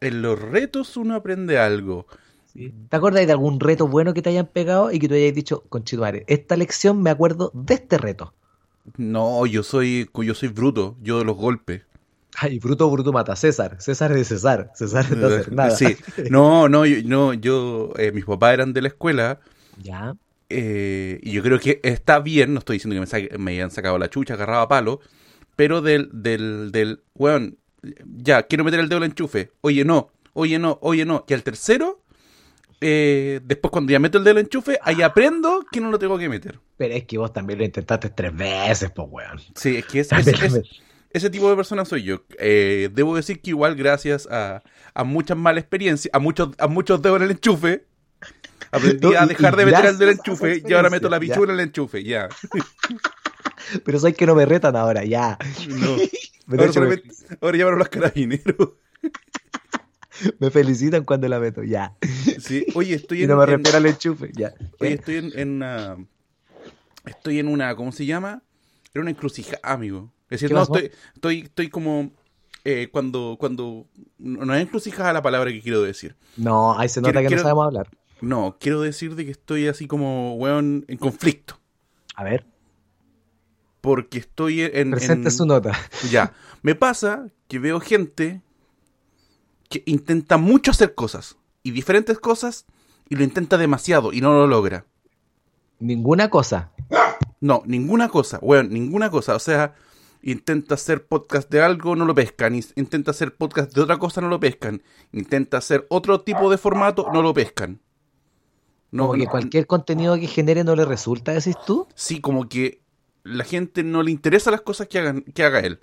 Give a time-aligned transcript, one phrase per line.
[0.00, 2.06] En los retos uno aprende algo.
[2.54, 5.62] ¿Te acuerdas de algún reto bueno que te hayan pegado y que tú hayas dicho,
[5.68, 8.34] conchituare, esta lección me acuerdo de este reto?
[8.96, 11.82] No, yo soy, yo soy bruto, yo de los golpes.
[12.36, 13.36] Ay, bruto, bruto mata.
[13.36, 15.70] César, César de César, César de no hacer nada.
[15.70, 15.96] Sí,
[16.30, 19.40] no, no, yo, no, yo, eh, mis papás eran de la escuela.
[19.82, 20.16] Ya.
[20.48, 24.08] Eh, y yo creo que está bien, no estoy diciendo que me, hayan sacado la
[24.08, 25.00] chucha, agarrado a palo,
[25.54, 27.58] pero del, del, del, weón,
[28.18, 29.50] ya, quiero meter el dedo en el enchufe.
[29.60, 31.24] Oye, no, oye, no, oye, no.
[31.28, 32.02] Y al tercero,
[32.80, 35.98] eh, después cuando ya meto el dedo en el enchufe, ahí aprendo que no lo
[35.98, 36.58] tengo que meter.
[36.76, 39.40] Pero es que vos también lo intentaste tres veces, pues, weón.
[39.54, 40.60] Sí, es que es, es- es-
[41.12, 42.22] ese tipo de persona soy yo.
[42.38, 44.62] Eh, debo decir que igual gracias a,
[44.94, 47.84] a muchas malas experiencias, a muchos, a muchos dedos en el enchufe,
[48.70, 51.08] aprendí No, a dejar y de meter el dedo en el enchufe y ahora meto
[51.08, 52.28] la pichula en el enchufe, ya.
[53.84, 55.38] Pero soy que no me retan ahora, ya.
[55.68, 55.96] No.
[56.46, 57.02] Me, Ahora, me,
[57.40, 58.70] ahora llamaron los carabineros.
[60.40, 61.94] me felicitan cuando la meto, ya.
[62.40, 62.66] Sí.
[62.74, 64.52] Oye, estoy Y en, no me en- respira el enchufe, ya.
[64.80, 65.96] oye, estoy en, en una.
[67.06, 67.76] Estoy en una.
[67.76, 68.42] ¿Cómo se llama?
[68.94, 70.12] En una encrucijada, amigo.
[70.24, 72.10] Es decir, ¿Qué no, estoy, estoy, estoy como.
[72.64, 73.36] eh, cuando.
[73.38, 73.86] cuando
[74.18, 76.16] No es encrucijada la palabra que quiero decir.
[76.36, 77.88] No, ahí se nota Quiero- que quiero- no sabemos hablar.
[78.22, 81.60] No, quiero decir de que estoy así como, weón, en conflicto.
[82.16, 82.44] A ver,
[83.80, 84.90] Porque estoy en.
[84.90, 85.72] presente en- su nota.
[86.10, 86.32] Ya.
[86.62, 88.42] Me pasa que veo gente
[89.68, 91.36] que intenta mucho hacer cosas.
[91.62, 92.66] Y diferentes cosas.
[93.08, 94.12] Y lo intenta demasiado.
[94.12, 94.86] Y no lo logra.
[95.78, 96.72] Ninguna cosa.
[97.40, 99.34] No, ninguna cosa, weón, ninguna cosa.
[99.34, 99.74] O sea,
[100.22, 102.54] intenta hacer podcast de algo, no lo pescan.
[102.76, 104.82] Intenta hacer podcast de otra cosa, no lo pescan.
[105.12, 107.80] Intenta hacer otro tipo de formato, no lo pescan.
[108.90, 111.88] No, Como que no- cualquier contenido que genere no le resulta, decís tú.
[111.94, 112.82] Sí, como que
[113.24, 115.80] la gente no le interesa las cosas que, hagan, que haga él.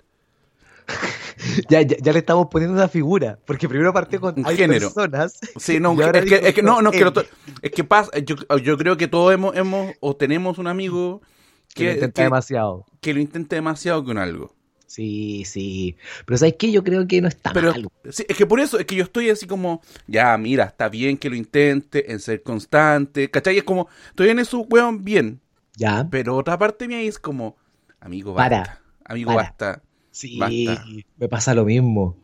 [1.68, 3.38] Ya, ya, ya le estamos poniendo una figura.
[3.46, 4.92] Porque primero partió con hay género.
[4.92, 5.38] personas.
[5.56, 7.12] Sí, no, es que, es que no, no, es que, lo
[7.62, 11.22] es que pasa, yo, yo creo que todos hemos, hemos o tenemos un amigo
[11.74, 12.86] que lo que, intenta que- demasiado.
[13.00, 14.54] que lo intente demasiado con algo.
[14.86, 15.96] Sí, sí.
[16.26, 16.72] Pero ¿sabes qué?
[16.72, 17.88] Yo creo que no está Pero mal.
[18.10, 21.18] sí, es que por eso, es que yo estoy así como, ya, mira, está bien
[21.18, 23.58] que lo intente, en ser constante, ¿cachai?
[23.58, 25.40] Es como, estoy en eso, weón, bien.
[25.78, 26.08] Ya.
[26.10, 27.56] Pero otra parte mía es como,
[28.00, 28.80] amigo, Para, basta.
[29.04, 29.42] amigo, para.
[29.42, 29.82] basta.
[30.10, 30.84] Sí, Basta.
[31.16, 32.16] me pasa lo mismo.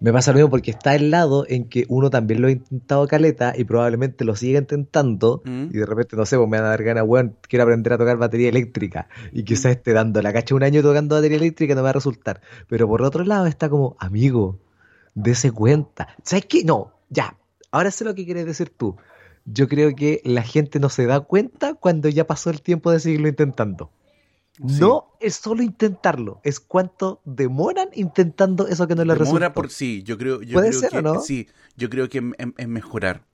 [0.00, 3.08] Me pasa lo mismo porque está el lado en que uno también lo ha intentado
[3.08, 5.68] caleta y probablemente lo siga intentando Mm.
[5.72, 7.98] y de repente, no sé, pues me van a dar ganas, weón, quiero aprender a
[7.98, 11.80] tocar batería eléctrica y quizás esté dando la cacha un año tocando batería eléctrica no
[11.80, 12.40] me va a resultar.
[12.68, 14.60] Pero por otro lado está como, amigo,
[15.14, 16.08] dése cuenta.
[16.22, 16.62] ¿Sabes qué?
[16.62, 17.36] No, ya,
[17.72, 18.96] ahora sé lo que quieres decir tú.
[19.50, 23.00] Yo creo que la gente no se da cuenta cuando ya pasó el tiempo de
[23.00, 23.90] seguirlo intentando.
[24.66, 24.80] Sí.
[24.80, 29.52] No es solo intentarlo, es cuánto demoran intentando eso que no les Demora resulta.
[29.54, 31.20] por sí, yo creo, yo ¿Puede creo ser que o no?
[31.20, 32.18] sí, yo creo que
[32.58, 33.24] es mejorar.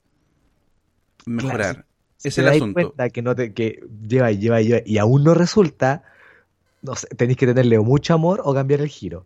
[1.25, 1.85] Mejorar.
[2.17, 2.73] Si es te el asunto.
[2.73, 6.03] cuenta que, no te, que lleva y lleva y lleva y aún no resulta,
[6.81, 9.25] no sé, tenéis que tenerle mucho amor o cambiar el giro.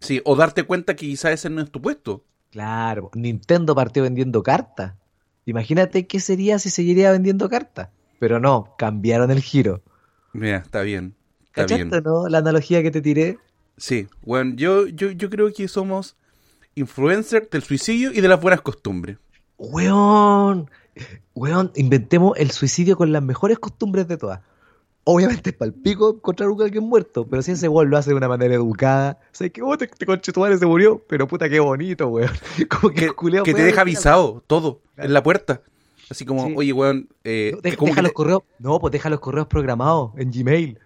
[0.00, 2.24] Sí, o darte cuenta que quizás ese no es tu puesto.
[2.50, 4.94] Claro, Nintendo partió vendiendo cartas.
[5.50, 7.88] Imagínate qué sería si seguiría vendiendo cartas.
[8.20, 9.82] Pero no, cambiaron el giro.
[10.32, 11.16] Mira, está bien.
[11.46, 12.02] Está ¿Cachaste bien.
[12.04, 12.28] no?
[12.28, 13.36] La analogía que te tiré.
[13.76, 16.16] Sí, bueno, yo, yo, yo creo que somos
[16.76, 19.18] influencers del suicidio y de las buenas costumbres.
[19.58, 20.70] Weón,
[21.34, 24.42] weón, inventemos el suicidio con las mejores costumbres de todas.
[25.04, 28.28] Obviamente es palpico encontrar a alguien muerto, pero si ese weón lo hace de una
[28.28, 31.58] manera educada, sé que vos te, te conche tu madre se murió, pero puta qué
[31.58, 32.30] bonito, weón.
[32.68, 35.62] Como que, Que, el culiao que te deja avisado todo en la puerta.
[36.10, 36.54] Así como, Sí.
[36.56, 40.32] oye, weón, eh, No, deja, que los correos, no, pues deja los correos programados en
[40.32, 40.78] Gmail.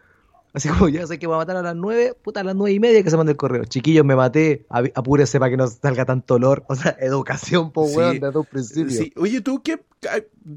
[0.54, 2.72] Así como ya sé que voy a matar a las nueve, puta a las nueve
[2.72, 3.64] y media que se mande el correo.
[3.64, 6.64] Chiquillos, me maté, apúrese para que no salga tanto olor.
[6.68, 8.96] O sea, educación, po Sí, weón, desde un principio.
[8.96, 9.80] Sí, oye, ¿tú qué,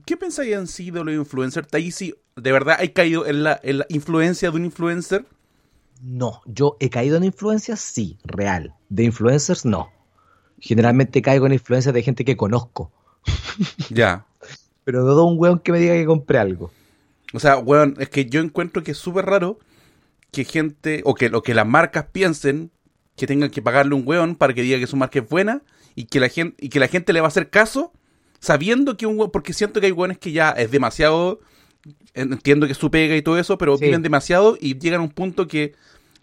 [0.05, 1.67] qué pensáis han sido los influencers?
[1.73, 1.91] ¿Ahí
[2.35, 5.25] de verdad hay caído en la, en la influencia de un influencer?
[6.03, 8.75] No, yo he caído en influencias, sí, real.
[8.89, 9.89] De influencers, no.
[10.59, 12.91] Generalmente caigo en influencias de gente que conozco.
[13.89, 14.27] Ya.
[14.83, 16.71] Pero no de un weón que me diga que compre algo.
[17.33, 19.57] O sea, weón, es que yo encuentro que es súper raro
[20.31, 22.71] que gente, o que, o que las marcas piensen
[23.15, 25.63] que tengan que pagarle un weón para que diga que su marca es buena
[25.95, 27.91] y que la gente, y que la gente le va a hacer caso
[28.39, 31.39] sabiendo que un weón, porque siento que hay weones que ya es demasiado,
[32.13, 33.85] entiendo que es su pega y todo eso, pero Sí.
[33.85, 35.73] viven demasiado y llegan a un punto que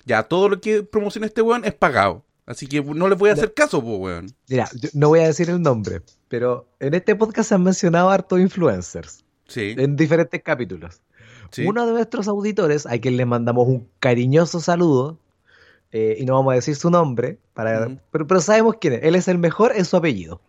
[0.05, 2.25] ya todo lo que promociona este weón es pagado.
[2.47, 4.27] Así que no les voy a hacer caso, po, weón.
[4.49, 8.11] Mira, yo no voy a decir el nombre, pero en este podcast se han mencionado
[8.11, 11.01] hartos influencers Sí, en diferentes capítulos.
[11.55, 11.67] Sí.
[11.67, 15.19] Uno de nuestros auditores, a quien le mandamos un cariñoso saludo,
[15.93, 19.01] eh, y no vamos a decir su nombre, para, pero, pero sabemos quién es.
[19.05, 20.41] Él es el mejor en su apellido.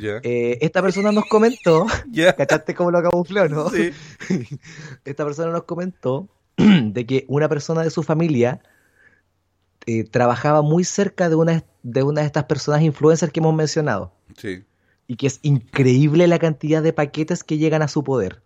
[0.00, 2.34] Eh, esta persona nos comentó, Ya.
[2.34, 3.68] ¿cachaste cómo lo camufló, no?
[3.70, 3.90] Sí.
[5.04, 8.60] Esta persona nos comentó de que una persona de su familia
[9.86, 14.12] eh, trabajaba muy cerca de una, de una de estas personas influencers que hemos mencionado.
[14.36, 14.64] Sí.
[15.06, 18.42] Y que es increíble la cantidad de paquetes que llegan a su poder.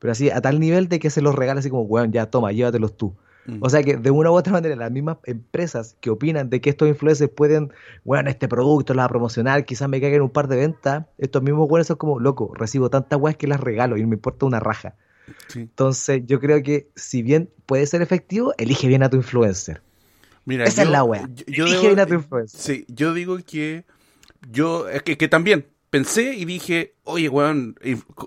[0.00, 2.50] Pero así, a tal nivel de que se los regala así como, weón, ya toma,
[2.52, 3.14] llévatelos tú.
[3.46, 3.58] Mm.
[3.60, 6.70] O sea que de una u otra manera, las mismas empresas que opinan de que
[6.70, 7.72] estos influencers pueden,
[8.04, 11.42] bueno, este producto lo va a promocionar, quizás me caigan un par de ventas, estos
[11.42, 14.46] mismos weones son como, loco, recibo tantas weas que las regalo y no me importa
[14.46, 14.94] una raja.
[15.48, 15.60] Sí.
[15.60, 19.80] Entonces, yo creo que si bien puede ser efectivo, elige bien a tu influencer.
[20.44, 21.28] Mira, Esa es la wea.
[21.34, 22.58] yo- yo Elige debo- bien a tu influencer.
[22.60, 23.84] Sí, yo digo que
[24.50, 27.76] yo, es que, que también pensé y dije, oye, weón,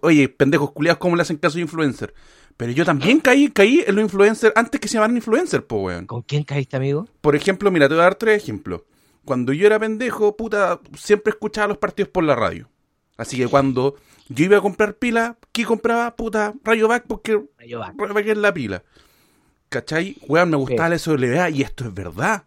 [0.02, 2.14] oye, pendejos culiados, ¿cómo le hacen caso a influencer?
[2.58, 6.06] Pero yo también caí, caí en los influencers antes que se llamaran influencers, po, weón.
[6.06, 7.08] ¿Con quién caíste, amigo?
[7.22, 8.82] Por ejemplo, mira, te voy a dar tres ejemplos.
[9.26, 12.70] Cuando yo era pendejo, puta, siempre escuchaba los partidos por la radio.
[13.18, 13.96] Así que cuando
[14.28, 16.16] yo iba a comprar pila, ¿qué compraba?
[16.16, 18.84] Puta, Radio Back porque Rayovac es la pila.
[19.70, 20.18] ¿Cachai?
[20.28, 22.44] Weón, me gustaba la SWA y esto es verdad.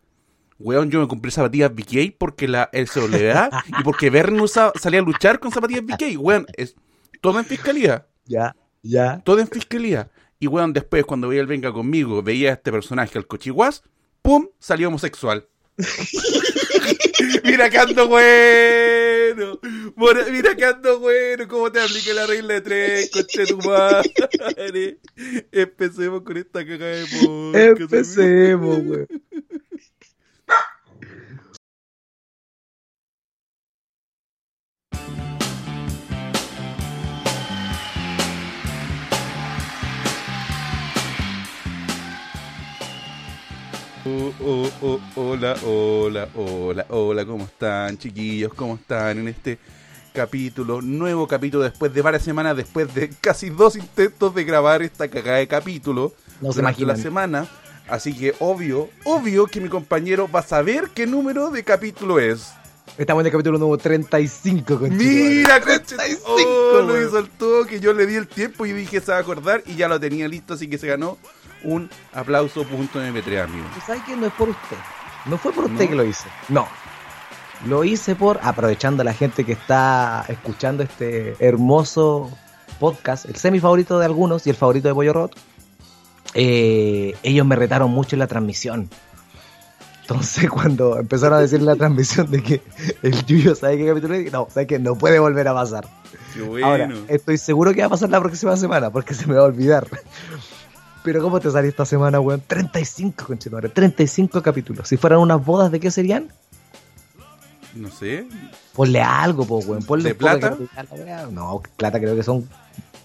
[0.59, 5.39] Weón, yo me compré zapatillas BK porque la SWA y porque Verne salía a luchar
[5.39, 6.19] con zapatillas BK.
[6.19, 6.75] Weón, es
[7.21, 8.07] todo en fiscalía.
[8.25, 9.21] Ya, ya.
[9.25, 10.11] Todo en fiscalía.
[10.39, 13.83] Y weón, después, cuando veía el Venga conmigo, veía a este personaje, al cochiguas,
[14.23, 14.49] ¡pum!
[14.59, 15.47] salió homosexual.
[17.45, 19.61] mira que ando bueno.
[20.31, 21.49] Mira que ando bueno.
[21.49, 24.99] ¿Cómo te apliqué la regla de tres, coche tu madre?
[25.53, 27.81] Empecemos con esta caga de podcast.
[27.81, 29.07] Empecemos, weón.
[44.09, 48.55] Oh, oh, oh, hola, hola, hola, hola, ¿cómo están, chiquillos?
[48.55, 49.59] ¿Cómo están en este
[50.13, 50.81] capítulo?
[50.81, 55.39] Nuevo capítulo después de varias semanas, después de casi dos intentos de grabar esta cagada
[55.39, 57.49] de capítulo No se durante la semana.
[57.89, 62.53] Así que obvio, obvio que mi compañero va a saber qué número de capítulo es.
[62.99, 65.97] Estamos en el capítulo número 35, con Mira, coche.
[65.97, 67.81] 35, Oh, lo hizo al toque.
[67.81, 70.29] Yo le di el tiempo y dije se va a acordar y ya lo tenía
[70.29, 71.19] listo, así que se ganó
[71.65, 73.67] un aplauso punto MP3, amigo.
[73.87, 74.77] ¿Sabes que no es por usted?
[75.27, 75.91] No fue por usted ¿No?
[75.91, 76.29] que lo hice.
[76.49, 76.69] No.
[77.67, 82.31] Lo hice por, aprovechando a la gente que está escuchando este hermoso
[82.79, 85.37] podcast, el semi favorito de algunos y el favorito de Pollo Rot.
[86.35, 88.91] eh, ellos me retaron mucho en la transmisión.
[90.03, 92.63] Entonces, cuando empezaron a decir en la transmisión de que
[93.03, 95.89] el Yuyo sabe qué capítulo es, no, sabe que no puede volver a pasar.
[96.35, 96.67] Qué bueno.
[96.67, 99.45] Ahora, estoy seguro que va a pasar la próxima semana porque se me va a
[99.45, 99.87] olvidar.
[101.07, 102.43] Pero ¿cómo te salió esta semana, weón?
[102.45, 104.89] 35, conchetumare, 35 capítulos.
[104.89, 106.27] Si fueran unas bodas, ¿de qué serían?
[107.77, 108.27] No sé.
[108.73, 109.85] Ponle algo, po, weón.
[109.85, 110.51] Ponle ¿De plata?
[110.51, 111.33] capital.
[111.33, 112.49] No, plata creo que son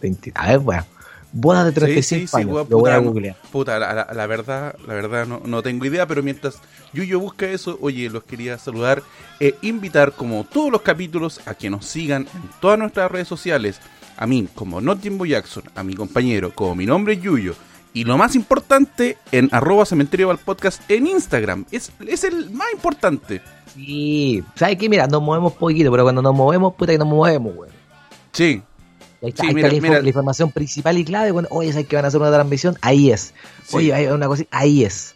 [0.01, 0.31] 20.
[0.33, 0.83] A ver, weón.
[1.31, 2.55] Bodas de 35 Sí, sí, sí, años.
[2.55, 3.35] weón, Lo voy a puta, no- googlear.
[3.51, 6.55] Puta, la, la- la verdad, la verdad no, no tengo idea, pero mientras
[6.93, 9.03] Yuyo busca eso, oye, los quería saludar
[9.39, 13.79] e invitar, como todos los capítulos, a que nos sigan en todas nuestras redes sociales.
[14.17, 17.53] A mí, como Not Jimbo Jackson, a mi compañero, como mi nombre es Yuyo.
[17.93, 21.65] Y lo más importante, en arroba cementerio Val podcast en Instagram.
[21.71, 23.41] Es, es el más importante.
[23.75, 24.43] Sí.
[24.55, 24.87] ¿Sabes qué?
[24.89, 27.73] Mira, nos movemos poquito, pero cuando nos movemos, puta que nos movemos, weón.
[28.31, 28.61] Sí,
[29.23, 30.01] Ahí está, Sí, ahí mira, está la, info- mira.
[30.01, 31.31] la información principal y clave.
[31.31, 32.75] Bueno, oye, ¿sabes que van a hacer una transmisión?
[32.81, 33.33] Ahí es.
[33.67, 33.77] Sí.
[33.77, 35.13] Oye, hay una cosa, ahí es.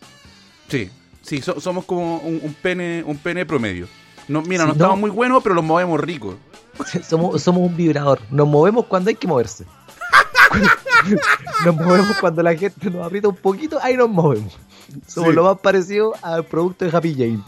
[0.68, 0.90] sí,
[1.24, 3.88] sí, so- somos como un, un pene un pene promedio.
[4.28, 4.74] No, mira, no no.
[4.74, 6.36] estamos muy buenos, pero los movemos ricos.
[7.08, 8.20] somos, somos un vibrador.
[8.30, 9.66] Nos movemos cuando hay que moverse.
[11.66, 14.58] nos movemos cuando la gente nos aprieta un poquito, ahí nos movemos.
[15.08, 15.36] Somos Sí.
[15.36, 17.40] lo más parecido al producto de Happy Jane.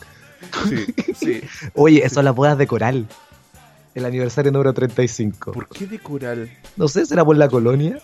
[0.69, 1.41] Sí, sí.
[1.75, 3.07] Oye, eso son las bodas de coral.
[3.95, 5.51] El aniversario número 35.
[5.53, 6.51] ¿Por qué de coral?
[6.75, 7.99] No sé, ¿será por la colonia?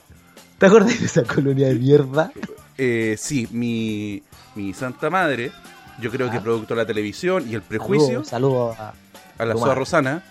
[0.58, 2.32] ¿Te acuerdas de esa colonia de mierda?
[2.78, 4.24] Eh, sí, mi,
[4.56, 5.52] mi santa madre,
[6.00, 6.42] yo creo que Ah.
[6.44, 8.94] producto de la televisión y el prejuicio, Saludos a,
[9.38, 9.76] a la madre.
[9.76, 10.24] Rosana,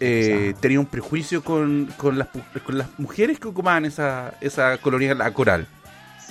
[0.00, 2.28] eh, tenía un prejuicio con, con, las,
[2.64, 5.66] con las mujeres que ocupaban esa, esa colonia, la coral.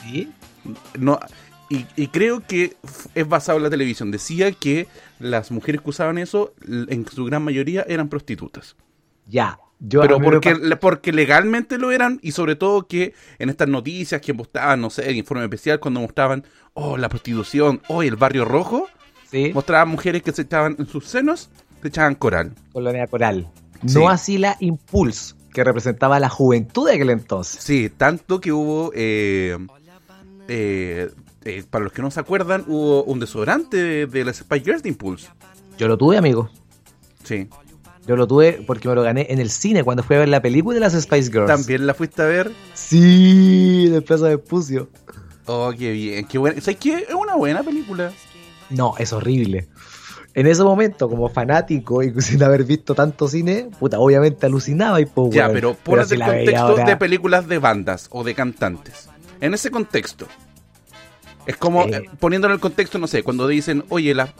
[0.01, 0.31] ¿Sí?
[0.97, 1.19] No,
[1.69, 2.75] y, y creo que
[3.15, 4.11] es basado en la televisión.
[4.11, 4.87] Decía que
[5.19, 8.75] las mujeres que usaban eso, en su gran mayoría, eran prostitutas.
[9.27, 9.57] Ya.
[9.79, 14.21] Yo, Pero me porque, porque legalmente lo eran y sobre todo que en estas noticias
[14.21, 18.45] que mostraban, no sé, en informe especial, cuando mostraban, oh, la prostitución, oh, el barrio
[18.45, 18.87] rojo,
[19.29, 19.51] ¿Sí?
[19.53, 21.49] mostraban mujeres que se echaban en sus senos,
[21.89, 22.53] echaban coral.
[22.73, 23.49] Colonia Coral.
[23.85, 23.99] Sí.
[23.99, 27.63] No así la Impulse, que representaba la juventud de aquel entonces.
[27.63, 29.57] Sí, tanto que hubo, eh,
[30.47, 31.11] eh,
[31.43, 34.83] eh, para los que no se acuerdan, hubo un desodorante de, de las Spice Girls
[34.83, 35.27] de Impulse.
[35.77, 36.49] Yo lo tuve, amigo.
[37.23, 37.47] Sí.
[38.07, 40.41] Yo lo tuve porque me lo gané en el cine cuando fui a ver la
[40.41, 41.47] película de las Spice Girls.
[41.47, 42.51] ¿También la fuiste a ver?
[42.73, 44.89] Sí, de Plaza de Pucio.
[45.47, 46.61] Oh, qué bien, qué buena.
[46.61, 47.05] ¿Sabes qué?
[47.09, 48.11] Es una buena película.
[48.69, 49.67] No, es horrible.
[50.35, 55.05] En ese momento, como fanático y sin haber visto tanto cine, puta, obviamente alucinaba y
[55.05, 55.75] pues, Ya, pero
[56.05, 59.09] si el veía contexto ahora- de películas de bandas o de cantantes.
[59.41, 60.27] En ese contexto.
[61.45, 64.33] Es como eh, poniéndolo en el contexto, no sé, cuando dicen, oye, la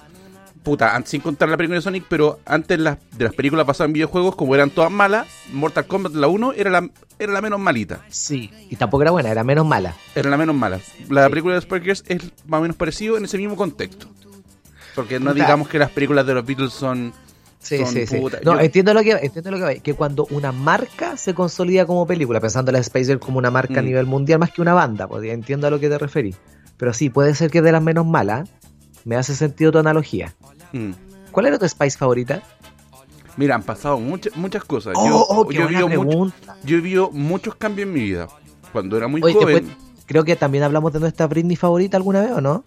[0.64, 3.94] puta, sin contar la película de Sonic, pero antes las, de las películas pasadas en
[3.94, 8.02] videojuegos, como eran todas malas, Mortal Kombat la 1 era la, era la menos malita.
[8.10, 9.94] Sí, y tampoco era buena, era menos mala.
[10.16, 10.80] Era la menos mala.
[11.10, 11.30] La Sí.
[11.30, 14.08] película de Girls es más o menos parecido en ese mismo contexto.
[14.96, 17.14] Porque no digamos que las películas de los Beatles son...
[17.60, 18.18] Sí, son sí, sí.
[18.18, 18.40] puta.
[18.44, 19.80] No, Yo- entiendo lo que entiendo lo que.
[19.80, 23.50] Que cuando una marca se consolida como película, pensando en la Spice Girls como una
[23.50, 23.86] marca a Mm.
[23.86, 26.36] nivel mundial más que una banda, pues entiendo a lo que te referís.
[26.78, 28.50] Pero sí, puede ser que es de las menos malas.
[29.04, 30.36] Me hace sentido tu analogía.
[30.74, 30.92] Mm.
[31.32, 32.44] ¿Cuál era tu Spice favorita?
[33.36, 34.94] Mira, han pasado muchas muchas cosas.
[34.96, 36.56] Oh, yo, oh, qué yo he mucho- pregunta.
[36.64, 38.28] yo he vivido muchos cambios en mi vida.
[38.72, 39.56] Cuando era muy Oye, joven.
[39.66, 42.64] después- Creo que también hablamos de nuestra Britney favorita alguna vez, ¿o no?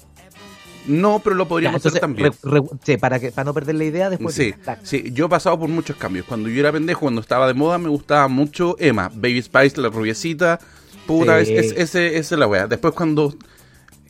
[0.88, 2.32] No, pero lo Ya, podríamos entonces, hacer también.
[2.42, 4.34] re- re- sí, para, que, para no perder la idea después.
[4.34, 6.26] Sí, sí, yo he pasado por muchos cambios.
[6.26, 9.88] Cuando yo era pendejo, cuando estaba de moda, me gustaba mucho Emma, Baby Spice, la
[9.88, 10.58] rubiecita.
[11.06, 11.54] Puta, Sí.
[11.54, 12.66] es, es- es la wea.
[12.66, 13.34] Después, cuando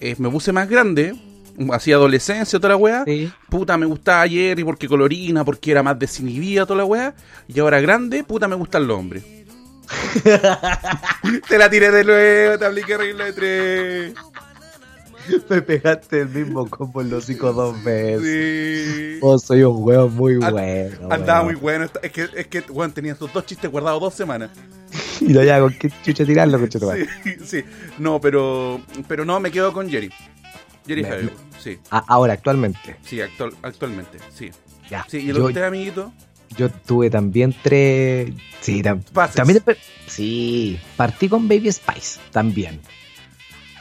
[0.00, 1.14] eh, me puse más grande,
[1.72, 3.04] hacía adolescencia, toda la wea.
[3.04, 3.32] Sí.
[3.48, 7.14] Puta, me gustaba ayer y porque colorina, porque era más desinhibida, toda la wea.
[7.48, 9.24] Y ahora grande, puta, me gustan los hombres.
[11.48, 14.14] te la tiré de nuevo, te apliqué regla de tres.
[15.48, 18.22] Me pegaste el mismo combo en los hocico dos veces.
[19.14, 19.18] Sí.
[19.22, 21.08] Oh, soy un huevo muy bueno.
[21.10, 21.44] Andaba weón.
[21.46, 21.86] muy bueno.
[22.02, 24.50] Es que, es que weón, tenía estos dos chistes guardados dos semanas.
[25.20, 26.78] Y lo ya con qué chucha tirarlo, coche
[27.24, 27.64] Sí, sí.
[27.98, 30.10] No, pero, pero no, me quedo con Jerry.
[30.86, 31.32] Jerry Me- Javier.
[31.58, 32.96] Sí, Ahora, actualmente.
[33.02, 34.18] sí, actual, actualmente.
[34.32, 34.50] Sí.
[34.88, 35.04] Ya.
[35.08, 36.12] Sí, y el yo, usted, amiguito.
[36.56, 38.30] yo tuve también tres.
[38.60, 39.02] Sí, tam-
[39.34, 39.60] también.
[40.06, 42.80] Sí, partí con Baby Spice también.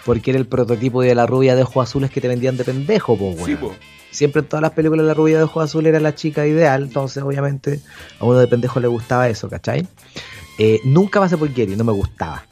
[0.07, 3.15] Porque era el prototipo de la rubia de ojos azules que te vendían de pendejo,
[3.15, 3.75] po, Sí, po.
[4.09, 7.21] Siempre en todas las películas la rubia de ojos azules era la chica ideal, entonces
[7.21, 7.81] obviamente
[8.19, 9.85] a uno de pendejo le gustaba eso, ¿cachai?
[10.57, 12.43] Eh, nunca pasé por Gary, no me gustaba.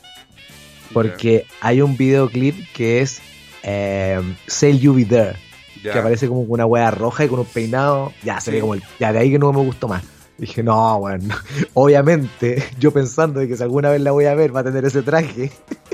[0.94, 3.20] Porque hay un videoclip que es
[3.64, 5.36] eh, Say You Be There,
[5.82, 8.12] que aparece como con una hueá roja y con un peinado.
[8.24, 8.56] Ya, se Sí.
[8.58, 8.84] ve como el.
[9.00, 10.04] Ya, de ahí que no me gustó más.
[10.38, 11.34] Dije, no, bueno.
[11.74, 14.84] Obviamente, yo pensando de que si alguna vez la voy a ver va a tener
[14.86, 15.52] ese traje.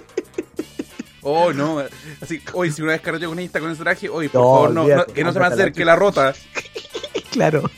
[1.23, 1.83] Oh, no.
[2.21, 4.47] Así, hoy si una vez carreteo con ella está con ese traje, hoy por No,
[4.47, 6.33] favor, no, que no se me acerque la rota.
[7.31, 7.69] claro.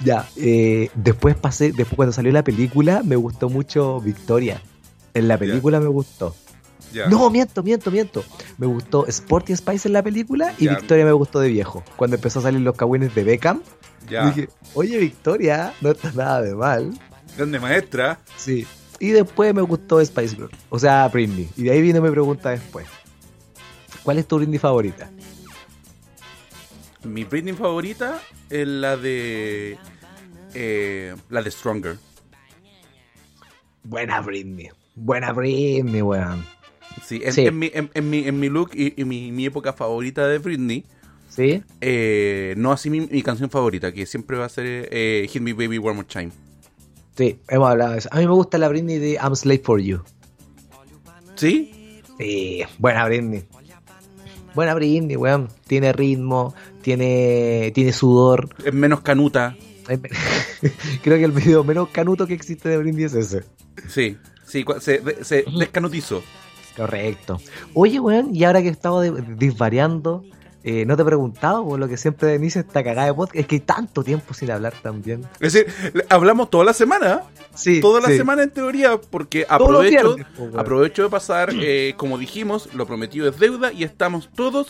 [0.00, 4.60] ya, eh, después pasé, después cuando salió la película, me gustó mucho Victoria.
[5.14, 6.34] En la película me gustó.
[6.92, 7.08] Ya.
[7.08, 8.24] No, miento, miento, miento.
[8.56, 10.76] Me gustó Sporty Spice en la película y Ya.
[10.76, 11.82] Victoria me gustó de viejo.
[11.96, 13.62] Cuando empezó a salir los cagüines de Beckham,
[14.08, 14.26] Ya.
[14.26, 16.90] dije, oye Victoria, no está nada de mal.
[17.36, 18.20] Grande maestra.
[18.36, 18.66] Sí.
[19.00, 20.50] Y después me gustó Spice Girl.
[20.70, 21.48] O sea, Britney.
[21.56, 22.86] Y de ahí vino mi pregunta después.
[24.02, 25.10] ¿Cuál es tu Britney favorita?
[27.04, 29.78] Mi Britney favorita es la de.
[30.54, 31.96] eh, la de Stronger.
[33.84, 34.68] Buena Britney.
[34.94, 36.44] Buena Britney, weón.
[37.04, 37.46] Sí, en, Sí.
[37.46, 40.38] en mi, en, en mi, en mi look y, y mi, mi época favorita de
[40.38, 40.84] Britney.
[41.28, 41.62] ¿Sí?
[41.80, 45.52] Eh, no así mi, mi canción favorita, que siempre va a ser eh, Hit Me
[45.52, 46.30] Baby One More Time.
[47.18, 48.08] Sí, hemos hablado de eso.
[48.12, 50.02] A mí me gusta la Britney de I'm Slave for You.
[51.34, 52.00] ¿Sí?
[52.16, 53.44] Sí, buena Britney.
[54.54, 55.48] Buena Britney, weón.
[55.66, 58.48] Tiene ritmo, tiene, tiene sudor.
[58.64, 59.56] Es menos canuta.
[61.02, 63.44] Creo que el video menos canuto que existe de Britney es ese.
[63.88, 66.22] Sí, sí, se, de- se descanutizó.
[66.76, 67.40] Correcto.
[67.74, 70.24] Oye, weón, y ahora que estamos de- disvariando,
[70.70, 73.36] eh, no te he preguntado por lo que siempre inicia esta cagada de podcast.
[73.36, 75.26] Es que hay tanto tiempo sin hablar también.
[75.40, 75.72] Es decir,
[76.10, 77.22] hablamos toda la semana.
[77.54, 78.18] Sí, Toda la sí.
[78.18, 80.26] semana en teoría, porque aprovecho, viernes,
[80.58, 84.68] aprovecho de pasar, eh, como dijimos, lo prometido es deuda y estamos todos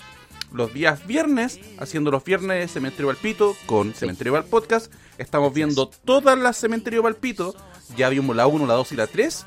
[0.52, 4.93] los días viernes haciendo los viernes de Cementerio Valpito con Cementerio Val Podcast.
[5.19, 7.57] Estamos viendo todas las Cementerio Valpito.
[7.97, 9.47] Ya vimos la 1, la 2 y la 3.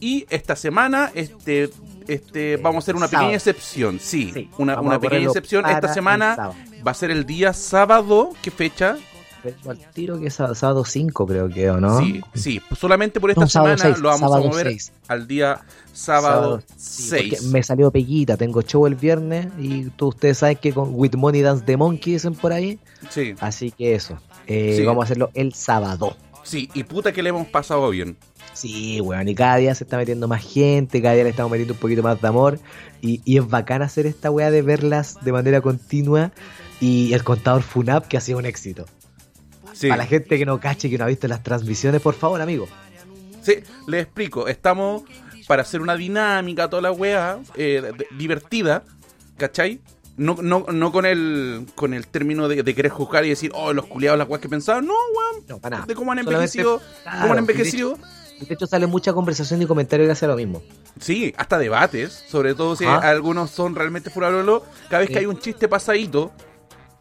[0.00, 1.70] Y esta semana, este,
[2.08, 3.98] este, vamos a hacer una pequeña excepción.
[4.00, 5.66] Sí, Sí, una, pequeña excepción.
[5.66, 6.50] Esta semana
[6.86, 8.30] va a ser el día sábado.
[8.42, 8.96] ¿Qué fecha?
[9.68, 12.00] Al tiro que es sábado- sábado 5 creo que, ¿o no?
[12.00, 14.92] Sí, sí, pues solamente por esta No, semana seis, lo vamos a mover seis.
[15.06, 15.60] al día
[15.92, 17.42] sábado sí, porque 6.
[17.44, 21.42] me salió peguita, tengo show el viernes y tú, ustedes saben que con With Money
[21.42, 22.80] Dance the Monkey dicen por ahí.
[23.10, 24.84] Sí, Así que eso, eh, Sí.
[24.84, 26.16] vamos a hacerlo el sábado.
[26.42, 28.16] Sí, y puta que le hemos pasado bien.
[28.54, 31.74] Sí, weón, y cada día se está metiendo más gente, cada día le estamos metiendo
[31.74, 32.58] un poquito más de amor.
[33.00, 36.32] Y, y es bacán hacer esta weá de verlas de manera continua.
[36.80, 38.86] Y el contador FUNAP que ha sido un éxito.
[39.72, 39.88] Sí.
[39.88, 42.66] Para la gente que no cache, que no ha visto las transmisiones, por favor, amigo.
[43.42, 43.54] Sí,
[43.86, 44.48] les explico.
[44.48, 45.02] Estamos
[45.46, 48.82] para hacer una dinámica, toda la weá, eh, divertida,
[49.36, 49.80] ¿cachai?
[50.16, 53.72] No, no, no con el con el término de, de querer juzgar y decir, oh,
[53.72, 54.84] los culiados, las weas que pensaban.
[54.84, 55.44] No, weón.
[55.48, 55.86] No, para nada.
[55.86, 56.82] De cómo han Solamente- envejecido.
[57.04, 57.98] Claro, cómo han envejecido.
[58.40, 60.62] Y de hecho sale mucha conversación y comentario gracias a lo mismo.
[61.00, 62.24] Sí, hasta debates.
[62.28, 63.08] Sobre todo si Ajá.
[63.08, 64.64] algunos son realmente furalolo.
[64.88, 65.12] Cada vez Sí.
[65.14, 66.32] que hay un chiste pasadito,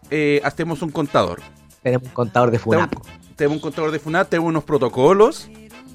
[0.09, 1.41] eh, hacemos un contador.
[1.83, 2.89] Tenemos un contador de FUNAP.
[2.89, 5.49] Tenemos, tenemos un contador de FUNAT, tenemos unos protocolos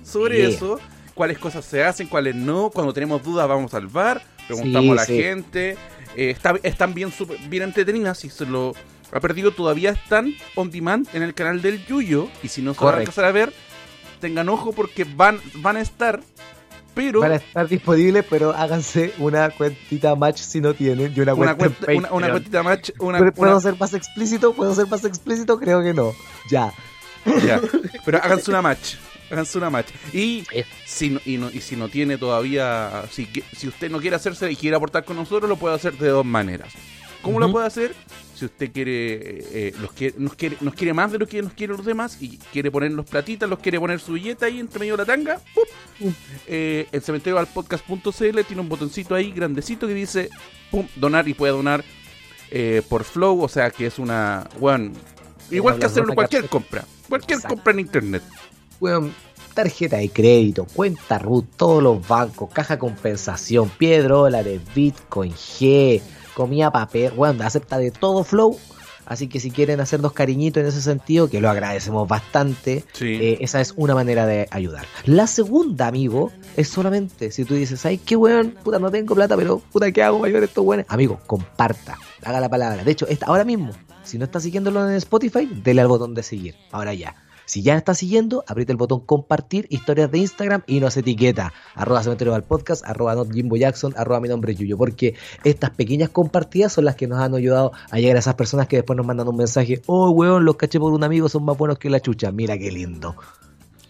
[0.05, 0.79] sobre eso,
[1.15, 2.71] cuáles cosas se hacen, cuáles no.
[2.71, 5.23] Cuando tenemos dudas vamos al bar, preguntamos Sí, a la sí.
[5.23, 5.77] gente.
[6.17, 8.19] Eh, está- están bien, súper- bien entretenidas.
[8.19, 8.75] Si se lo
[9.11, 12.29] ha perdido, todavía están on demand en el canal del Yuyo.
[12.43, 13.53] Y si no se van a empezar a ver,
[14.23, 16.23] tengan ojo porque van, van a estar.
[16.95, 21.11] Pero Van a estar disponibles, pero háganse una cuentita match si no tienen.
[21.17, 23.95] Y una, una, cuenta en cuenta, una, cuentita match, una, ¿Puedo- ¿Puedo una- ser más
[23.95, 24.53] explícito?
[24.53, 25.59] ¿Puedo ser más explícito?
[25.59, 26.13] Creo que no.
[26.51, 26.73] Ya.
[27.47, 27.61] Ya.
[28.05, 28.97] Pero háganse una match.
[29.31, 29.87] Háganse una match.
[30.13, 30.45] Y
[30.85, 33.05] si no, y, no- y si no tiene todavía.
[33.11, 35.95] Si, que- si usted no quiere hacerse y quiere aportar con nosotros, lo puede hacer
[35.97, 36.75] de dos maneras.
[37.23, 37.95] ¿Cómo lo puede hacer?
[38.43, 38.93] Si usted quiere,
[39.69, 42.21] eh, los quiere, nos quiere, nos quiere más de lo que nos quieren los demás
[42.21, 45.05] y quiere poner los platitas, los quiere poner su billeta ahí entre medio de la
[45.05, 45.41] tanga.
[46.01, 46.09] Mm.
[46.49, 50.29] Eh, el cementerio al podcast.cl tiene un botoncito ahí grandecito que dice
[50.73, 51.85] pum, donar y puede donar
[52.51, 54.49] eh, por Flow, o sea que es una.
[54.59, 54.91] Bueno,
[55.49, 56.85] igual que hacerlo cualquier compra.
[57.09, 57.55] Cualquier Exacto.
[57.55, 58.25] compra en internet.
[58.81, 59.15] Weón,
[59.55, 66.03] tarjeta de crédito, cuenta RUT, todos los bancos, caja compensación, pie de dólares, Bitcoin, G,
[66.35, 68.57] comida papel, weón, acepta de todo Flow.
[69.05, 73.19] Así que si quieren hacernos cariñito en ese sentido, que lo agradecemos bastante, Sí.
[73.21, 74.87] eh, esa es una manera de ayudar.
[75.07, 79.37] La segunda, amigo, es solamente si tú dices, ay, qué weón, puta, no tengo plata,
[79.37, 80.87] pero puta, ¿qué hago para ayudar a estos weones?
[80.89, 82.85] Amigo, comparta, haga la palabra.
[82.85, 83.73] De hecho, esta, ahora mismo,
[84.05, 86.55] si no está siguiéndolo en Spotify, dele al botón de seguir.
[86.71, 87.15] Ahora ya.
[87.45, 91.53] Si ya está siguiendo, aprieta el botón compartir, historias de Instagram y nos etiqueta.
[91.75, 94.79] Arroba cementerio al podcast, arroba not Jimbo Jackson, arroba mi nombre es Yuyo.
[94.79, 95.15] Porque
[95.45, 98.77] estas pequeñas compartidas son las que nos han ayudado a llegar a esas personas que
[98.77, 99.83] después nos mandan un mensaje.
[99.87, 102.33] Oh, weón, los caché por un amigo, son más buenos que la chucha.
[102.33, 103.15] Mira qué lindo.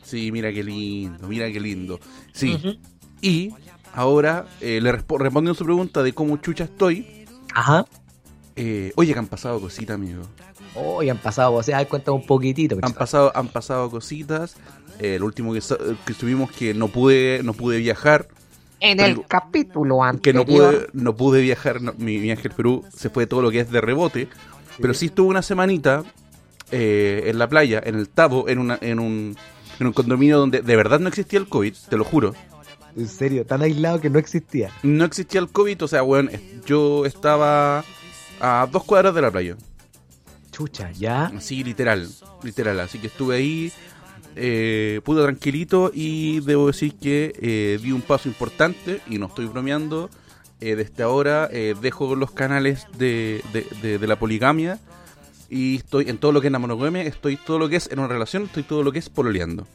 [0.02, 1.98] Sí, mira qué lindo, mira qué lindo.
[2.32, 2.78] Sí.
[3.20, 3.50] Y
[3.94, 7.26] ahora eh, le respo- respondiendo a su pregunta de cómo chucha estoy.
[7.54, 7.86] Ajá.
[8.56, 10.22] eh, oye, que han pasado cositas, amigo.
[10.74, 12.78] Oh, y han pasado, o sea, cuéntame un poquitito.
[12.82, 14.56] Han pasado, han pasado cositas.
[14.98, 18.28] Eh, el último que, sa- que estuvimos que no pude, no pude viajar.
[18.80, 20.46] En Tengo- el capítulo Que no anterior.
[20.46, 21.80] pude, no pude viajar.
[21.82, 24.28] no, mi viaje al Perú se fue todo lo que es de rebote.
[24.80, 26.02] Pero sí estuve una semanita
[26.70, 29.36] eh, en la playa, en el Tabo, en, una, en, un,
[29.78, 32.34] en un condominio donde de verdad no existía el COVID, te lo juro.
[32.96, 34.70] En serio, tan aislado que no existía.
[34.82, 36.30] No existía el COVID, o sea, bueno,
[36.66, 37.84] yo estaba
[38.40, 39.56] a dos cuadras de la playa.
[40.52, 41.26] Chucha, ya.
[41.26, 42.08] Así, literal,
[42.44, 42.78] literal.
[42.80, 43.72] Así que estuve ahí,
[44.36, 49.46] eh, pude tranquilito y debo decir que eh, di un paso importante y no estoy
[49.46, 50.08] bromeando.
[50.60, 54.78] Eh, desde ahora eh, dejo los canales de, de- de- de la poligamia
[55.50, 57.98] y estoy en todo lo que es la monogamia, estoy todo lo que es en
[57.98, 59.66] una relación, estoy todo lo que es pololeando.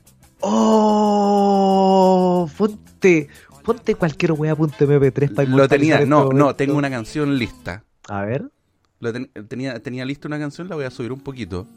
[1.09, 3.27] Oh, ponte,
[3.63, 7.83] ponte cualquier wea.mp3 para Lo tenía, no, no, tengo una canción lista.
[8.07, 8.49] A ver,
[8.99, 11.67] Ten- tenía, tenía lista una canción, la voy a subir un poquito.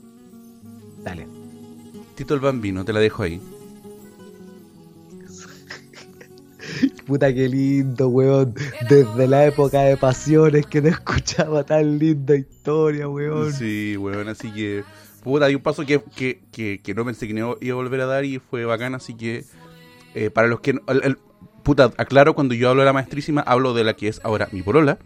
[1.04, 1.26] dale.
[2.14, 3.40] Tito el Bambino, te la dejo ahí.
[7.06, 8.54] Puta que lindo, weón.
[8.88, 13.52] Desde la época de pasiones que no escuchaba tan linda historia, weón.
[13.52, 14.85] Sí, weón, así que.
[15.22, 18.00] Puta, hay un paso que, que, que, que no pensé que no iba a volver
[18.00, 19.44] a dar y fue bacán, así que.
[20.14, 20.78] eh, para los que.
[20.88, 21.18] el-
[21.62, 24.62] puta, aclaro, cuando yo hablo de la maestrísima, hablo de la que es ahora mi
[24.62, 24.98] polola.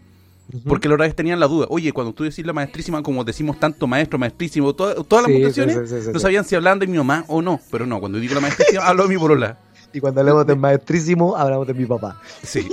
[0.53, 0.61] Ujú.
[0.69, 1.65] Porque la otra vez tenían la duda.
[1.69, 5.39] Oye, cuando tú decís la maestrísima, como decimos tanto maestro, maestrísimo, toda- todas las Sí,
[5.41, 7.59] mutaciones, sí, sí, sí, no sabían si hablaban de mi mamá o no.
[7.71, 9.57] Pero no, cuando digo la maestrísima, hablo de mi polola.
[9.93, 12.21] Y cuando hablamos de maestrísimo, hablamos de mi papá.
[12.43, 12.67] Sí.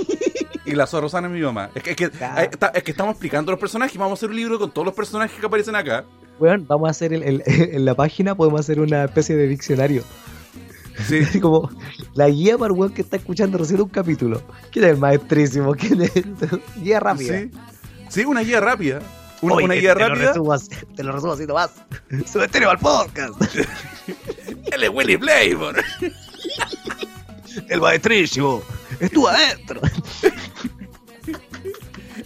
[0.65, 1.69] Y la Zorrosana es mi mamá.
[1.75, 3.97] Es que, es, que, es estamos explicando los personajes.
[3.97, 6.05] Vamos a hacer un libro con todos los personajes que aparecen acá.
[6.39, 10.03] Weón, vamos a hacer el- el- en la página, podemos hacer una especie de diccionario.
[11.07, 11.19] Sí.
[11.19, 11.69] Así como
[12.13, 14.41] la guía para el weón que está escuchando recién un capítulo.
[14.71, 15.73] ¿Quién es el maestrísimo?
[15.75, 16.11] ¿Quién es?
[16.77, 17.39] Guía rápida.
[17.39, 17.51] Sí.
[18.09, 19.01] Sí, una guía rápida.
[19.41, 20.27] Una, Oye, una guía te Lo rápida.
[20.29, 21.71] resumo así, te lo resumo así nomás.
[22.25, 23.33] Cementerio al podcast.
[24.71, 25.73] Él es Willy Playboy.
[27.69, 28.61] El maestrísimo.
[28.99, 29.81] Estuvo adentro.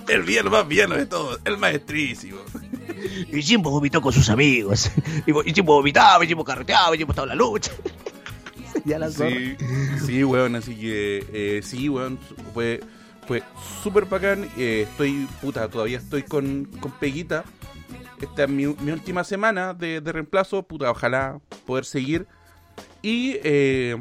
[0.07, 1.39] El bien más bien de todos.
[1.45, 2.39] El maestrísimo.
[3.31, 4.89] Y Jimbo vomitó con sus amigos.
[5.25, 7.71] Y, y Jimbo vomitaba, y Jimbo carreteaba, y Jimbo estaba en la lucha.
[8.85, 9.09] ya la.
[9.09, 9.55] Sí,
[10.05, 12.17] sí, weón, así que eh, sí, weón,
[12.53, 12.81] fue,
[13.27, 13.43] fue
[13.83, 14.47] súper bacán.
[14.57, 17.43] eh, estoy, puta, todavía estoy con, con Peguita.
[18.21, 22.27] Esta es mi, mi última semana de, de reemplazo, puta, ojalá poder seguir.
[23.03, 23.95] Y eh,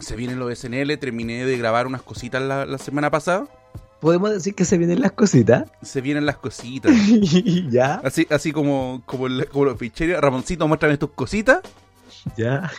[0.00, 3.46] se vienen los SNL, terminé de grabar unas cositas la, la semana pasada.
[4.00, 5.64] ¿Podemos decir que se vienen las cositas?
[5.80, 6.92] Se vienen las cositas.
[7.70, 10.20] ya, Así, así como, como, como los ficheros.
[10.20, 11.60] Ramoncito, muéstrame tus cositas.
[12.36, 12.70] Ya.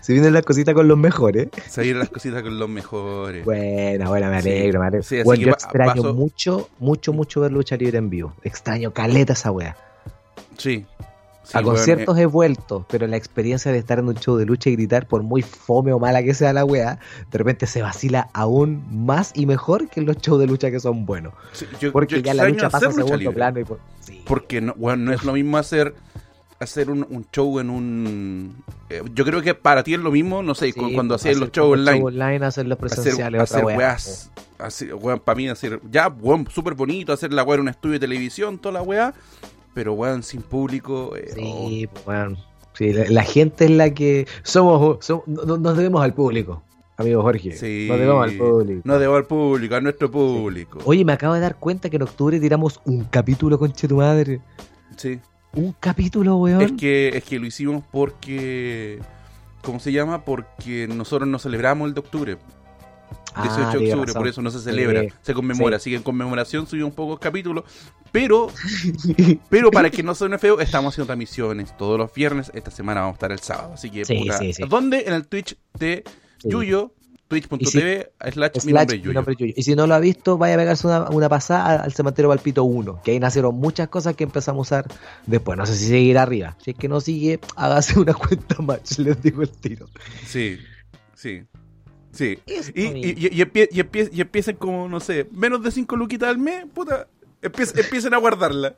[0.00, 1.48] se vienen las cositas con los mejores.
[1.68, 3.44] Se vienen las cositas con los mejores.
[3.44, 4.48] Buena, buena, me Sí.
[4.50, 5.02] alegro, me alegro.
[5.02, 8.34] Sí, así Bueno, yo extraño paso- mucho, mucho, mucho ver lucha libre en vivo.
[8.42, 9.76] Extraño caleta esa wea.
[10.58, 10.86] Sí.
[11.46, 14.70] Sí, a conciertos he vuelto, pero la experiencia de estar en un show de lucha
[14.70, 16.98] y gritar, por muy fome o mala que sea la wea,
[17.30, 20.80] de repente se vacila aún más y mejor que en los shows de lucha que
[20.80, 21.34] son buenos.
[21.52, 23.34] Sí, yo- Porque yo ya la lucha pasa a segundo libre.
[23.34, 23.78] plano y por...
[24.00, 24.22] sí.
[24.26, 25.94] Porque no, bueno, no es lo mismo hacer
[26.64, 28.56] hacer un, un show en un...
[28.90, 31.30] eh, yo creo que para ti es lo mismo, no sé, Sí, cu- cuando hacer
[31.32, 32.44] hacías los shows online.
[32.44, 33.76] hacer los Hacer, presenciales, hacer wea.
[33.78, 37.94] weas, hacer, para mí hacer, ya, weón, súper bonito, hacer la weá en un estudio
[37.94, 39.14] de televisión, toda la weá,
[39.74, 42.32] pero weón, sin público, eh, oh, Sí, pues.
[42.74, 46.62] Sí, la, la gente es la que somos, somos- no- no- nos debemos al público,
[46.96, 47.52] amigo Jorge.
[47.56, 48.80] sí, Nos debemos al público.
[48.84, 50.78] No debo al público, a nuestro público.
[50.84, 54.40] Oye, me acabo de dar cuenta que en octubre tiramos un capítulo, conche tu madre.
[54.96, 55.20] Sí.
[55.56, 56.62] Un capítulo, weón.
[56.62, 59.00] Es que, es que lo hicimos porque.
[59.62, 60.24] ¿Cómo se llama?
[60.24, 62.36] Porque nosotros no celebramos el de octubre.
[63.42, 65.08] 18 Ah, de octubre, por eso no se celebra, Sí.
[65.22, 65.76] se conmemora.
[65.78, 65.82] Sí.
[65.82, 67.64] Así que en conmemoración subimos pocos capítulos.
[68.12, 68.48] Pero,
[69.48, 72.50] pero para que no suene feo, estamos haciendo transmisiones todos los viernes.
[72.54, 73.72] Esta semana vamos a estar el sábado.
[73.74, 74.62] Así que, Sí, puta, sí, sí.
[74.68, 75.04] ¿dónde?
[75.06, 76.04] En el Twitch de.
[76.44, 76.92] Yuyo,
[77.28, 79.54] twitch.tv slash mi nombre mi nombre Yuyo.
[79.56, 82.64] Y si no lo ha visto, vaya a pegarse una, una pasada al cementerio Palpito
[82.64, 84.92] 1, que ahí nacieron muchas cosas que empezamos a usar
[85.26, 85.56] después.
[85.58, 86.56] No sé si seguir arriba.
[86.62, 89.86] Si es que no sigue, hágase una cuenta más, les digo el tiro.
[90.26, 90.58] Sí,
[91.14, 91.42] sí.
[92.12, 92.38] Sí.
[92.46, 96.38] Y, y, y, empie- empie- y empiecen como, no sé, menos de 5 luquitas al
[96.38, 97.08] mes, puta.
[97.42, 98.74] Empiecen, empiecen a guardarla.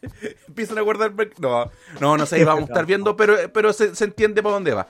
[0.46, 1.12] empiecen a guardar.
[1.40, 1.70] No,
[2.00, 4.86] no, no sé, vamos a estar viendo, pero, pero se, se entiende para dónde va.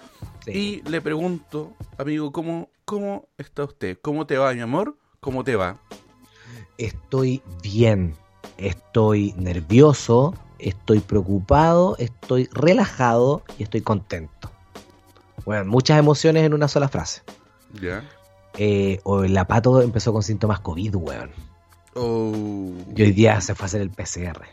[0.52, 0.82] Sí.
[0.84, 3.98] Y le pregunto, amigo, ¿cómo, ¿cómo está usted?
[4.00, 4.96] ¿Cómo te va, mi amor?
[5.20, 5.78] ¿Cómo te va?
[6.78, 8.14] Estoy bien,
[8.56, 14.50] estoy nervioso, estoy preocupado, estoy relajado y estoy contento.
[15.44, 17.22] Bueno, muchas emociones en una sola frase.
[17.80, 18.04] ¿Ya?
[18.56, 21.30] Eh, o la pato empezó con síntomas COVID, weón.
[21.94, 22.72] Oh.
[22.96, 24.46] Y hoy día se fue a hacer el PCR.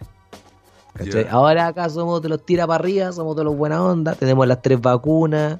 [1.29, 4.61] Ahora acá somos de los tira para arriba, somos de los buena onda, tenemos las
[4.61, 5.59] tres vacunas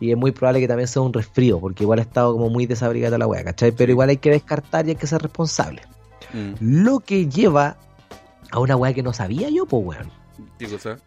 [0.00, 2.66] y es muy probable que también sea un resfrío, porque igual ha estado como muy
[2.66, 3.72] desabrigada la wea, ¿cachai?
[3.72, 5.82] Pero igual hay que descartar y hay que ser responsable.
[6.32, 6.54] Mm,
[6.84, 7.76] Lo que lleva
[8.50, 10.10] a una wea que no sabía yo, pues weón.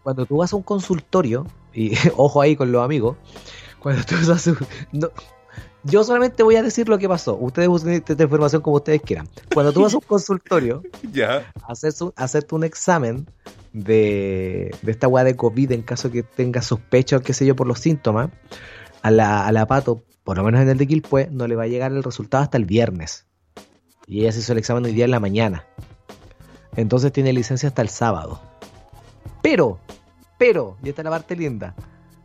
[0.04, 3.18] Cuando tú vas a un consultorio, y ojo ahí con los amigos,
[3.80, 4.58] cuando tú vas a un-
[4.92, 5.10] no,
[5.84, 7.36] yo solamente voy a decir lo que pasó.
[7.38, 9.28] Ustedes usen esta información como ustedes quieran.
[9.54, 11.52] Cuando tú vas a un consultorio, Ya.
[11.68, 13.28] haces un- hacerte un examen
[13.74, 17.56] de, de esta weá de COVID en caso que tengas sospecha o qué sé yo
[17.56, 18.30] por los síntomas,
[19.08, 21.64] a la, a la pato, por lo menos en el de Quilpue, no le va
[21.64, 23.26] a llegar el resultado hasta el viernes.
[24.06, 25.66] Y ella se hizo el examen hoy día en la mañana.
[26.76, 28.42] Entonces tiene licencia hasta el sábado.
[29.42, 29.80] Pero,
[30.38, 31.74] pero, y esta es la parte linda,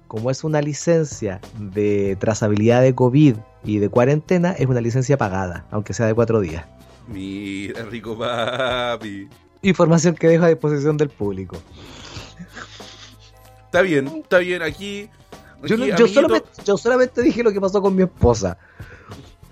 [0.09, 5.67] como es una licencia de trazabilidad de COVID y de cuarentena, es una licencia pagada,
[5.71, 6.67] aunque sea de cuatro días.
[7.07, 9.29] Mira, rico papi.
[9.63, 11.57] Información que dejo a disposición del público.
[13.67, 14.63] Está bien, está bien.
[14.63, 15.09] Aquí.
[15.65, 18.59] Yo, aquí, yo solamente, yo solamente dije lo que pasó con mi esposa.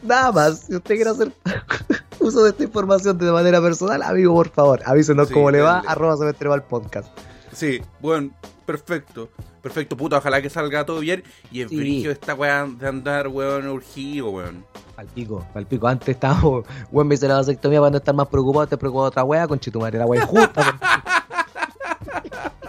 [0.03, 0.61] Nada más.
[0.61, 1.33] Si usted quiere hacer
[2.21, 5.83] uso de esta información de manera personal, amigo, por favor, avísenos Sí, cómo le va.
[5.87, 7.09] Arroba se me al podcast.
[7.53, 8.31] Sí, bueno,
[8.67, 9.29] perfecto.
[9.63, 11.23] Perfecto, puta, ojalá que salga todo bien.
[11.53, 11.77] Y el Sí.
[11.77, 14.65] brillo esta weá de andar, weón, urgido, weón.
[14.97, 15.87] Palpico, palpico.
[15.87, 19.25] Antes estábamos, weón, me hice la vasectomía para no estar más preocupado, te preocupado otra
[19.25, 20.79] wea, con chitumare, la wea injusta.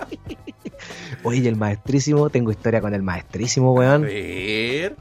[1.24, 4.02] Oye, el maestrísimo, tengo historia con el maestrísimo, A weón.
[4.04, 4.96] ver.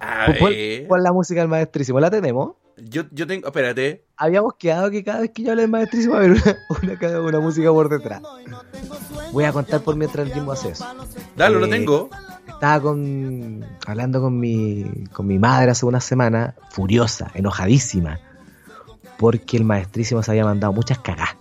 [0.00, 0.86] A Pon, ver.
[0.88, 2.52] pon la música del maestrísimo, ¿la tenemos?
[2.76, 3.48] Yo, yo tengo.
[3.48, 4.04] Espérate.
[4.16, 6.38] Habíamos quedado que cada vez que yo hable del maestrísimo va a haber
[6.82, 8.22] una, una, una música por detrás.
[9.32, 10.86] Voy a contar por mientras el Jimbo hace eso.
[11.36, 12.08] Dale, lo Eh, tengo.
[12.46, 18.20] Estaba con, hablando con mi, con mi madre hace una semana, furiosa, enojadísima,
[19.18, 21.36] porque el maestrísimo se había mandado muchas cagadas.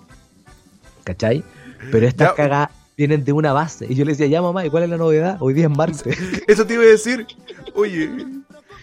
[1.03, 1.43] ¿Cachai?
[1.91, 3.85] Pero estas cagadas vienen de una base.
[3.87, 5.37] Y yo le decía, ya mamá, ¿y cuál es la novedad?
[5.39, 6.17] Hoy día es martes.
[6.47, 7.25] Eso te iba a decir.
[7.75, 8.09] Oye.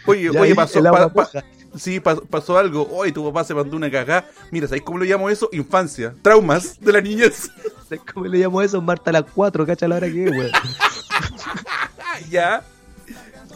[0.07, 0.83] Oye, Ya oye, pasó.
[0.83, 1.29] pa- pa-.
[1.77, 2.88] Sí, pas- pasó algo.
[2.92, 4.24] Hoy tu papá se mandó una cagá.
[4.53, 5.48] Mira, ¿sabéis cómo lo llamo eso?
[5.53, 6.14] Infancia.
[6.22, 7.50] Traumas de la niñez.
[7.88, 8.81] ¿Sabes cómo le llamo eso?
[8.81, 10.50] Marta a las 4, cacha la hora que es, weón.
[12.31, 12.62] Ya.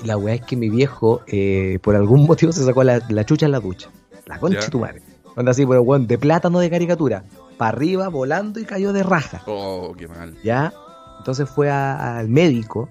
[0.04, 3.46] La weá es que mi viejo, eh, por algún motivo, se sacó la, la chucha
[3.46, 3.88] en la ducha.
[4.26, 5.02] La concha de tu madre.
[5.36, 7.24] Onda así, pero weón, de plátano de caricatura.
[7.58, 9.42] Para arriba, volando y cayó de raja.
[9.46, 10.36] Oh, qué mal.
[10.42, 10.72] ¿Ya?
[11.18, 12.88] Entonces fue a- al médico.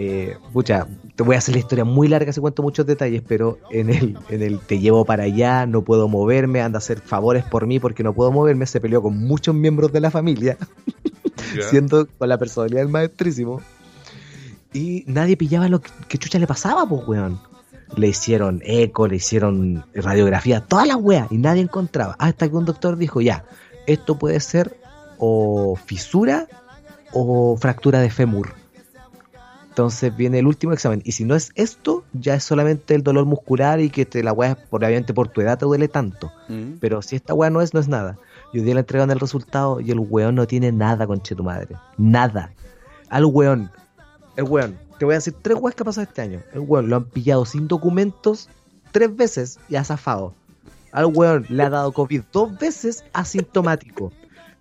[0.00, 3.58] Eh, pucha, te voy a hacer la historia muy larga, se cuento muchos detalles, pero
[3.72, 7.42] en el, en el te llevo para allá, no puedo moverme, anda a hacer favores
[7.44, 10.56] por mí porque no puedo moverme, se peleó con muchos miembros de la familia,
[11.70, 13.60] siendo con la personalidad del maestrísimo.
[14.72, 17.40] Y nadie pillaba lo que, que chucha le pasaba, pues, weón.
[17.96, 22.14] Le hicieron eco, le hicieron radiografía, todas las weas, y nadie encontraba.
[22.18, 23.44] Hasta que un doctor dijo, ya,
[23.88, 24.78] esto puede ser
[25.18, 26.46] o fisura
[27.12, 28.54] o fractura de fémur.
[29.70, 31.02] Entonces viene el último examen.
[31.04, 34.32] Y si no es esto, ya es solamente el dolor muscular y que te, la
[34.32, 36.32] weá, obviamente por tu edad te duele tanto.
[36.48, 36.78] Mm.
[36.80, 38.18] Pero si esta weá no es, no es nada.
[38.52, 41.44] Y hoy día le entregan el resultado y el weón no tiene nada, conche tu
[41.44, 41.76] madre.
[41.96, 42.52] Nada.
[43.08, 43.70] Al weón.
[44.36, 44.76] El weón.
[44.98, 46.42] Te voy a decir tres weas que ha pasado este año.
[46.52, 48.48] El weón lo han pillado sin documentos
[48.90, 50.34] tres veces y ha zafado.
[50.92, 54.12] Al weón le ha dado COVID dos veces asintomático.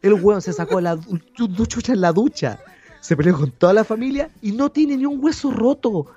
[0.02, 2.60] El weón se sacó la du- du- chucha en la ducha.
[3.00, 6.08] Se peleó con toda la familia y no tiene ni un hueso roto.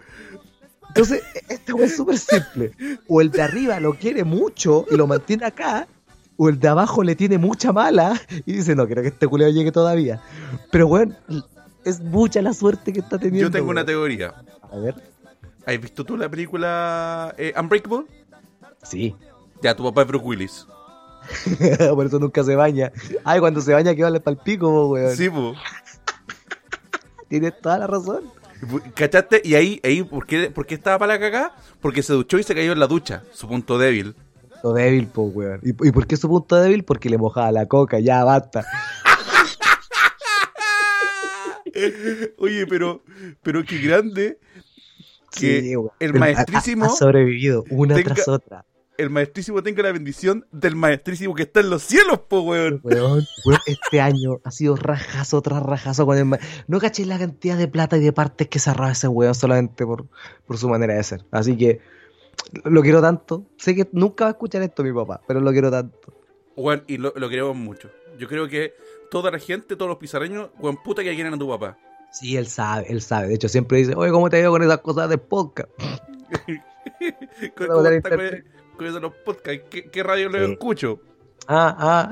[0.88, 2.72] Entonces, este weón es súper simple.
[3.08, 5.86] O el de arriba lo quiere mucho y lo mantiene acá,
[6.36, 9.48] o el de abajo le tiene mucha mala y dice, no, quiero que este culeo
[9.50, 10.20] llegue todavía.
[10.72, 11.16] Pero, weón,
[11.84, 13.48] es mucha la suerte que está teniendo.
[13.48, 14.34] Yo tengo una teoría.
[14.72, 14.94] A ver.
[15.66, 18.06] ¿Has visto tú la película eh, Unbreakable?
[18.82, 19.14] Sí.
[19.62, 20.66] Ya, tu papá es Bruce Willis.
[21.94, 22.92] Por eso nunca se baña.
[23.24, 25.16] Ay, cuando se baña que vale para el pico, weón.
[25.16, 25.54] Sí, po.
[27.28, 28.24] Tienes toda la razón.
[28.94, 29.40] ¿Cachaste?
[29.44, 31.54] Y ahí, ahí ¿por, qué, ¿por qué estaba para la cagá?
[31.80, 33.22] Porque se duchó y se cayó en la ducha.
[33.32, 34.14] Su punto débil.
[34.62, 35.60] Lo débil, po, weón.
[35.62, 36.84] ¿Y, ¿Y por qué su punto débil?
[36.84, 38.64] Porque le mojaba la coca, ya basta.
[42.38, 43.02] Oye, pero,
[43.42, 44.38] pero qué grande
[45.32, 45.90] que Sí, weón.
[46.00, 48.64] el maestrísimo, Ha, ha sobrevivido una tenga- tras otra.
[49.00, 52.80] El maestrísimo tenga la bendición del maestrísimo que está en los cielos, po, weón.
[52.82, 57.18] Weón, weón, este año ha sido rajazo tras rajazo con el ma- No caché la
[57.18, 60.06] cantidad de plata y de partes que se ese weón solamente por,
[60.46, 61.24] por su manera de ser.
[61.30, 61.80] Así que
[62.64, 63.46] lo quiero tanto.
[63.56, 66.12] Sé que nunca va a escuchar esto mi papá, pero lo quiero tanto.
[66.56, 67.90] Weón, y lo, lo queremos mucho.
[68.18, 68.74] Yo creo que
[69.10, 71.78] toda la gente, todos los pizarreños, weón, puta que quieren a tu papá.
[72.12, 73.28] Sí, él sabe, él sabe.
[73.28, 75.70] De hecho, siempre dice, oye, ¿cómo te ha ido con esas cosas del podcast?
[77.56, 77.84] con- con
[78.88, 79.62] de los podcasts.
[79.70, 80.52] ¿Qué, qué radio los Sí.
[80.52, 81.00] escucho?
[81.46, 82.10] Ah, ah.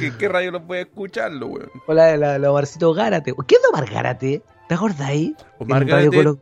[0.00, 1.70] ¿Qué, qué radio los voy a escucharlo, weón?
[1.86, 3.34] Hola, la, la Omarcito Gárate.
[3.46, 4.42] ¿Qué es Omar Gárate?
[4.68, 5.32] ¿Te acordáis?
[5.58, 6.38] Omar Gárate, Colo-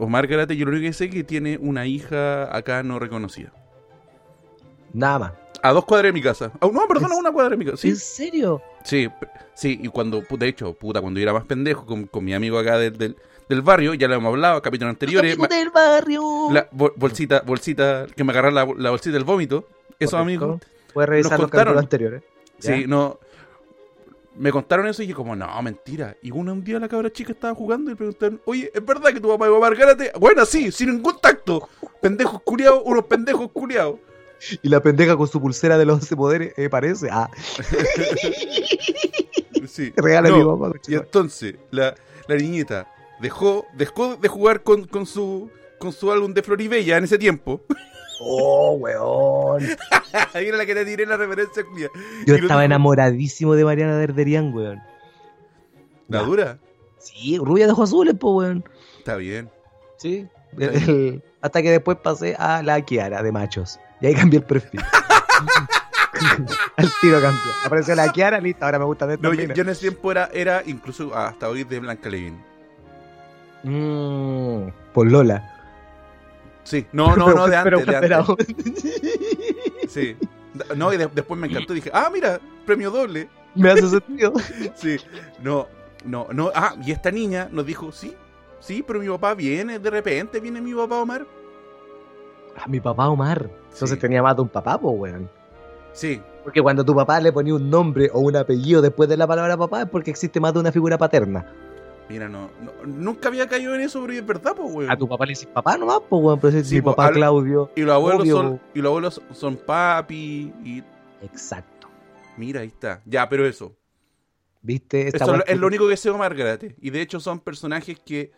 [0.00, 3.52] Omar Garate, yo lo único que sé es que tiene una hija acá no reconocida.
[4.92, 5.32] Nada más.
[5.62, 6.52] A dos cuadras de mi casa.
[6.60, 7.78] Ah, no, perdón, a ¿Es- una cuadra de mi casa.
[7.78, 8.62] Sí, ¿En serio?
[8.84, 9.08] sí,
[9.54, 9.78] sí.
[9.82, 12.78] Y cuando, de hecho, puta, cuando yo era más pendejo con, con mi amigo acá
[12.78, 13.16] del, del,
[13.48, 15.32] del barrio, ya lo hemos hablado, capítulos anteriores.
[15.34, 16.22] Amigo ma- del barrio.
[16.50, 19.68] la bol- bolsita, bolsita, que me agarra la, la bolsita del vómito.
[19.98, 20.44] Esos Correcto.
[20.44, 20.62] amigos.
[20.92, 21.74] Puedes revisar nos los contaron.
[21.74, 22.22] capítulos anteriores.
[22.60, 22.76] ¿Ya?
[22.76, 23.18] Sí, no.
[24.38, 26.14] Me contaron eso y yo como, no, mentira.
[26.20, 29.20] Y uno un día la cabra chica estaba jugando y preguntaron, oye, ¿es verdad que
[29.20, 30.12] tu papá es Omar Gárate?
[30.20, 31.66] Bueno, sí, sin ningún tacto.
[32.02, 33.96] Pendejos culiados, unos pendejos culiados.
[34.62, 37.08] Y la pendeja con su pulsera de los 11 poderes, eh, parece.
[37.10, 37.30] Ah,
[39.66, 39.92] Sí.
[39.96, 40.78] regala No, mi papá.
[40.86, 41.94] Y entonces, la,
[42.28, 42.86] la niñita
[43.20, 47.62] dejó, dejó de jugar con, con su con su álbum de Floribella en ese tiempo.
[48.18, 49.62] Oh, weón.
[50.32, 51.90] Ahí era la que te tiré la referencia culia.
[52.26, 54.80] Yo Y estaba enamoradísimo de Mariana Derderian, weón.
[56.08, 56.58] ¿La dura?
[56.98, 58.64] Sí, rubia de ojos azules, po, weón.
[58.96, 59.50] Está bien.
[59.98, 60.26] Sí.
[60.56, 63.78] El- el- hasta que después pasé a la Kiara de machos.
[64.00, 64.80] Y ahí cambié el perfil.
[66.76, 67.52] Al tiro cambió.
[67.66, 70.30] Apareció la Kiara, listo, ahora me gustan estas No, yo, yo en ese tiempo era,
[70.32, 72.42] era incluso hasta hoy de Blanca Levin.
[73.70, 75.52] Mm, por Lola.
[76.64, 78.46] Sí, no, no, no, de antes, Pero- de pero- antes.
[79.88, 80.16] Sí.
[80.76, 81.74] No, y de- después me encantó.
[81.74, 83.28] Dije, ah, mira, premio doble.
[83.54, 84.32] me hace sentido.
[84.74, 84.96] Sí.
[85.42, 85.66] No,
[86.04, 86.50] no, no.
[86.54, 88.14] Ah, y esta niña nos dijo, sí,
[88.60, 91.26] sí, pero mi papá viene, de repente viene mi papá Omar.
[92.62, 93.50] A mi papá Omar.
[93.72, 94.00] Entonces Sí.
[94.00, 95.28] tenía más de un papá, po, weón.
[95.92, 99.26] Sí, Porque cuando tu papá le ponía un nombre o un apellido después de la
[99.26, 101.44] palabra papá es porque existe más de una figura paterna.
[102.08, 104.90] Mira, no, no- nunca había caído en eso, pero es verdad, pues, weón.
[104.90, 106.40] A tu papá le dices papá nomás, pues, weón.
[106.40, 107.70] Pero es Sí, mi po, papá al- Claudio.
[107.76, 108.36] Y los abuelos Obvio.
[108.36, 110.82] son, y los abuelos son papi, y
[111.22, 111.88] Exacto.
[112.36, 113.02] mira, ahí está.
[113.04, 113.76] Ya, pero eso.
[114.62, 115.06] ¿Viste?
[115.08, 116.74] Esta Eso es lo único que sé Omar Garate.
[116.80, 118.32] Y de hecho son personajes que,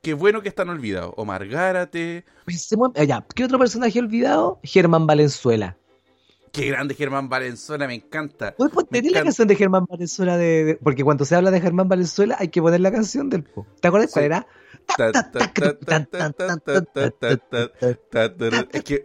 [0.00, 1.12] qué bueno que están olvidados.
[1.16, 2.24] Omar Gárate.
[2.44, 4.60] Pensemos, eh, ya, ¿qué otro personaje olvidado?
[4.62, 5.76] Germán Valenzuela.
[6.56, 8.54] Qué grande Germán Valenzuela, me encanta.
[8.56, 11.86] Pues, pues tenés la canción de Germán Valenzuela de, Porque cuando se habla de Germán
[11.86, 13.66] Valenzuela hay que poner la canción del po.
[13.78, 14.14] ¿Te acuerdas sí.
[14.14, 14.46] cuál era?
[18.72, 19.04] Es que.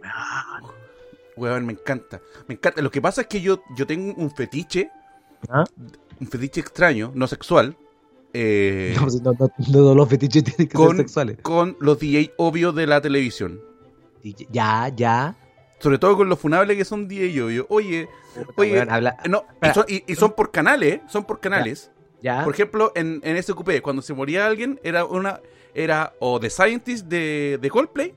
[1.36, 2.22] Weón, me encanta.
[2.48, 2.80] Me encanta.
[2.80, 4.90] Lo que pasa es que yo, yo tengo un fetiche.
[6.20, 7.76] Un fetiche extraño, no sexual.
[8.32, 11.38] No, no, no, no, los fetiches tienen que ser sexuales.
[11.42, 13.60] Con los DJ obvios de la televisión.
[14.50, 15.36] Ya, ya.
[15.82, 17.66] Sobre todo con los funables que son DJ obvios.
[17.68, 18.08] Oye,
[18.56, 21.90] Oye, habla- no, y son, y- y son por canales, son por canales.
[22.22, 22.44] ya.
[22.44, 25.40] Por ejemplo, en, en SQP, cuando se moría alguien, era una
[25.74, 28.14] era o The Scientist de, de Coldplay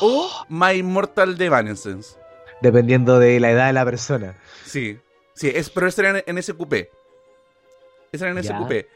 [0.00, 2.16] o My Immortal de Evanescence.
[2.60, 4.36] Dependiendo de la edad de la persona.
[4.64, 4.98] Sí,
[5.34, 6.72] sí, es, pero ese era en, en SQP.
[8.12, 8.58] Ese era en Ya.
[8.58, 8.86] SQP.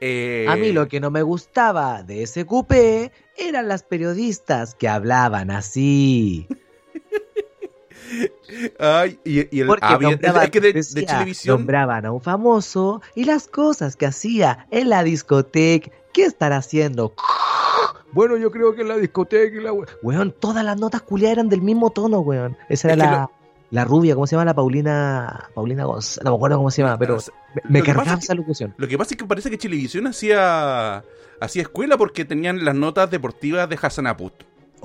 [0.00, 4.88] Eh, A mí lo que no me gustaba de ese cupé eran las periodistas que
[4.88, 6.46] hablaban así.
[8.78, 9.98] Ay, y, y el, Porque ah,
[10.44, 11.58] es que de, de decía, televisión.
[11.58, 15.90] nombraban a un famoso y las cosas que hacía en la discoteca.
[16.12, 17.14] ¿Qué estará haciendo?
[18.12, 19.72] Bueno, yo creo que en la discoteca y la...
[19.72, 22.56] we- Weón, todas las notas culiadas eran del mismo tono, weón.
[22.68, 23.30] Esa era Es la,
[23.70, 24.44] la rubia, ¿cómo se llama?
[24.44, 25.48] La Paulina...
[25.54, 28.72] Paulina González, no me acuerdo cómo se llama, pero sea, me, cargaba esa locución.
[28.76, 31.02] Lo que pasa es que parece que Televisión hacía
[31.40, 34.32] hacía escuela porque tenían las notas deportivas de Hassan Aput.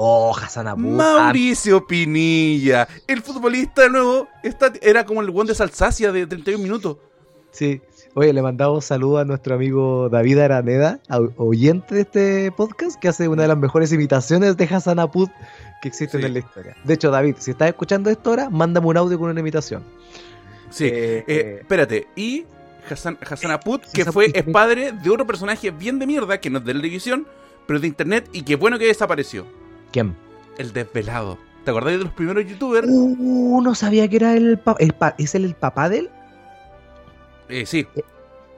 [0.02, 0.80] Oh, Hassan Abu.
[0.80, 6.96] Mauricio Pinilla, el futbolista nuevo, está, era como el buen de Salsacia de 31 minutos.
[7.52, 7.82] Sí.
[8.14, 11.02] Oye, le mandamos saludos a nuestro amigo David Araneda,
[11.36, 15.00] oyente de este podcast, que hace una de las mejores imitaciones de Hassan
[15.82, 16.28] que existen Sí.
[16.28, 16.78] en la historia.
[16.86, 19.84] De hecho, David, si estás escuchando esto ahora, mándame un audio con una imitación.
[20.70, 22.46] Sí, Eh, eh, espérate, y
[22.90, 26.50] Hassan, Hassan Aput, que Hassan fue es padre de otro personaje bien de mierda, que
[26.50, 27.28] no es de televisión,
[27.68, 29.46] pero es de internet, y qué bueno que desapareció.
[29.92, 30.16] ¿Quién?
[30.58, 31.38] El desvelado.
[31.66, 32.88] ¿Te acordás de los primeros youtubers?
[32.90, 36.10] Uh, no sabía que era el, pa- el pa- ¿Es él el papá de él?
[37.50, 37.86] Eh, sí,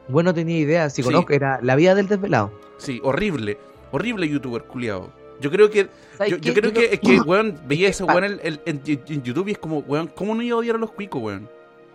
[0.08, 1.08] Bueno, tenía idea, si Sí.
[1.08, 2.52] conozco, era la vida del desvelado.
[2.78, 3.58] sí, horrible.
[3.92, 5.12] Horrible youtuber, culiado.
[5.42, 8.24] Yo creo que ¿Sabes Yo, creo Yo que, no- es que, weón, veía ese weón
[8.26, 8.84] en, en-
[9.24, 11.50] YouTube y es como, weón, ¿cómo no iba a odiar a los cuicos, weón?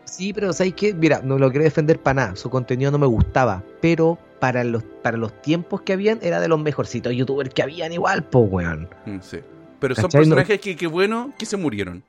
[0.05, 0.95] Sí, pero ¿sabes qué?
[0.95, 2.37] Mira, no lo quiero defender para nada.
[2.37, 3.63] Su contenido no me gustaba.
[3.81, 7.93] Pero para los, para los tiempos que habían, era de los mejorcitos youtubers que habían
[7.93, 8.89] igual, po, weón.
[9.07, 9.39] Mm, sí.
[9.81, 12.03] Pero son personajes que, que bueno, que se murieron.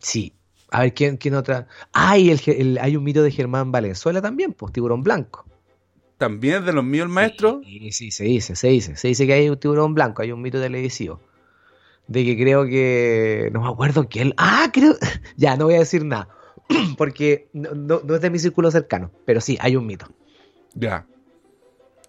[0.00, 0.32] Sí.
[0.70, 1.66] A ver, ¿quién, quién otra?
[1.92, 5.44] Ah, y el, hay un mito de Germán Valenzuela también, pues, tiburón blanco.
[6.18, 7.60] También es de los míos el maestro.
[7.64, 8.96] Sí, sí, se dice, se dice.
[8.96, 11.20] Se dice que hay un tiburón blanco, hay un mito televisivo.
[12.06, 13.50] De que creo que.
[13.52, 14.32] No me acuerdo quién.
[14.36, 14.94] Ah, creo.
[15.36, 16.28] Ya, no voy a decir nada.
[16.96, 19.10] Porque no, no- no es de mi círculo cercano.
[19.24, 20.06] Pero sí, hay un mito.
[20.74, 21.06] Ya.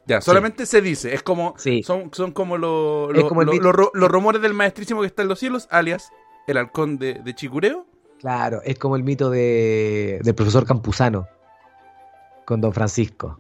[0.06, 1.14] Ya, solamente se dice.
[1.14, 1.54] Es como.
[1.58, 1.82] Sí.
[1.84, 4.54] Son, son como lo- Es lo- como el lo- mito- los ru- los rumores del
[4.54, 6.12] maestrísimo que está en los cielos, alias
[6.48, 7.86] el halcón de, de Chicureo.
[8.20, 11.28] Claro, es como el mito de, del profesor Campuzano
[12.46, 13.40] con Don Francisco.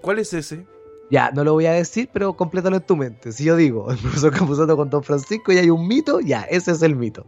[0.00, 0.66] ¿Cuál es ese?
[1.10, 3.32] Ya, no lo voy a decir, pero complétalo en tu mente.
[3.32, 6.70] Si yo digo el profesor Campuzano con Don Francisco y hay un mito, ya, ese
[6.72, 7.26] es el mito.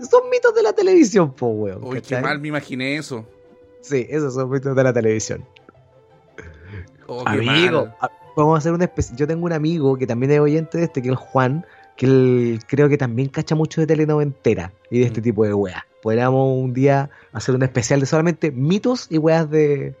[0.00, 1.84] Son mitos de la televisión, po, weón.
[1.84, 3.24] Uy, qué mal me imaginé eso.
[3.82, 5.44] Sí, esos son mitos de la televisión.
[7.12, 8.10] Oh, Amigo, mal.
[8.36, 9.16] vamos a hacer un especial.
[9.16, 12.60] Yo tengo un amigo que también es oyente de este, que es Juan, que él
[12.68, 15.24] creo que también cacha mucho de telenoventera y de este Mm.
[15.24, 15.82] tipo de weas.
[16.02, 19.94] Podríamos un día hacer un especial de solamente mitos y weas de.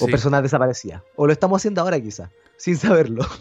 [0.00, 1.02] o personas desaparecidas.
[1.16, 3.26] O lo estamos haciendo ahora quizás, sin saberlo.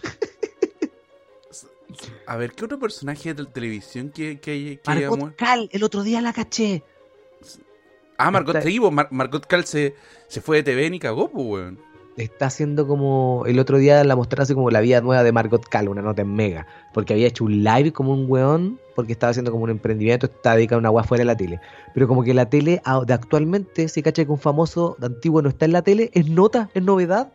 [2.26, 6.22] A ver, ¿qué otro personaje de televisión que, que, que Margot Cal, el otro día
[6.22, 6.82] la caché.
[8.18, 8.90] Ah, Margot Tribo.
[8.90, 9.96] Mar- Margot Cal se,
[10.28, 11.80] se fue de TV y cagó, pues, weón.
[12.18, 13.44] Está haciendo como.
[13.46, 16.34] El otro día la mostraron como la vida nueva de Margot Cal, una nota en
[16.34, 16.68] mega.
[16.94, 20.56] Porque había hecho un live como un weón, porque estaba haciendo como un emprendimiento, estaba
[20.56, 21.62] dedicado a una wea fuera de la tele.
[21.94, 25.50] Pero como que la tele de actualmente, si cacha que un famoso de antiguo no
[25.50, 27.32] está en la tele, es nota, es novedad.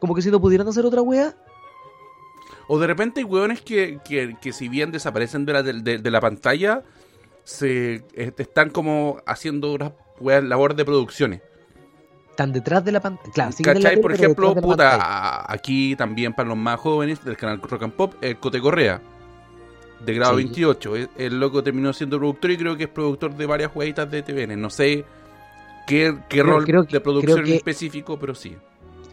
[0.00, 1.34] Como que si no pudieran hacer otra wea.
[2.66, 6.20] O de repente hay weones que, que, que si bien desaparecen de la, de, la
[6.20, 6.82] pantalla,
[7.44, 9.92] se eh, están como haciendo una
[10.40, 11.42] labor de producciones.
[12.34, 13.30] Están detrás de la pantalla.
[13.32, 13.90] Claro, en la ¿Cachai?
[13.92, 18.14] tele, Por ejemplo, puta, aquí también para los más jóvenes del canal Rock and Pop,
[18.20, 19.00] el Cote Correa,
[20.04, 20.44] de grado Sí.
[20.44, 20.96] 28.
[20.96, 24.22] El, el loco terminó siendo productor y creo que es productor de varias jueguitas de
[24.24, 24.56] TVN.
[24.60, 25.04] No sé
[25.86, 28.56] qué, qué Creo- rol creo que- de producción que- en específico, pero sí.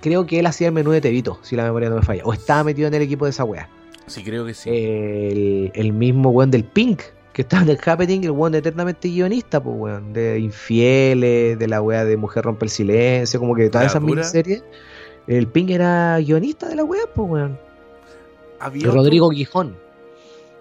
[0.02, 2.24] Creo que él hacía el menú de Tevito, si la memoria no me falla.
[2.26, 3.70] O estaba metido en el equipo de esa wea.
[4.08, 4.70] Sí, creo que sí.
[4.72, 7.02] el, el mismo weón del Pink,
[7.34, 11.82] que estaba en el Happening, el weón eternamente guionista, pues weón, de Infieles, de la
[11.82, 14.64] wea de Mujer rompe el silencio, como que todas La esas miniseries,
[15.28, 17.60] El Ping era guionista de la web, pues, weón.
[18.60, 19.76] Había Y otro- Rodrigo Guijón.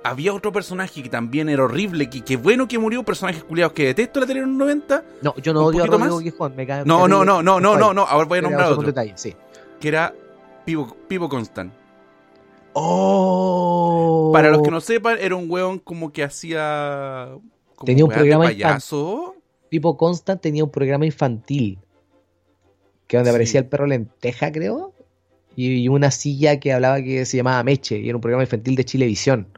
[0.04, 3.86] había otro personaje que también era horrible, que, que bueno que murió, personajes culiados que
[3.86, 5.02] detesto la tele en los 90.
[5.22, 6.24] No, yo no ¿Un odio a Rodrigo más?
[6.24, 6.56] Guijón.
[6.56, 7.92] Me cae No, no, no, no, no, no, no.
[7.94, 8.86] no, ahora voy a nombrar otro.
[8.86, 9.34] detalle, sí.
[9.80, 10.14] Que era
[10.64, 11.72] Pivo, Pivo Constant.
[12.72, 14.30] Oh.
[14.32, 17.28] Para los que no sepan, era un weón como que hacía.
[17.76, 19.34] como Tenía un weas de programa payaso.
[19.68, 21.78] Pipo Constant tenía un programa infantil.
[23.06, 23.34] Que donde Sí.
[23.34, 24.92] aparecía el perro lenteja, creo.
[25.56, 27.98] Y, y una silla que hablaba que se llamaba Meche.
[27.98, 29.48] Y era un programa infantil de Chilevisión.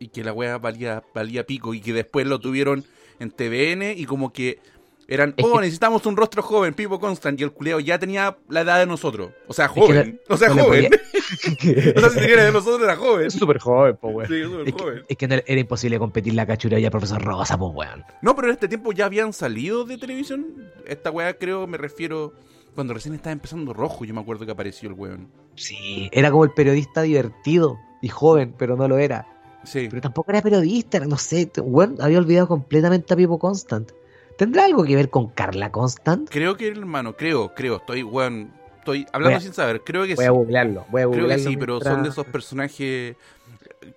[0.00, 2.84] y que la wea valía, valía pico y que después lo tuvieron
[3.18, 4.60] en TVN y como que
[5.08, 8.60] eran, Es oh, necesitamos un rostro joven, Pipo Constant, y el culeo ya tenía la
[8.60, 9.30] edad de nosotros.
[9.46, 10.20] O sea, joven.
[10.28, 10.90] o sea, no joven.
[10.90, 10.90] podía-
[11.96, 13.30] o sea, si quieres de nosotros era joven.
[13.30, 14.28] Súper joven, po, weón.
[14.28, 15.04] Sí, súper Es que, joven.
[15.08, 18.04] es que no- era imposible competir la cachura y a profesor Rosa, pues, weón.
[18.22, 20.46] No, pero en este tiempo ya habían salido de televisión.
[20.86, 22.34] Esta weá creo, me refiero,
[22.74, 25.28] cuando recién estaba empezando rojo, yo me acuerdo que apareció el weón.
[25.56, 29.26] Sí, era como el periodista divertido y joven, pero no lo era.
[29.64, 29.88] Sí.
[29.90, 33.90] Pero tampoco era periodista, era- no sé, weón, había olvidado completamente a Pipo Constant.
[34.38, 36.30] ¿Tendrá algo que ver con Carla Constant?
[36.30, 40.24] Creo que hermano, creo, creo, estoy, weón, estoy hablando a- sin saber, creo que Voy
[40.24, 40.28] sí.
[40.28, 41.44] a googlearlo, voy a Creo googlearlo.
[41.44, 43.16] que sí, pero son de esos personajes.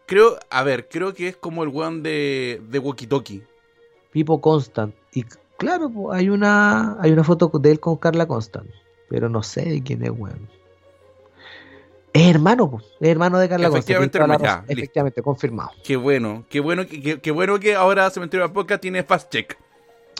[0.05, 3.43] Creo, a ver, creo que es como el weón de, de Walkie Talkie.
[4.11, 4.93] Pipo Constant.
[5.13, 5.23] Y
[5.57, 8.69] claro, hay una hay una foto de él con Carla Constant,
[9.09, 10.49] pero no sé de quién es, weón.
[12.13, 13.83] Es hermano, pues, es hermano de Carla Constant.
[14.01, 14.73] Efectivamente, hermano, ya, listo.
[14.73, 15.69] Efectivamente, confirmado.
[15.83, 19.55] Qué bueno, qué bueno, qué bueno que ahora Cementerio de la Podcast tiene fast check.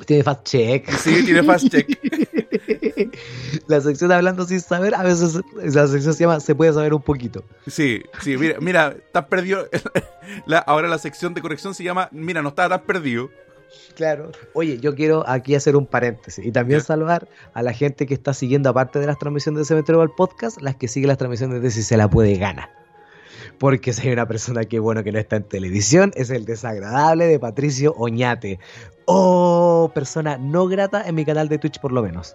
[0.06, 0.89] Tiene fast check.
[0.98, 1.88] Sí, tiene fast check.
[3.68, 7.02] la sección hablando sin saber, a veces la sección se llama Se puede saber un
[7.02, 7.44] poquito.
[7.68, 9.68] Sí, sí, mira, mira, estás perdido.
[10.46, 13.30] La- ahora la sección de corrección se llama, mira, no estaba tan perdido.
[13.96, 14.32] Claro.
[14.54, 18.34] Oye, yo quiero aquí hacer un paréntesis y también saludar a la gente que está
[18.34, 21.72] siguiendo, aparte de las transmisiones de Cementerio del Podcast, las que siguen las transmisiones de
[21.72, 22.70] Si se la puede gana.
[23.60, 27.28] Porque si hay una persona que bueno que no está en televisión, es el desagradable
[27.28, 28.60] de Patricio Oñate.
[29.14, 32.34] Oh, persona no grata en mi canal de Twitch por lo menos.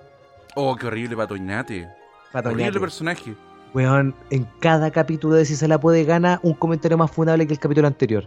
[0.56, 1.88] Oh, qué horrible Patoñate.
[2.32, 3.34] Pato Horrible personaje.
[3.72, 7.54] Weón, en cada capítulo de Si se la puede gana, un comentario más funable que
[7.54, 8.24] el capítulo anterior.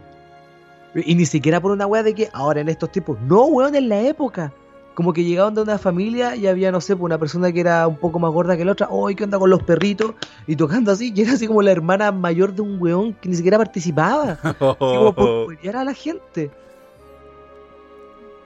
[0.96, 3.18] Y ni siquiera por una weá de que ahora en estos tiempos.
[3.20, 4.52] No, weón, en la época.
[4.94, 7.86] Como que llegaban de una familia y había, no sé, pues, una persona que era
[7.86, 8.88] un poco más gorda que la otra.
[8.90, 10.14] ¡Ay, qué onda con los perritos!
[10.48, 13.36] Y tocando así, y era así como la hermana mayor de un weón que ni
[13.36, 14.32] siquiera participaba.
[14.42, 16.50] Así como por a la gente.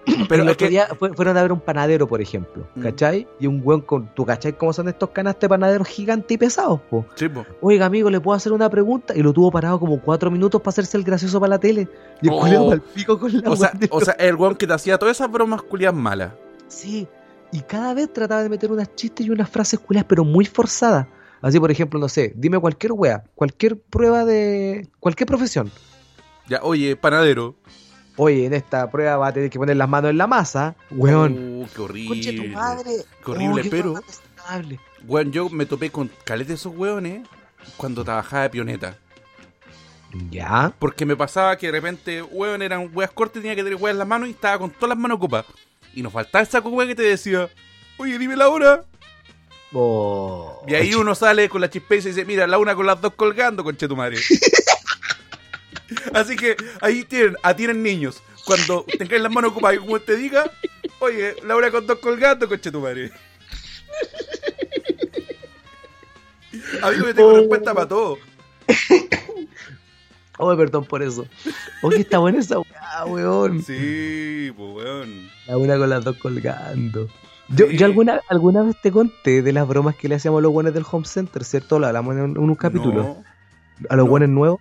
[0.28, 2.66] Pero el otro que, día fue- fueron a ver un panadero, por ejemplo.
[2.74, 2.82] Mm.
[2.82, 3.26] ¿Cachai?
[3.40, 4.14] Y un weón con.
[4.14, 7.06] ¿Tú cachai cómo son estos canastes panaderos gigantes y pesados, po?
[7.14, 7.44] sí, po.
[7.60, 9.14] Oiga, amigo, ¿le puedo hacer una pregunta?
[9.16, 11.88] Y lo tuvo parado como cuatro minutos para hacerse el gracioso para la tele.
[12.20, 12.68] Y el Oh.
[12.68, 15.30] pa'l pico con la O sea, o sea, el weón que te hacía todas esas
[15.30, 16.32] bromas culiadas malas.
[16.68, 17.08] Sí.
[17.52, 21.06] Y cada vez trataba de meter unas chistes y unas frases culiadas, pero muy forzadas.
[21.40, 24.88] Así, por ejemplo, no sé, dime cualquier wea, cualquier prueba de.
[24.98, 25.70] cualquier profesión.
[26.48, 27.54] Ya, oye, panadero.
[28.16, 30.76] Oye, en esta prueba va a tener que poner las manos en la masa.
[30.90, 31.32] Weón.
[31.62, 32.08] Uh, qué horrible.
[32.08, 32.90] Conche tu madre.
[33.24, 34.00] Qué horrible, Oh, qué pero-.
[35.06, 37.26] Weón, yo me topé con caleta de esos weones
[37.76, 38.98] cuando trabajaba de pioneta.
[40.30, 40.72] Ya.
[40.78, 43.98] Porque me pasaba que de repente, weón, eran weas cortas, tenía que tener weas en
[43.98, 45.46] las manos y estaba con todas las manos ocupadas.
[45.92, 47.48] Y nos faltaba esa wea que te decía,
[47.98, 48.84] oye, dime la hora.
[49.72, 50.64] Oh.
[50.68, 53.14] Y ahí uno sale con la chispa y dice, mira, la una con las dos
[53.14, 54.18] colgando, conche tu madre.
[56.14, 58.22] Así que ahí tienen, a tienen niños.
[58.46, 60.50] Cuando tengáis las manos ocupadas y como te diga,
[61.00, 63.10] oye, la una con dos colgando, conche tu madre.
[66.82, 67.36] Amigo, yo tengo Oh.
[67.38, 68.18] respuesta para todo.
[70.38, 71.26] Oh, perdón por eso.
[71.82, 73.62] Oye, está buena esa weá, weón.
[73.62, 75.30] Sí, pues weón.
[75.46, 77.08] La una con las dos colgando.
[77.48, 77.76] Yo, Sí.
[77.76, 80.74] yo alguna, alguna vez te conté de las bromas que le hacíamos a los buenos
[80.74, 81.78] del home center, ¿cierto?
[81.78, 82.94] Lo hablamos en, un- en.
[83.04, 83.24] No,
[83.88, 84.10] a los no.
[84.10, 84.60] buenos nuevos.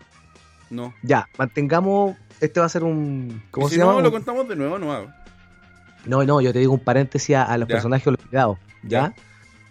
[0.74, 0.94] No.
[1.04, 2.16] Ya, mantengamos.
[2.42, 3.42] Este va a ser un.
[3.52, 3.94] ¿Cómo se si llama?
[3.94, 5.08] no, lo contamos de nuevo, no hago.
[6.06, 7.76] No, no, yo te digo un paréntesis a, a los Ya.
[7.76, 8.58] personajes olvidados.
[8.84, 9.14] ¿Ya?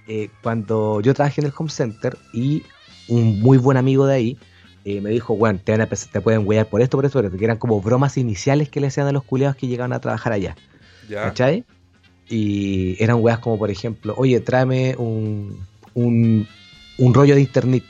[0.09, 2.63] Eh, cuando yo trabajé en el home center y
[3.09, 4.39] un muy buen amigo de ahí
[4.85, 7.19] eh, me dijo, bueno, te, van a empezar- te pueden huear por esto, por esto,
[7.19, 9.93] por esto, que eran como bromas iniciales que le hacían a los culiados que llegaban
[9.93, 10.57] a trabajar allá.
[11.09, 11.23] Ya.
[11.25, 11.65] ¿Cachai?
[12.29, 16.49] Y eran weas como, por ejemplo, oye, tráeme un, un,
[16.99, 17.85] un rollo de internet.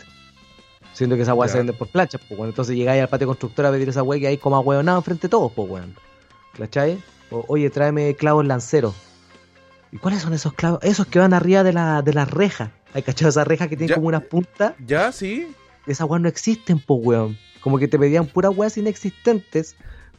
[1.02, 1.52] Siendo que esa wea Ya.
[1.52, 4.20] se vende por planchas, pues bueno, entonces llegáis al patio constructor a pedir esa wea
[4.20, 5.96] que hay como hueonado enfrente de todos, pues weón.
[6.56, 7.02] ¿Cachai?
[7.30, 8.94] O, oye, tráeme clavos lanceros.
[9.90, 10.78] ¿Y cuáles son esos clavos?
[10.82, 12.70] Esos que van arriba de la, de las rejas.
[12.94, 13.94] ¿Hay cachado esas rejas que tienen Ya.
[13.96, 14.74] como unas puntas?
[14.86, 15.48] Ya, sí.
[15.86, 17.36] Esas weas no existen, pues weón.
[17.60, 19.74] Como que te pedían puras weas inexistentes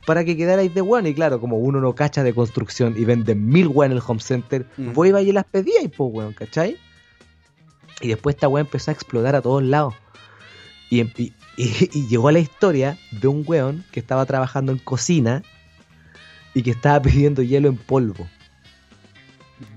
[0.06, 1.08] para que quedarais de weón.
[1.08, 4.20] Y claro, como uno no cacha de construcción y vende mil weas en el home
[4.20, 4.92] center, Mm.
[4.94, 6.78] vos ibas y las pedíais, pues weón, ¿cachai?
[8.02, 9.94] Y después esta weá empezó a explotar a todos lados.
[10.94, 14.78] Y, em- y- y- y llegó la historia de un weón que estaba trabajando en
[14.78, 15.42] cocina
[16.54, 18.28] y que estaba pidiendo hielo en polvo.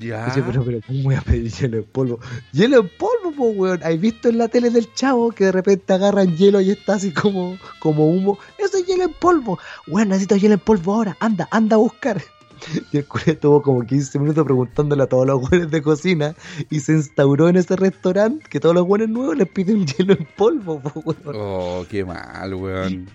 [0.01, 0.27] Ya.
[0.27, 2.19] Dice, pero, pero, ¿cómo voy a pedir hielo en polvo?
[2.53, 3.81] Hielo en polvo, po, weón.
[3.83, 7.12] ¿Has visto en la tele del chavo que de repente agarran hielo y está así
[7.12, 8.39] como, como humo?
[8.59, 9.59] Eso es hielo en polvo.
[9.87, 11.17] Weón, necesito hielo en polvo ahora.
[11.21, 12.21] Anda, anda a buscar.
[12.93, 16.35] Y el culé estuvo como 15 minutos preguntándole a todos los weones de cocina
[16.71, 20.27] y se instauró en ese restaurante que todos los weones nuevos les piden hielo en
[20.37, 21.37] polvo, po, weón.
[21.37, 23.09] Oh, qué mal, weón.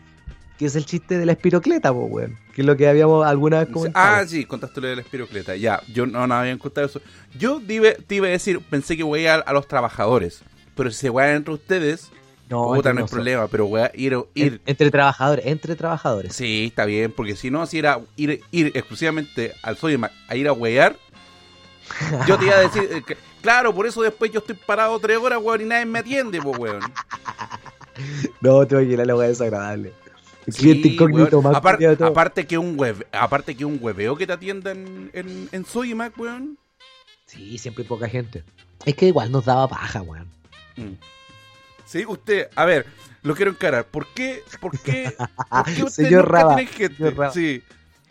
[0.58, 2.38] Que es el chiste de la espirocleta, po, weón.
[2.54, 4.16] Que es lo que habíamos alguna vez comentado.
[4.16, 5.56] Ah, sí, contaste lo de la espirocleta.
[5.56, 7.02] Ya, yo no, no había contado eso.
[7.38, 10.42] Yo te iba, te iba a decir, pensé que voy a, a los trabajadores.
[10.76, 12.12] Pero si se wean entre ustedes,
[12.52, 13.10] no, puta, no nosotros.
[13.12, 13.48] problema.
[13.48, 16.36] Pero a ir, ir En- entre trabajadores, entre trabajadores.
[16.36, 20.48] Sí, está bien, porque si no, si era ir, ir exclusivamente al Sodimac a ir
[20.48, 20.96] a huear,
[22.28, 25.18] yo te iba a decir, eh, que- claro, por eso después yo estoy parado tres
[25.18, 26.82] horas, weón, y nadie me atiende, pues, weón.
[28.42, 29.94] No, tengo que ir a la weá desagradable.
[30.48, 31.52] El Sí, cliente incógnito weón.
[31.52, 32.08] más Apar- culiao de todo.
[32.08, 36.58] aparte que un web, aparte que un hueveo que te atiendan en, en Sodimac, weón.
[37.26, 38.44] Sí, siempre hay poca gente.
[38.86, 40.28] Es que igual nos daba paja, weón.
[40.78, 40.94] Mm.
[41.92, 42.86] Sí, usted, a ver,
[43.22, 43.86] lo quiero encarar.
[43.86, 45.14] ¿Por qué, por qué,
[45.50, 46.96] por qué usted Señor nunca Raba, tiene gente?
[46.96, 47.34] señor Raba.
[47.34, 47.62] Sí,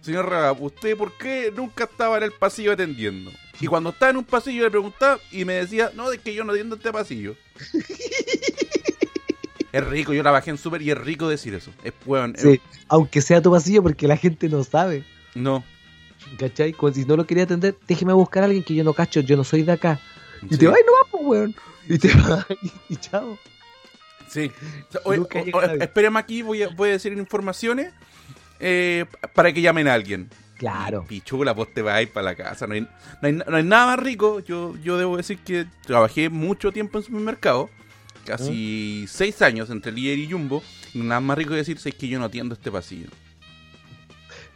[0.03, 3.31] señor Raba, ¿usted por qué nunca estaba en el pasillo atendiendo?
[3.59, 6.45] Y cuando estaba en un pasillo le preguntaba y me decía, no, es que yo
[6.45, 7.37] no atiendo este pasillo.
[9.73, 11.71] es rico, yo trabajé en Super y es rico decir eso.
[11.85, 11.93] Es
[12.35, 15.05] es- Sí, aunque sea tu pasillo porque la gente no sabe.
[15.35, 15.65] no.
[16.39, 16.73] ¿Cachai?
[16.75, 19.37] Como si no lo quería atender, déjeme buscar a alguien que yo no cacho, yo
[19.39, 19.99] no soy de acá.
[20.43, 20.59] Y Sí.
[20.59, 21.55] te vas y no vas, pues, weón.
[21.89, 23.39] Y te vas y, y chao.
[24.31, 24.51] Sí.
[25.05, 27.93] O o- espérame aquí, voy a, voy a decir informaciones
[28.61, 29.05] eh,
[29.35, 30.29] para que llamen a alguien.
[30.57, 31.05] Claro.
[31.09, 32.67] Pichula, vos te vas a ir para la casa.
[32.67, 32.89] No hay, no
[33.23, 34.41] hay, no hay nada más rico.
[34.41, 37.71] Yo, yo debo decir que trabajé mucho tiempo en supermercado.
[38.27, 40.63] Casi seis años entre líder y Jumbo.
[40.93, 43.09] Y nada más rico que decirse es que yo no atiendo este pasillo.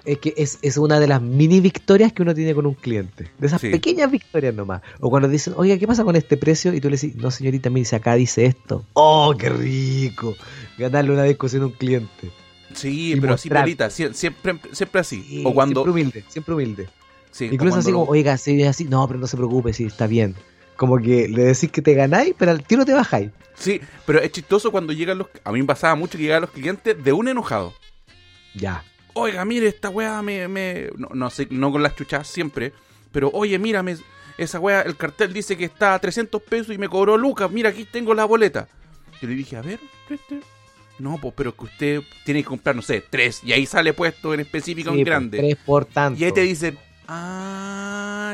[0.04, 3.30] Es que es, es una de las mini victorias que uno tiene con un cliente.
[3.38, 3.70] De esas Sí.
[3.70, 4.82] pequeñas victorias nomás.
[5.00, 6.74] O cuando dicen, oiga, ¿qué pasa con este precio?
[6.74, 8.84] Y tú le dices, no, señorita, me dice, acá dice esto.
[8.92, 10.36] ¡Oh, qué rico!
[10.76, 12.30] Ganarle una discusión a un cliente.
[12.74, 15.22] Sí, Y pero así, sie- siempre, siempre así.
[15.22, 15.82] Sí, o cuando.
[15.84, 16.88] Siempre humilde, siempre humilde.
[17.30, 19.84] sí, Incluso así lo- como, oiga, si es así, no, pero no se preocupe, sí,
[19.84, 20.34] está bien.
[20.76, 23.30] Como que le decís que te ganáis, pero al tiro te bajáis.
[23.56, 25.28] Sí, pero es chistoso cuando llegan los.
[25.44, 27.72] A mí me pasaba mucho que llegaban los clientes de un enojado.
[28.54, 28.82] Ya.
[29.14, 30.46] Oiga, mire, esta weá me.
[30.48, 32.72] me- no, no sé, no con las chuchas siempre.
[33.12, 33.96] Pero oye, mírame,
[34.38, 37.50] esa weá, el cartel dice que está a 300 pesos y me cobró Lucas.
[37.50, 38.68] Mira, aquí tengo la boleta.
[39.22, 40.40] Yo le dije, a ver, preste.
[40.98, 43.40] No, pues, pero que usted tiene que comprar, no sé, tres.
[43.44, 45.38] Y ahí sale puesto en específico Sí, en pues, grande.
[45.38, 46.20] Tres por tanto.
[46.20, 47.53] Y ahí te dicen, ah,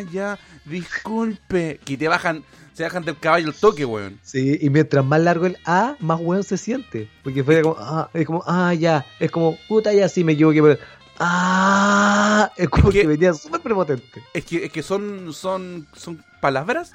[0.03, 1.81] ya, disculpe.
[1.85, 2.45] Que te bajan,
[2.75, 4.19] se bajan del caballo el toque, weón.
[4.23, 7.09] Sí, y mientras más largo el A, más weón se siente.
[7.23, 9.05] Porque fue como, ah, es como, ah, ya.
[9.19, 10.63] Es como, puta, ya sí me equivoqué.
[10.63, 10.79] Pero,
[11.19, 14.23] ah, es como Es que- que venía súper prepotente.
[14.35, 16.93] Es que, es que son, son, son palabras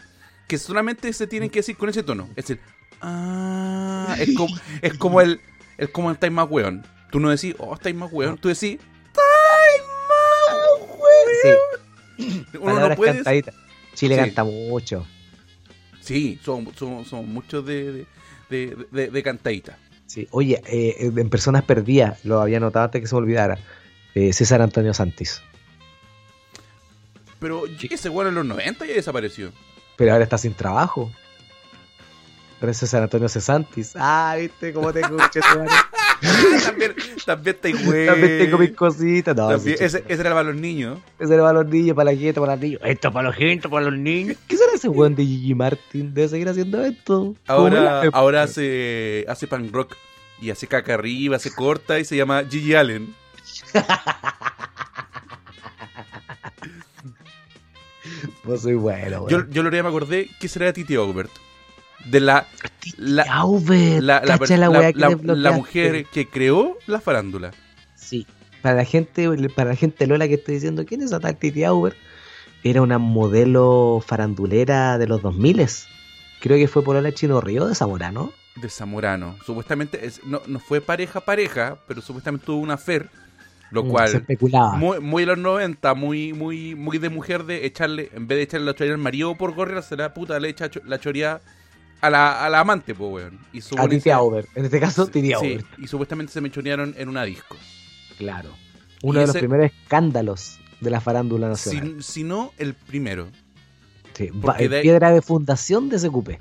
[0.48, 2.28] que solamente se tienen que decir con ese tono.
[2.36, 2.60] Es decir,
[3.02, 5.42] ah, es como, es como el,
[5.78, 6.86] es como el estáis más weón.
[7.12, 8.38] Tú no decís, oh, estáis más weón.
[8.38, 8.80] Tú decís,
[11.42, 11.50] Sí,
[12.60, 13.16] uno no puede.
[13.16, 13.56] cantaditas.
[13.94, 14.22] Chile Sí.
[14.22, 15.06] canta mucho.
[16.02, 18.06] Sí, son, son, son muchos de, de,
[18.50, 19.78] de, de- de cantadita.
[20.06, 20.28] Sí.
[20.32, 23.58] Oye, eh, en Personas Perdidas, lo había notado antes que se me olvidara.
[24.14, 25.42] eh, César Antonio Santis.
[27.40, 29.52] Pero ese weón en los 90 ya desapareció.
[29.98, 31.12] Pero ahora está sin trabajo.
[32.62, 33.94] Ahora es César Antonio Cesantis.
[33.96, 35.40] Ah, viste cómo te escuché.
[36.66, 36.96] también,
[37.26, 38.06] también está güey.
[38.06, 39.36] También tengo mis cositas.
[39.36, 41.00] No, También- ese, ese era para los niños.
[41.20, 42.82] Ese era para los niños, para la gente, para los niños.
[42.84, 44.38] Esto para los gente, para los niños.
[44.48, 46.14] ¿Qué será ese weón de Gigi Martin?
[46.14, 47.36] Debe seguir haciendo esto.
[47.48, 49.96] Ahora, ¿Cómo la- ahora hace, hace punk rock
[50.42, 53.14] y hace caca arriba, se corta y se llama Gigi Allen.
[58.44, 59.52] Vos soy bueno, Yo, weón.
[59.52, 61.32] yo lo me acordé que será de Titi Aubert.
[62.06, 62.46] De la,
[62.98, 67.52] la, Albert, la, la, la, la- mujer que creó la farándula.
[67.96, 68.28] Sí.
[68.62, 71.96] Para la gente, para la gente Lola que estoy diciendo, ¿quién es esa Titi Auber?
[72.64, 75.66] Era una modelo farandulera de los 2000
[76.42, 78.32] Creo que fue por la Chino Río de Zamora, ¿no?
[78.56, 79.36] De Zamorano.
[79.46, 83.10] Supuestamente, es- no, no fue pareja pareja, pero supuestamente tuvo una fer.
[83.72, 84.74] Lo Mm, Se cual, especulaba.
[84.78, 88.44] muy, muy de los 90, muy, muy, muy de mujer de echarle, en vez de
[88.44, 91.42] echarle la choría al marido por gorra, se la puta le echa la choría
[92.08, 93.40] a la, a la amante, pues, weón.
[93.54, 94.48] Y A Titi Auber.
[94.56, 97.58] En este caso, Titi Sí, y supuestamente se mechonearon en una disco.
[98.18, 98.50] Claro.
[99.04, 101.96] Uno de los primeros escándalos de la farándula nacional.
[102.04, 103.28] Si, si no, el primero.
[104.14, 106.40] Sí, de ahí- Piedra de fundación de ese cupé.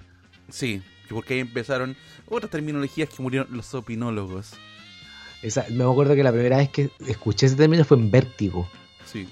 [0.48, 1.96] Sí, porque ahí empezaron
[2.26, 4.52] otras terminologías que murieron los opinólogos.
[5.42, 8.68] Esa, me acuerdo que la primera vez que escuché ese término fue en Vértigo.
[9.04, 9.28] Sí.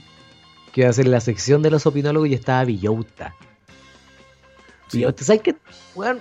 [0.73, 3.35] Que iba a ser la sección de los opinólogos y estaba Villota.
[4.93, 4.99] Sí.
[4.99, 5.57] Villota, ¿sabes qué?
[5.95, 6.21] Weón,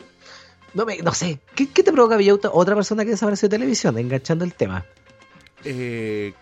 [0.74, 2.49] no, me, no sé, ¿qué, qué te provoca Villota?
[2.51, 4.86] Otra persona que desapareció de televisión, enganchando el tema.
[5.63, 6.34] Eh,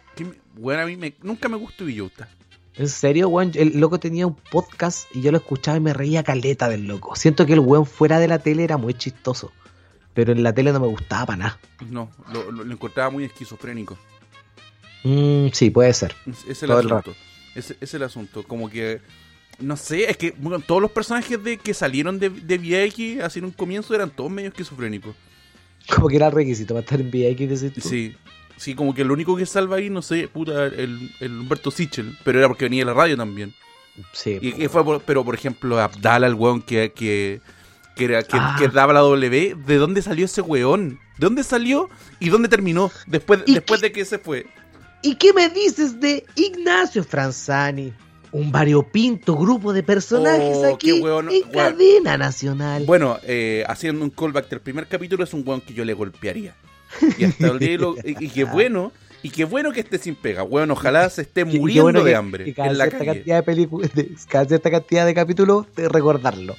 [0.56, 2.28] bueno, a mí me- nunca me gustó Villota.
[2.76, 6.24] En serio, weón, el loco tenía un podcast y yo lo escuchaba y me reía
[6.24, 7.16] caleta del loco.
[7.16, 9.52] Siento que el weón fuera de la tele era muy chistoso.
[10.14, 11.60] Pero en la tele no me gustaba para nada.
[11.90, 13.98] No, lo, lo- lo encontraba muy esquizofrénico.
[15.04, 16.16] Mm, sí, puede ser.
[16.28, 17.16] Ese es el Todo el asunto.
[17.56, 18.44] Ese es el asunto.
[18.44, 19.02] Como que.
[19.60, 23.40] No sé, es que bueno, todos los personajes de que salieron de, de VX así
[23.40, 25.16] en un comienzo eran todos medio esquizofrénicos.
[25.94, 27.90] Como que era requisito para estar en VX, decís tú.
[27.90, 28.16] Sí.
[28.58, 32.18] Sí, como que lo único que salva ahí, no sé, puta, el, el Humberto Sichel.
[32.26, 33.54] Pero era porque venía de la radio también.
[34.14, 37.40] Sí, Y, po, y fue por- pero por ejemplo, Abdala, el weón que, que,
[37.96, 38.56] que, era- que, Ah.
[38.60, 41.00] que daba la W, ¿de dónde salió ese weón?
[41.18, 41.90] ¿De dónde salió
[42.20, 44.46] y dónde terminó después, ¿Y después qué- de que se fue?
[45.02, 47.94] ¿Y qué me dices de Ignacio Franzani?
[48.32, 51.52] Un variopinto grupo de personajes Oh, aquí weón, en weón.
[51.52, 52.84] cadena nacional.
[52.86, 56.54] Bueno, eh, haciendo un callback del primer capítulo, es un weón que yo le golpearía.
[57.18, 58.92] Y hasta el día lo- y, y qué bueno,
[59.24, 60.44] y qué bueno que esté sin pega.
[60.44, 63.06] Weón, ojalá se esté muriendo bueno de que- hambre que cada en la calle.
[63.06, 66.56] cantidad de cada cierta cantidad de capítulos, de recordarlo.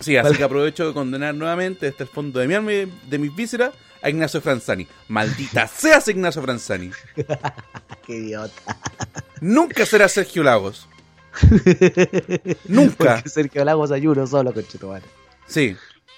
[0.00, 3.70] Sí, así que aprovecho de condenar nuevamente desde el fondo de mi de mis vísceras
[4.02, 4.86] a Ignacio Franzani.
[5.08, 6.90] Maldita seas Ignacio Franzani.
[8.06, 8.76] Qué idiota.
[9.40, 10.88] Nunca será Sergio Lagos.
[12.68, 12.96] Nunca.
[13.16, 15.04] Porque Sergio Lagos hay uno solo, conchetumare.
[15.46, 15.76] Sí.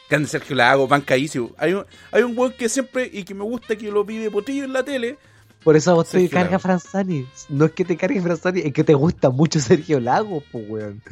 [0.08, 1.52] Grande Sergio Lagos, bancadísimo.
[1.56, 4.64] Hay un, hay un weón que siempre, y que me gusta que lo pide potillo
[4.64, 5.18] en la tele.
[5.62, 6.58] Por eso a vos te carga.
[6.58, 7.26] Franzani.
[7.48, 11.02] No es que te cargue Franzani, es que te gusta mucho Sergio Lagos, pues, weón.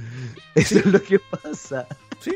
[0.54, 1.86] Eso es lo que pasa.
[2.20, 2.32] Sí,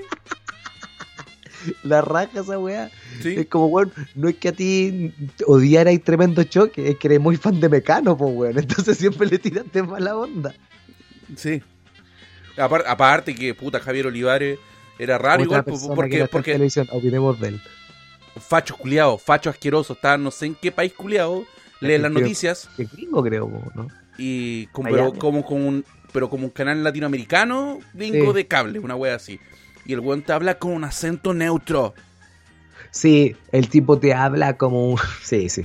[1.83, 2.91] La raja esa weá.
[3.23, 3.35] sí.
[3.37, 5.13] Es como, weón, no es que a ti
[5.47, 8.59] odiarais tremendo choque, es que eres muy fan de Mecano, pues, weón.
[8.59, 10.55] Entonces siempre le tiraste mala onda.
[11.37, 11.63] Sí.
[12.57, 14.59] Apar- aparte que, puta, Javier Olivares
[14.99, 17.61] era raro Otra igual, porque, porque televisión, opinemos de él.
[18.41, 21.45] facho culiado, facho asqueroso, está no sé en qué país culiado,
[21.81, 23.89] lee las Creo- noticias Que gringo, creo, ¿no?
[24.17, 28.37] y como, pero como, como un pero como un canal latinoamericano gringo Sí.
[28.39, 29.39] de cable, una wea así.
[29.87, 31.95] Y el weón te habla con un acento neutro.
[32.91, 34.99] Sí, el tipo te habla como un...
[35.23, 35.63] Sí, sí.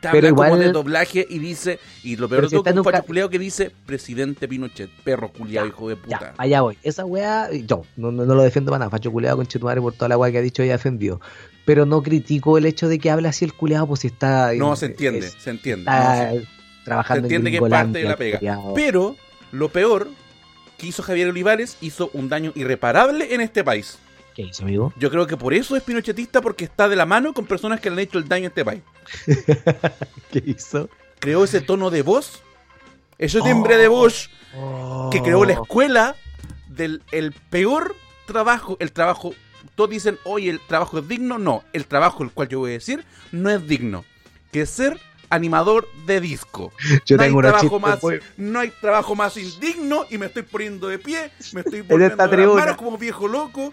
[0.00, 2.70] Te Pero habla como igual- de doblaje y dice, y lo peor de si todo
[2.72, 6.34] un facho ca- culiado que dice presidente Pinochet, perro culiado, hijo de Ya, puta.
[6.38, 6.78] allá voy.
[6.84, 8.90] Esa weá, yo no, no, no lo defiendo para nada.
[8.92, 11.20] Facho culeado con Chetumare por toda la weá que ha dicho y ha defendido.
[11.64, 14.52] Pero no critico el hecho de que hable así el culeado, pues si está.
[14.54, 15.84] no, se entiende, es- se entiende.
[15.84, 16.46] no, está se-
[16.84, 18.38] trabajando se entiende en que es parte de la pega.
[18.38, 18.74] culiao.
[18.74, 19.16] Pero
[19.50, 20.08] lo peor
[20.78, 23.98] que hizo Javier Olivares hizo un daño irreparable en este país.
[24.34, 24.92] ¿Qué hizo, amigo?
[24.96, 27.90] Yo creo que por eso es pinochetista, porque está de la mano con personas que
[27.90, 28.82] le han hecho el daño a este país.
[30.30, 30.88] ¿Qué hizo?
[31.18, 32.42] Creó ese tono de voz,
[33.18, 34.30] ese timbre de voz
[35.10, 35.44] que creó Oh.
[35.44, 36.16] la escuela
[36.68, 39.34] del el peor trabajo, el trabajo,
[39.74, 42.74] todos dicen, oye, el trabajo es digno, no, el trabajo el cual yo voy a
[42.74, 44.04] decir no es digno,
[44.52, 45.00] que es ser
[45.30, 46.72] animador de disco.
[47.04, 50.26] Yo no, hay tengo una trabajo más, muy- no hay trabajo más indigno y me
[50.26, 53.72] estoy poniendo de pie, me estoy poniendo esta las manos como viejo loco.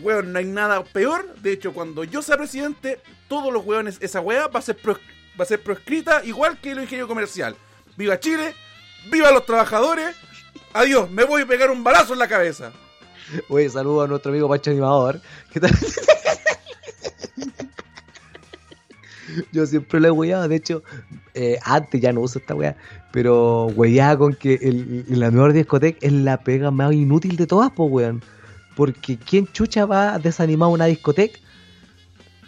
[0.00, 1.34] Weón, no hay nada peor.
[1.40, 4.98] De hecho, cuando yo sea presidente, todos los weones, esa weá va a ser, pro-
[5.38, 7.56] va a ser proscrita igual que el ingenio comercial.
[7.96, 8.54] ¡Viva Chile!
[9.10, 10.14] ¡Viva los trabajadores!
[10.72, 12.70] Adiós, me voy a pegar un balazo en la cabeza.
[13.48, 15.20] Oye, saludo a nuestro amigo Pacho Animador.
[15.52, 15.70] ¿Qué tal?
[19.52, 20.82] Yo siempre lo he hueado, de hecho,
[21.34, 22.76] eh, antes ya no uso esta weá,
[23.12, 27.70] pero hueveaba con que el, la mejor discoteca es la pega más inútil de todas,
[27.72, 28.22] pues weón.
[28.76, 31.38] Porque ¿quién chucha va a desanimar una discoteca?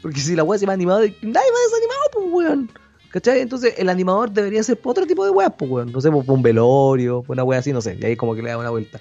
[0.03, 1.33] Porque si la weá se va animada, nadie va
[1.65, 2.71] desanimado, pues weón.
[3.11, 3.41] ¿Cachai?
[3.41, 5.91] Entonces el animador debería ser otro tipo de weas, pues weón.
[5.91, 7.99] No sé, pa' un velorio, pa' una wea así, no sé.
[8.01, 9.01] Y ahí como que le da una vuelta.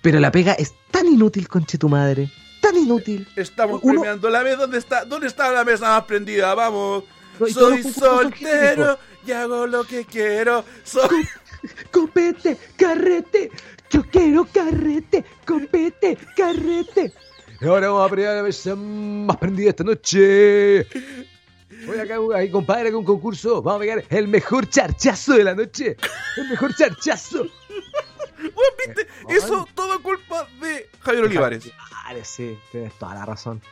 [0.00, 2.30] Pero la pega es tan inútil, conche tu madre.
[2.60, 3.28] Tan inútil.
[3.36, 4.56] Estamos Uno- premiando la mesa.
[4.56, 6.54] ¿Dónde está, ¿Dónde está la mesa más prendida?
[6.54, 7.04] Vamos.
[7.38, 10.64] Soy soltero y hago lo que quiero.
[10.84, 11.26] Soy.
[11.90, 13.50] Compete, carrete.
[13.90, 15.24] Yo quiero carrete.
[15.46, 17.12] Compete, carrete.
[17.60, 20.86] Y ahora vamos a premiar la mesa más prendida esta noche.
[21.86, 23.62] Voy acá, ahí, compadre, con un concurso.
[23.62, 25.96] Vamos a pegar el mejor charchazo de la noche.
[26.36, 27.46] El mejor charchazo.
[28.86, 29.06] ¿viste?
[29.28, 31.70] Eso todo culpa de Javier Olivares.
[32.04, 33.62] Vale, sí, tienes toda la razón.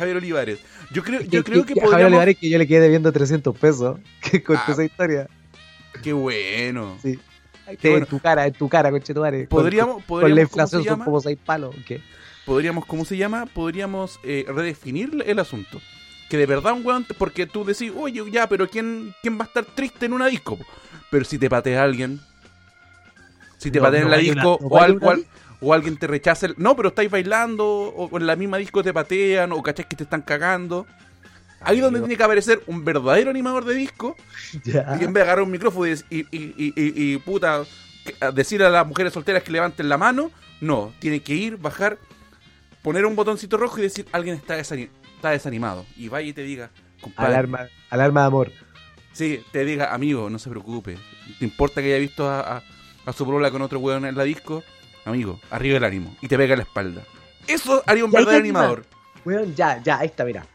[0.00, 0.58] Javier Olivares.
[0.90, 2.06] Yo creo, yo creo que Javier podríamos...
[2.12, 3.98] Olivares que yo le quedé debiendo 300 pesos.
[4.20, 4.72] Que contó Ah.
[4.72, 5.28] esa historia.
[6.02, 6.96] Qué bueno.
[7.02, 7.18] Sí.
[7.80, 8.06] Qué en bueno.
[8.06, 9.46] tu cara, en tu cara, conchetumare.
[9.46, 11.74] Con- Podríamos, Con, podríamos con la ¿cómo se inflación son como 6 palos.
[11.86, 12.00] ¿qué?
[12.44, 13.46] podríamos, ¿cómo se llama?
[13.46, 15.80] Podríamos eh, redefinir el asunto.
[16.28, 19.46] Que de verdad un weón, porque tú decís, oye, ya, pero ¿quién, ¿quién va a
[19.46, 20.58] estar triste en una disco?
[21.10, 22.20] Pero si te patea alguien,
[23.58, 25.26] si te No, patea en no la una- disco, no o, al- o al-.
[25.60, 28.92] O alguien te rechaza, el- no, pero estáis bailando, o, en la misma disco te
[28.92, 30.86] patean, o cachás que te están cagando.
[31.60, 34.16] Ahí es donde tiene que aparecer un verdadero animador de disco
[34.64, 37.64] y en vez de agarrar un micrófono y, y, y, y- puta,
[38.04, 40.30] que- a las mujeres solteras que levanten la mano,
[40.60, 41.98] no, tiene que ir, bajar,
[42.82, 45.86] poner un botoncito rojo y decir alguien está, está desanimado.
[45.96, 48.52] Y vaya y te diga, compadre, Alarma, alarma de amor.
[49.12, 50.96] sí, te diga, amigo, no se preocupe,
[51.38, 52.62] ¿te importa que haya visto a, a,
[53.04, 54.64] a su brola con otro weón en la disco?
[55.04, 57.02] Amigo, arriba el ánimo y te pega en la espalda.
[57.46, 58.84] Eso haría un verdadero animador.
[59.24, 60.46] Weón, ya, ya, ahí está, mira.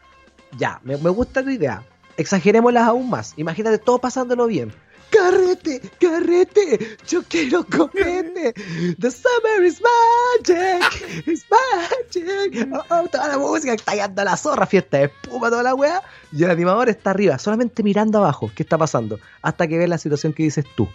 [0.56, 1.82] Ya, me, me gusta tu idea.
[2.16, 3.34] Exagerémoslas aún más.
[3.36, 4.72] Imagínate todo pasándolo bien.
[5.10, 8.52] Carrete, carrete, yo quiero copete.
[8.98, 12.68] The summer is magic, is magic.
[12.72, 15.74] Oh, oh, toda la música está yendo a la zorra, fiesta de espuma, toda la
[15.74, 16.02] weá.
[16.32, 19.20] Y el animador está arriba, solamente mirando abajo, ¿qué está pasando?
[19.42, 20.88] Hasta que ve la situación que dices tú.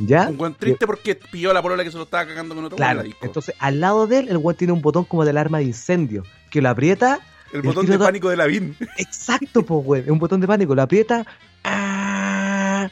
[0.00, 0.28] ¿Ya?
[0.28, 2.92] Un weón triste porque pilló la polola que se lo estaba cagando con otro weón
[3.02, 5.64] Claro, entonces al lado de él, el weón tiene un botón como de alarma de
[5.64, 7.20] incendio, que lo aprieta
[7.52, 8.76] el el botón de pánico de la VIN.
[8.96, 10.02] Exacto, pues, güey.
[10.02, 10.72] Es un botón de pánico.
[10.74, 11.26] Lo aprieta.
[11.64, 12.88] Ah,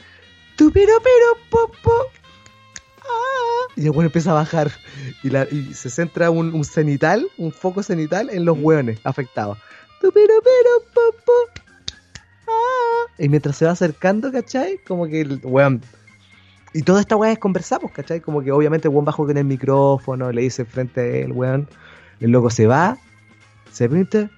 [0.57, 1.93] tu piro, piro, po, po.
[3.01, 4.69] Ah, y el güey empieza a bajar.
[5.23, 8.63] Y, la- y se centra un, un cenital, un foco cenital en los Mm.
[8.65, 9.57] hueones afectados.
[10.01, 11.61] Tu piro, piro, po, po.
[12.47, 13.11] Ah.
[13.17, 14.79] Y mientras se va acercando, ¿cachai?
[14.85, 15.81] Como que el weón.
[16.73, 18.21] Y toda esta weá es conversamos, ¿cachai?
[18.21, 21.67] Como que obviamente el weón bajo con el micrófono, le dice frente a él, weón.
[22.19, 22.97] El loco se va,
[23.71, 24.29] se pinta.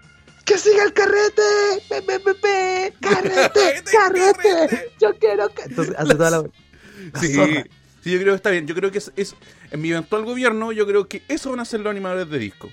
[0.45, 1.41] ¡Que siga el carrete!
[1.89, 2.93] ¡Pe, pe, pe, pe!
[3.01, 3.83] ¡Carrete!
[3.91, 4.41] ¡Carrete!
[4.49, 4.91] ¡Carrete!
[4.99, 5.63] ¡Yo quiero que.
[5.63, 6.37] Entonces hace toda la.
[7.13, 7.65] la Sí, zorra.
[8.03, 8.67] sí, yo creo que está bien.
[8.67, 9.35] Yo creo que es, es-
[9.71, 12.69] en mi eventual gobierno, yo creo que eso van a ser los animadores de disco.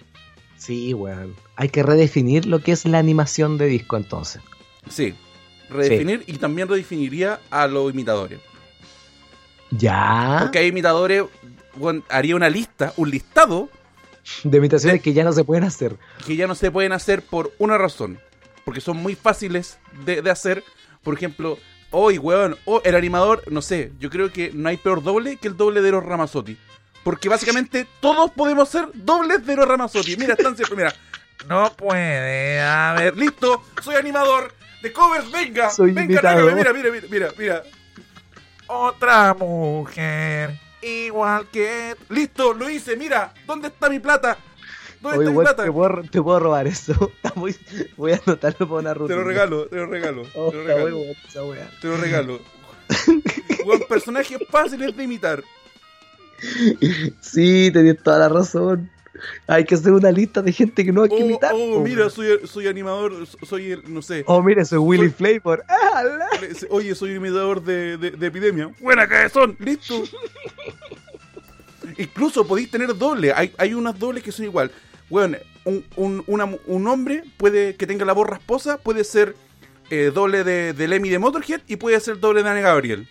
[0.56, 1.34] Sí, weón.
[1.56, 4.42] Hay que redefinir lo que es la animación de disco entonces.
[4.88, 5.14] Sí,
[5.70, 8.40] redefinir y también redefiniría a los imitadores.
[9.70, 10.38] Ya.
[10.42, 11.24] Porque hay imitadores,
[11.74, 13.68] bueno, haría una lista, un listado,
[14.44, 15.96] De imitaciones que ya no se pueden hacer.
[16.26, 18.18] que ya no se pueden hacer por una razón.
[18.64, 20.62] Porque son muy fáciles de, de hacer.
[21.02, 21.58] Por ejemplo,
[21.90, 25.48] hoy, weón, o el animador, no sé, yo creo que no hay peor doble que
[25.48, 26.58] el doble de los Ramazotti.
[27.04, 30.16] Porque básicamente todos podemos ser dobles de los Ramazotti.
[30.16, 30.94] Mira, están siempre, mira.
[31.48, 33.16] No puede haber.
[33.16, 34.52] Listo, soy animador
[34.82, 35.70] de covers, venga.
[35.70, 37.62] Soy venga, tráigame, mira, mira, mira, mira, mira.
[38.68, 41.96] Otra mujer, igual que.
[42.10, 43.32] Listo, lo hice, mira.
[43.46, 44.38] ¿Dónde está mi plata?
[45.00, 45.64] ¿Dónde Oye, está mi plata?
[45.64, 47.12] te puedo, te puedo robar eso.
[47.34, 47.56] Muy-
[47.96, 49.14] Voy a anotarlo para una ruta.
[49.14, 52.40] Te lo regalo, te lo regalo, Oh, te lo está regalo, esa te lo regalo.
[53.66, 55.42] Weón, personajes fáciles de imitar.
[57.20, 58.90] Sí, tenés toda la razón.
[59.46, 61.52] Hay que hacer una lista de gente que no hay que Oh, imitar.
[61.54, 64.24] oh, po, mira, soy, soy animador, soy el, no sé.
[64.26, 65.64] Oh, mira, soy Willy Flavor.
[65.98, 66.02] Ah,
[66.70, 68.70] Oye, soy imitador de, de, de epidemia.
[68.80, 70.02] Buena son, listo.
[71.96, 73.32] Incluso podéis tener doble.
[73.32, 74.70] Hay, hay unas dobles que son igual.
[75.08, 79.34] Bueno, un, un, una- un hombre puede que tenga la voz rasposa puede ser
[79.90, 83.08] eh, doble de, de Lemmy de Motorhead y puede ser doble de Ana Gabriel.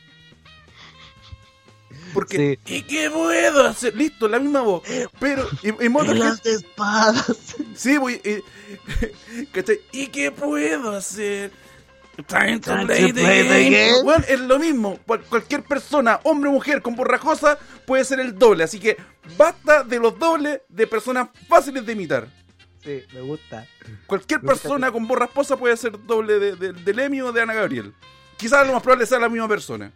[2.17, 3.95] Porque, ¿y qué puedo hacer?
[3.95, 4.81] Listo, la misma voz.
[5.19, 7.31] Pero, y, y Las espadas.
[7.75, 8.19] sí, voy.
[8.25, 9.81] Y, ¿cachai?
[9.91, 11.51] ¿Y qué puedo hacer?
[12.27, 14.03] Time to Time play the play the game.
[14.03, 14.97] Bueno, es lo mismo.
[15.05, 18.63] Cual- cualquier persona, hombre o mujer, con borrajosa, puede ser el doble.
[18.63, 18.97] Así que
[19.37, 22.27] basta de los dobles de personas fáciles de imitar.
[22.83, 23.67] Sí, me gusta.
[24.07, 24.63] Cualquier Me gusta.
[24.63, 27.93] persona con voz rasposa puede ser doble de, de, de Lemmy o de Ana Gabriel.
[28.37, 29.91] Quizás lo más probable sea la misma persona.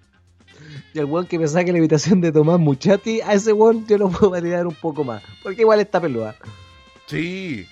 [0.94, 3.98] Y el weón que me saque la invitación de Tomás Muchati, a ese weón yo
[3.98, 5.24] lo puedo validar un poco más.
[5.42, 6.36] Porque igual está peluda.
[7.08, 7.66] Sí.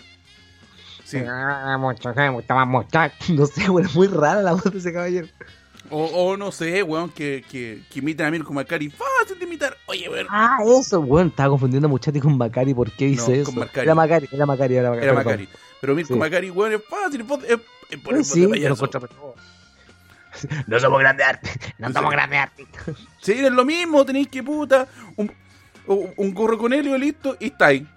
[1.03, 1.17] Sí.
[1.28, 2.89] Ah, mucho, me gusta más mucho.
[3.34, 5.28] No sé, weón, es muy rara la voz de ese caballero.
[5.91, 8.89] O, o no sé, weón, que, que, que imiten a Mirko Macari.
[8.91, 9.76] Fácil de imitar.
[9.88, 10.28] Oye, weón.
[10.30, 11.28] Ah, eso, weón.
[11.30, 12.74] Estaba confundiendo a Muchati con Macari.
[12.76, 13.45] ¿Por qué hice No, eso?
[13.51, 13.86] con Macari.
[13.86, 15.05] Era Macari, era Macari, era Macari.
[15.07, 15.13] Era.
[15.15, 15.49] Macari.
[15.82, 16.20] Pero Mirko Sí.
[16.20, 17.22] Macari, weón, es fácil.
[17.22, 17.59] Es, es,
[17.89, 18.76] es por el Sí, pero.
[20.67, 21.51] No somos grandes artes.
[21.77, 22.83] No somos grandes artistas.
[23.21, 25.31] Sí, es lo mismo, tenéis que puta, un,
[25.87, 27.87] un, gorro con helio listo y está ahí.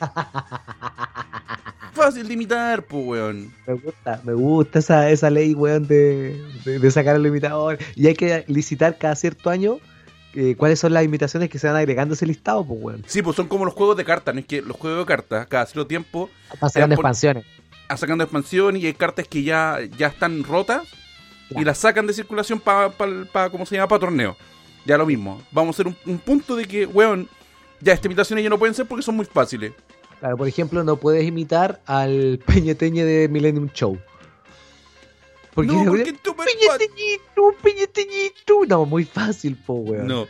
[1.92, 3.52] Fácil de imitar, pues, weón.
[3.66, 7.78] Me gusta, me gusta esa, esa ley, weón, de, de, de sacar al imitador.
[7.94, 9.78] Y hay que licitar cada cierto año
[10.34, 13.04] eh, cuáles son las imitaciones que se van agregando a ese listado, pues, weón.
[13.06, 14.40] Sí, pues son como los juegos de cartas, ¿no?
[14.40, 17.44] Es que los juegos de cartas, cada cierto tiempo, Para sacando por- expansiones.
[17.88, 20.84] a sacando expansión y hay cartas que ya, ya están rotas
[21.56, 23.88] y las sacan de circulación para, pa, ¿cómo se llama?
[23.88, 24.36] Para torneo.
[24.84, 25.40] Ya lo mismo.
[25.52, 27.28] Vamos a hacer un, un punto de que, weón,
[27.80, 29.72] ya estas imitaciones ya no pueden ser porque son muy fáciles.
[30.20, 33.98] Claro, por ejemplo, no puedes imitar al peñeteñe de Millennium Show.
[35.54, 36.34] Porque, no, porque fácil.
[36.34, 38.60] peñeteñito, peñeteñito.
[38.68, 40.06] No, muy fácil, po, weón.
[40.06, 40.26] No.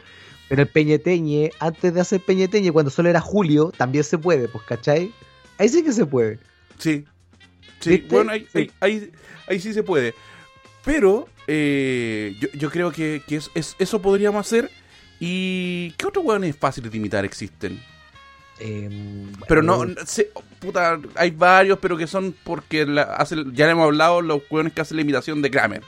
[0.49, 4.65] Pero el peñeteñe, antes de hacer peñeteñe, cuando solo era Julio, también se puede, pues,
[4.65, 5.13] ¿cachai?
[5.59, 6.39] Ahí sí que se puede.
[6.79, 7.05] Sí.
[7.81, 8.15] Sí, ¿Viste?
[8.15, 8.71] bueno, ahí, Sí.
[8.81, 9.13] ahí, ahí,
[9.47, 10.15] ahí sí se puede.
[10.85, 14.71] Pero eh, yo, yo creo que, que es- es- eso podríamos hacer.
[15.21, 17.81] ¿Y qué otros hueones fáciles de imitar existen?
[18.59, 20.31] Em, Pero no, sé,
[20.61, 24.73] puta, hay varios, pero que son porque la, hace, ya le hemos hablado, los hueones
[24.73, 25.83] que hacen la imitación de Kramer.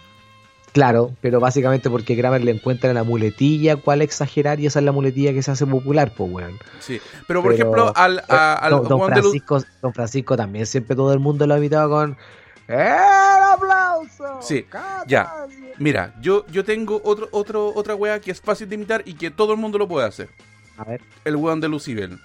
[0.73, 4.91] Claro, pero básicamente porque Kramer le encuentra la muletilla cuál exagerar y esa es la
[4.91, 6.59] muletilla que se hace popular, pues, weón.
[6.81, 7.01] Sí.
[7.29, 11.13] Pero por Pero- ejemplo, al, a- al don, don Francisco, don Francisco también siempre todo
[11.13, 12.17] el mundo lo ha invitado con
[12.69, 14.39] ¡El aplauso!
[14.41, 15.05] Sí, ¡Cata!
[15.07, 15.33] ya.
[15.79, 19.31] Mira, yo, yo tengo otro, otro, otra wea que es fácil de imitar y que
[19.31, 20.31] todo el mundo lo puede hacer.
[20.79, 22.19] A ver, El weón de Lucibel.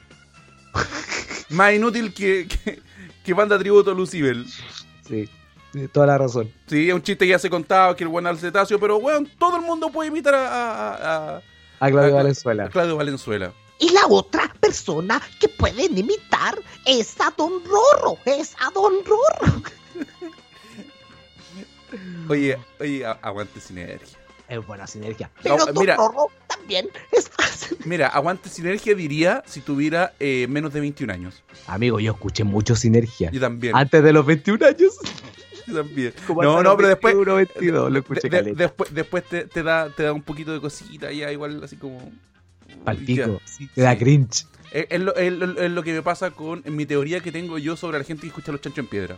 [1.50, 2.82] Más inútil que, que,
[3.24, 4.46] que banda tributo a Lucibel.
[5.08, 5.28] sí,
[5.72, 6.52] tiene toda la razón.
[6.68, 9.30] Sí, es un chiste que ya se contaba que el buen al cetáceo, pero weón,
[9.38, 11.42] todo el mundo puede imitar a, a- a-
[11.80, 12.66] A Claudio a- Valenzuela.
[12.66, 13.52] a Claudio Valenzuela.
[13.80, 19.62] Y la otra persona que pueden imitar es a Don Rorro, es a Don Rorro.
[22.30, 24.18] Oye, oye, aguante sinergia.
[24.48, 25.30] Es buena sinergia.
[25.44, 25.96] Pero No, mira.
[25.96, 27.78] Rorro también es fácil.
[27.86, 31.44] Mira, aguante sinergia diría si tuviera eh, menos de 21 años.
[31.68, 33.30] Amigo, yo escuché mucho sinergia.
[33.32, 33.76] Yo también.
[33.76, 34.94] Antes de los 21 años.
[35.68, 36.14] yo también.
[36.30, 37.14] No, no, pero después.
[37.14, 38.64] 21, 22, lo escuché de- de- caleta.
[38.64, 42.12] después después te, te da, te da un poquito de cosita, ya igual así como.
[42.84, 43.40] Palpico.
[43.60, 43.68] Ya.
[43.76, 43.98] Te da Sí.
[44.00, 44.46] cringe.
[44.72, 47.58] Es, es lo, es lo- es lo que me pasa con mi teoría que tengo
[47.60, 49.16] yo sobre la gente que escucha los chanchos en piedra.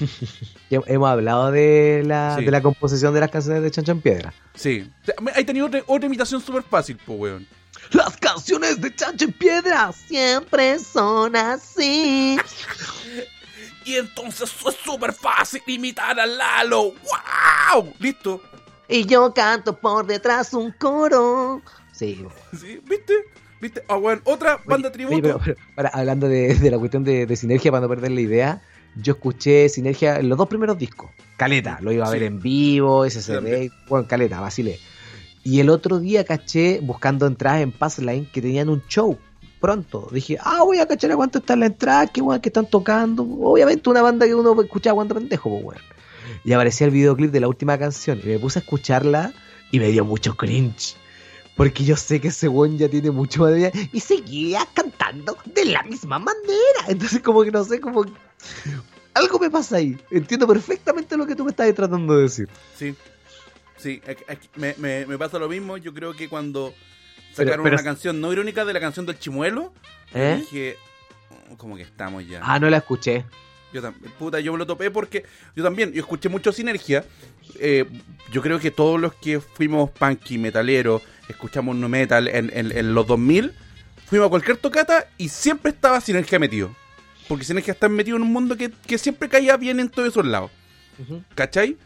[0.70, 2.44] Hemos hablado de la, Sí.
[2.44, 4.32] de la composición de las canciones de Chancho en Piedra.
[4.54, 4.90] Sí.
[5.34, 7.46] Ahí tenido otra, otra imitación súper fácil, pues, weón.
[7.90, 12.38] Las canciones de Chancho en Piedra Siempre son así.
[13.84, 16.92] Y entonces es súper fácil imitar a Lalo.
[17.74, 17.92] ¡Wow!
[17.98, 18.40] Listo.
[18.88, 21.60] Y yo canto por detrás un coro.
[21.90, 22.24] Sí.
[22.56, 22.80] ¿Sí?
[22.88, 23.12] ¿Viste?
[23.60, 23.82] ¿Viste?
[23.88, 24.20] Ah, weón.
[24.24, 25.16] Otra banda tributo.
[25.16, 28.12] Oye, pero, pero, para, hablando de, de la cuestión de, de sinergia, para no perder
[28.12, 28.62] la idea,
[28.96, 31.10] yo escuché sinergia en los dos primeros discos.
[31.36, 33.70] Caleta, lo iba a ver en vivo, también.
[33.88, 34.78] bueno, Caleta, vacilé.
[35.44, 39.18] Y el otro día caché, buscando entradas en Passline, que tenían un show
[39.62, 40.08] pronto.
[40.12, 43.22] Dije, ah, voy a cachar a cuánto está la entrada, qué weón que están tocando.
[43.22, 45.82] Obviamente una banda que uno escuchaba cuando pendejo, pues weón.
[46.44, 48.20] Y aparecía el videoclip de la última canción.
[48.22, 49.32] Y me puse a escucharla
[49.70, 50.96] y me dio mucho cringe.
[51.56, 53.72] Porque yo sé que ese weón ya tiene mucho material.
[53.92, 56.86] Y seguía cantando de la misma manera.
[56.88, 58.04] Entonces como que no sé, como
[59.14, 59.96] algo me pasa ahí.
[60.10, 62.48] Entiendo perfectamente lo que tú me estás tratando de decir.
[62.76, 62.94] Sí.
[63.76, 64.00] Sí,
[64.56, 65.76] me, me- me pasa lo mismo.
[65.76, 66.72] Yo creo que cuando
[67.34, 69.72] sacaron pero- una canción no irónica de la canción del chimuelo,
[70.14, 70.36] ¿Eh?
[70.40, 70.76] dije,
[71.50, 72.40] "Oh, como que estamos ya.
[72.44, 73.24] Ah, no la escuché.
[73.72, 75.24] Yo también, puta, yo me lo topé porque
[75.56, 77.04] yo también, yo escuché mucho Sinergia.
[77.58, 77.86] Eh,
[78.30, 82.94] yo creo que todos los que fuimos punky, metaleros, escuchamos no metal en, en- en
[82.94, 83.52] los 2000,
[84.06, 86.74] fuimos a cualquier tocata y siempre estaba Sinergia metido.
[87.28, 90.26] Porque Sinergia está metido en un mundo que, que siempre caía bien en todos esos
[90.26, 90.50] lados.
[91.34, 91.76] ¿Cachai?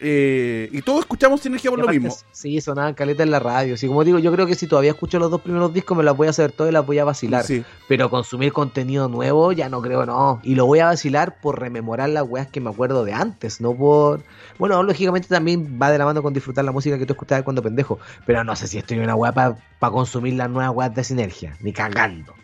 [0.00, 2.14] Eh, y todos escuchamos Sinergia por lo mismo.
[2.30, 3.74] Sí, sonaban caleta en la radio.
[3.74, 6.16] Así como digo, yo creo que si todavía escucho los dos primeros discos, me las
[6.16, 7.44] voy a hacer todas y las voy a vacilar.
[7.44, 7.64] Sí.
[7.88, 10.40] Pero consumir contenido nuevo, ya no creo, no.
[10.44, 13.74] Y lo voy a vacilar por rememorar las weas que me acuerdo de antes, no
[13.74, 14.22] por.
[14.58, 17.62] Bueno, lógicamente también va de la mano con disfrutar la música que tú escuchabas cuando
[17.62, 17.98] pendejo.
[18.24, 19.56] Pero no sé si estoy en una wea para
[19.92, 22.34] consumir las nuevas weas de sinergia, ni cagando.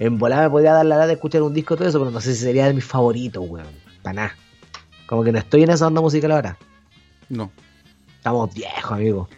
[0.00, 2.10] En volada me podría dar la edad de escuchar un disco y todo eso, pero
[2.10, 3.66] no sé si sería de mis favoritos, weón.
[4.02, 4.36] Para nada.
[5.04, 6.56] Como que no estoy en esa onda musical ahora.
[7.28, 7.52] No.
[8.16, 9.28] Estamos viejos, amigo.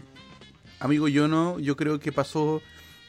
[0.79, 2.63] Amigo, yo no, yo creo que pasó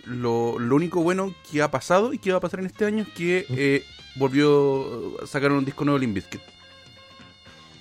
[0.04, 3.04] lo, lo único bueno que ha pasado y que va a pasar en este año
[3.04, 3.86] es que eh,
[4.16, 6.41] volvió a sacar un disco nuevo Limp Bizkit.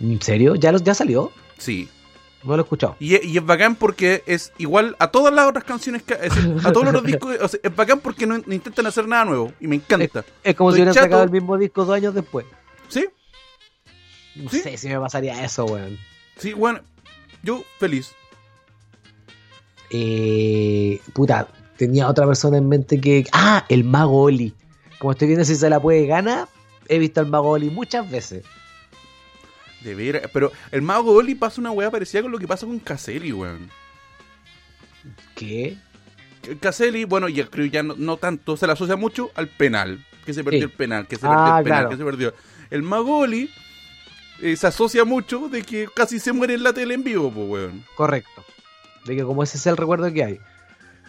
[0.02, 0.54] ¿En serio?
[0.54, 1.32] ¿Ya, los, ya salió?
[1.56, 1.88] Sí.
[2.44, 2.96] No lo he escuchado.
[2.98, 6.20] Y es, y es bacán porque es igual a todas las otras canciones, que, es
[6.34, 9.24] decir, a todos los discos, o sea, es bacán porque no, no intentan hacer nada
[9.24, 10.24] nuevo y me encanta.
[10.42, 11.04] Es como Estoy si hubieran chato.
[11.06, 12.46] sacado el mismo disco dos años después.
[12.88, 13.06] ¿Sí?
[14.34, 14.60] No ¿Sí?
[14.60, 15.98] sé si me pasaría eso, weón.
[16.36, 16.80] Sí, bueno,
[17.42, 18.12] yo feliz.
[19.90, 23.26] Eh, puta, tenía otra persona en mente que.
[23.32, 24.54] Ah, el mago Oli.
[24.98, 26.48] Como estoy viendo si se la puede ganar,
[26.88, 28.44] he visto al mago Oli muchas veces.
[29.84, 32.78] De veras, pero el mago Oli pasa una weá parecida con lo que pasa con
[32.78, 33.68] Caselli, weón.
[35.34, 35.76] ¿Qué?
[36.60, 40.34] Caselli, bueno, ya creo ya no, no tanto, se le asocia mucho al penal, que
[40.34, 40.64] se perdió Sí.
[40.64, 41.88] el penal, que se Ah, perdió el penal, claro.
[41.90, 42.34] que se perdió.
[42.70, 43.50] El Magoli
[44.40, 47.48] eh, se asocia mucho de que casi se muere en la tele en vivo, pues,
[47.48, 47.84] weón.
[47.96, 48.44] Correcto.
[49.04, 50.40] De que como ese es el recuerdo que hay.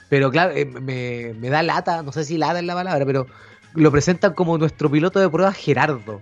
[0.10, 3.26] Pero claro, eh, me, me da lata, no sé si lata es la palabra, pero
[3.74, 6.22] lo presentan como nuestro piloto de prueba Gerardo.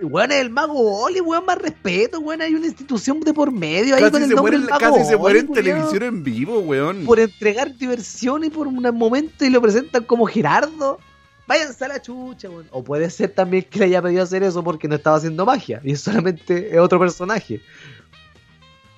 [0.00, 2.42] Weón, es el mago Oli, weón, más respeto, weón.
[2.42, 4.94] Hay una institución de por medio ahí con Casi el se nombre muere, del mago
[4.96, 7.04] casi se muere en televisión en vivo, weón.
[7.06, 10.98] Por entregar diversión y por un momento y lo presentan como Gerardo.
[11.46, 12.66] Váyanse a la chucha, weón.
[12.72, 15.80] O puede ser también que le haya pedido hacer eso porque no estaba haciendo magia.
[15.82, 17.62] Y es solamente es otro personaje.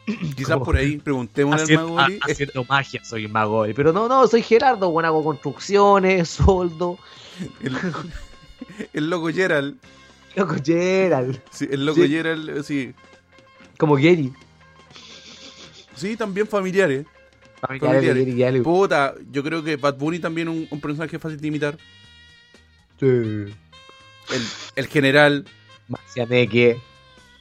[0.36, 2.18] Quizás por ahí preguntémosle al mago Oli.
[2.22, 3.74] ha- haciendo magia soy mago Oli.
[3.74, 5.04] Pero no, no, soy Gerardo, weón.
[5.04, 6.98] Hago construcciones, soldo.
[7.62, 7.76] El,
[8.94, 9.76] el loco Gerald.
[10.38, 11.40] Loco Gerald.
[11.50, 12.08] Sí, el loco Sí.
[12.08, 12.94] Gerald, eh, sí.
[13.76, 14.32] Como Gary.
[15.96, 17.06] Sí, también familiares.
[17.60, 18.60] Familiares de Gary.
[18.60, 21.76] Puta, yo creo que Bad Bunny también un, un personaje fácil de imitar.
[23.00, 23.06] Sí.
[23.06, 23.54] El,
[24.76, 25.44] el general.
[25.88, 26.78] Marcianeque.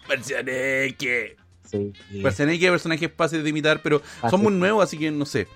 [0.07, 1.35] Marcianeque.
[1.69, 1.93] Sí.
[2.21, 5.47] Marcianeque, personaje fácil de imitar, pero son muy nuevos, así que no sé.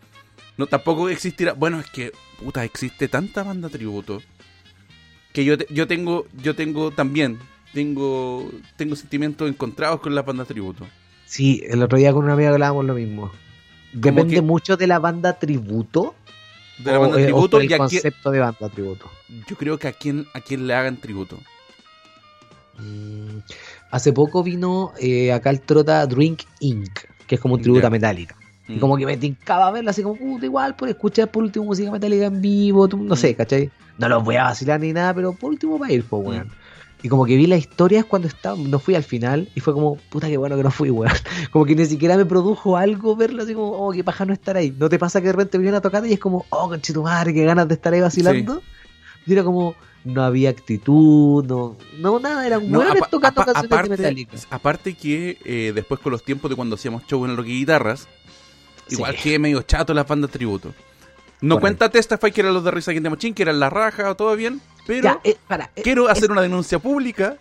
[0.58, 1.54] No, tampoco existirá.
[1.54, 4.22] Bueno, es que, puta, existe tanta banda tributo.
[5.34, 7.40] Que yo, te- yo tengo, yo tengo también,
[7.74, 10.86] tengo, tengo sentimientos encontrados con las bandas tributo.
[11.26, 13.32] Sí, el otro día con una amiga hablábamos lo mismo.
[13.94, 16.16] Depende que- mucho de la banda tributo.
[16.78, 19.10] De la banda o tributo el y quién- concepto de banda tributo.
[19.48, 21.38] yo creo que a quien, a quien le hagan tributo.
[22.80, 23.40] Mm,
[23.92, 26.90] Hace poco vino eh, acá el Trota Drink Inc.,
[27.28, 27.88] que es como un tributo Ya.
[27.88, 28.36] a Metallica.
[28.74, 28.80] Y Mm.
[28.80, 32.26] como que me tincaba verla así como, puta, igual, por escuchar por último música metálica
[32.26, 33.18] en vivo, no Mm.
[33.18, 33.70] sé, ¿cachai?
[33.98, 36.50] No los voy a vacilar ni nada, pero por último para ir, pues, weón.
[37.04, 39.96] Y como que vi las historias cuando estaba, no fui al final, y fue como,
[40.10, 41.12] puta, qué bueno que no fui, weón.
[41.52, 44.56] Como que ni siquiera me produjo algo verlo así como, oh, qué paja no estar
[44.56, 44.72] ahí.
[44.78, 47.34] ¿No te pasa que de repente viene a tocar y es como, oh, conchito madre,
[47.34, 48.62] qué ganas de estar ahí vacilando?
[49.26, 54.38] Y era como, no había actitud, no, no nada, eran No, tocando canciones aparte, Metallica.
[54.52, 57.60] aparte que eh, después con los tiempos de cuando hacíamos show en el Rock y
[57.60, 58.08] Guitarras,
[58.92, 58.96] Sí.
[58.96, 60.70] igual que medio chato las bandas tributo.
[61.42, 61.60] No Correcto.
[61.62, 64.36] cuenta Testify que eran los de Risa Against the Machine, que eran la raja, todo
[64.36, 67.36] bien, pero Ya, eh, para, eh, quiero es- hacer una denuncia pública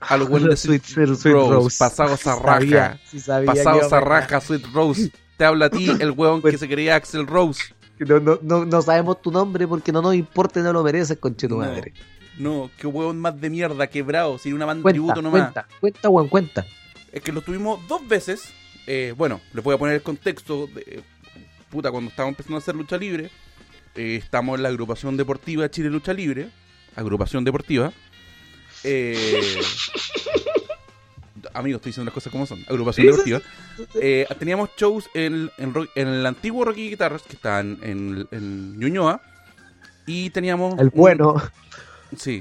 [0.00, 1.76] a los buenos de Sweet, Sweet, Sweet Rose, Rose.
[1.78, 5.10] pasados a raja, sí sabía pasados a raja, Sweet Rose.
[5.38, 7.62] Te habla a ti, el huevón que Pues- se creía Axel Rose.
[7.98, 11.16] No, no, no, no sabemos tu nombre porque no nos importa y no lo mereces,
[11.18, 11.94] conche tu No, madre.
[12.38, 15.40] No, qué huevón más de mierda, quebrado, sin una banda Cuenta, tributo nomás.
[15.40, 16.66] cuenta, cuenta, weón, cuenta.
[17.10, 18.52] Es que lo tuvimos dos veces.
[18.86, 20.66] Eh, bueno, les voy a poner el contexto.
[20.68, 21.02] De,
[21.70, 23.30] puta, cuando estábamos empezando a hacer lucha libre,
[23.94, 26.48] eh, estamos en la agrupación deportiva Chile Lucha Libre.
[26.94, 27.92] Agrupación deportiva.
[28.84, 29.58] Eh,
[31.54, 32.64] amigos, estoy diciendo las cosas como son.
[32.68, 33.40] Agrupación deportiva.
[34.00, 38.28] Eh, teníamos shows en, en, Rock- en el antiguo Rocky Guitarras, que está en, en,
[38.30, 39.20] en Ñuñoa.
[40.06, 40.78] Y teníamos.
[40.78, 41.34] El un- bueno.
[42.16, 42.40] Sí,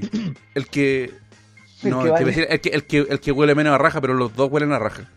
[0.54, 1.12] el que.
[1.84, 2.44] El No, que el, que, vale.
[2.54, 4.80] el, que, el, que, el que huele menos a raja, pero los dos huelen a
[4.80, 5.10] raja.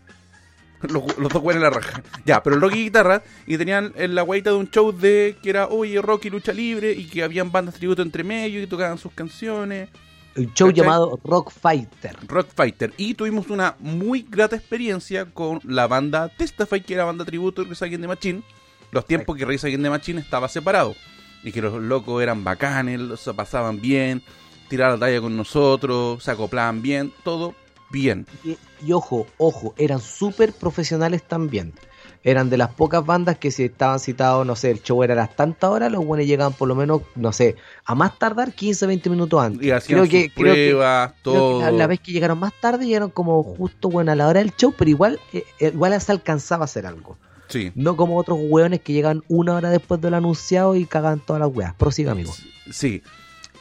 [0.89, 2.01] Los, los dos huelen a raja.
[2.25, 5.49] Ya, pero el Rocky Guitarra, y tenían en la guaita de un show de que
[5.49, 9.11] era, oye, Rocky lucha libre, y que habían bandas tributo entre medio y tocaban sus
[9.11, 9.89] canciones.
[10.35, 10.85] El show ¿Cachai?
[10.85, 12.15] llamado Rock Fighter.
[12.27, 12.93] Rock Fighter.
[12.95, 17.71] Y tuvimos una muy grata experiencia con la banda Testify, que era banda tributo de
[17.71, 18.43] Against the Machine.
[18.91, 20.95] Los tiempos que Against the Machine estaba separado.
[21.43, 24.21] Y que los locos eran bacanes, se pasaban bien,
[24.69, 27.55] tiraban la talla con nosotros, se acoplaban bien, todo
[27.89, 28.25] bien.
[28.43, 31.73] Y, y ojo, ojo, eran súper profesionales también.
[32.21, 35.15] Eran de las pocas bandas que si estaban citados, no sé, el show era a
[35.15, 38.87] las tantas horas, los buenos llegaban por lo menos, no sé, a más tardar 15,
[38.87, 39.65] 20 minutos antes.
[39.65, 41.61] Y hacían creo que, creo pruebas, creo que todo.
[41.61, 44.53] la, la vez que llegaron más tarde llegaron como justo bueno a la hora del
[44.53, 47.17] show, pero igual, eh, eh, igual se alcanzaba a hacer algo.
[47.47, 47.71] Sí.
[47.75, 51.49] No como otros hueones que llegan una hora después del anunciado y cagan todas las
[51.55, 51.73] weas.
[51.75, 52.33] Prosiga, amigo.
[52.69, 53.01] Sí.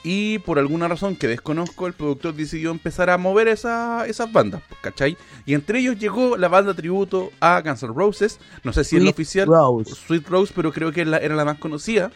[0.04, 4.62] Y por alguna razón que desconozco, el productor decidió empezar a mover esa, esas bandas,
[4.68, 5.16] pues, ¿cachai?
[5.44, 8.38] Y entre ellos llegó la banda tributo a Guns N' Roses.
[8.62, 9.46] No sé si es la oficial.
[9.48, 9.94] Rose.
[9.94, 12.12] Sweet Rose, pero creo que la- era la más conocida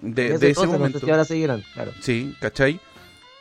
[0.00, 1.00] de, de ese entonces, momento.
[1.10, 1.92] Ahora seguirán, claro.
[2.00, 2.80] Sí, ¿cachai?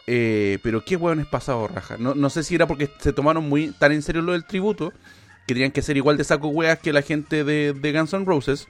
[0.07, 1.97] Eh, pero qué hueones pasado raja.
[1.99, 4.91] No, no sé si era porque se tomaron muy tan en serio lo del tributo,
[5.45, 8.25] que tenían que ser igual de saco hueas que la gente de, de Guns N'
[8.25, 8.67] Roses,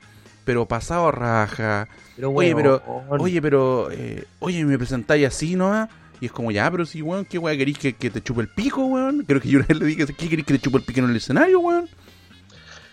[0.48, 1.88] pero pasado raja.
[2.16, 5.88] Pero Oye, bueno, pero, oye, pero, eh, oye, me presentáis así, ¿no?
[6.22, 8.48] Y es como, ya, pero si, weón, ¿qué weón queréis que, que te chupe el
[8.48, 9.24] pico, weón?
[9.28, 11.60] Creo que yo le dije, ¿qué queréis que te chupe el pico en el escenario,
[11.60, 11.88] weón?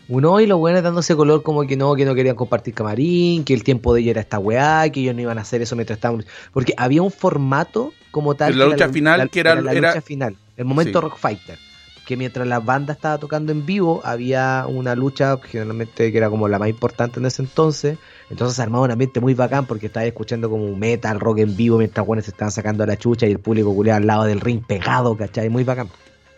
[0.09, 3.55] Uno y los buenos dándose color como que no, que no querían compartir camarín, que
[3.55, 5.97] el tiempo de ellos era esta weá, que ellos no iban a hacer eso mientras
[5.97, 6.25] estaban.
[6.53, 8.59] Porque había un formato como tal.
[8.59, 11.03] La lucha final, que era- la era- lucha final, el momento Sí.
[11.03, 11.59] Rock Fighter.
[12.07, 16.49] Que mientras la banda estaba tocando en vivo, había una lucha generalmente que era como
[16.49, 17.99] la más importante en ese entonces.
[18.31, 21.79] Entonces se armaba un ambiente muy bacán porque estaba escuchando como metal, rock en vivo
[21.79, 24.63] mientras buenos se estaban sacando la chucha y el público culeado al lado del ring
[24.67, 25.49] pegado, ¿cachai?
[25.49, 25.89] Muy bacán.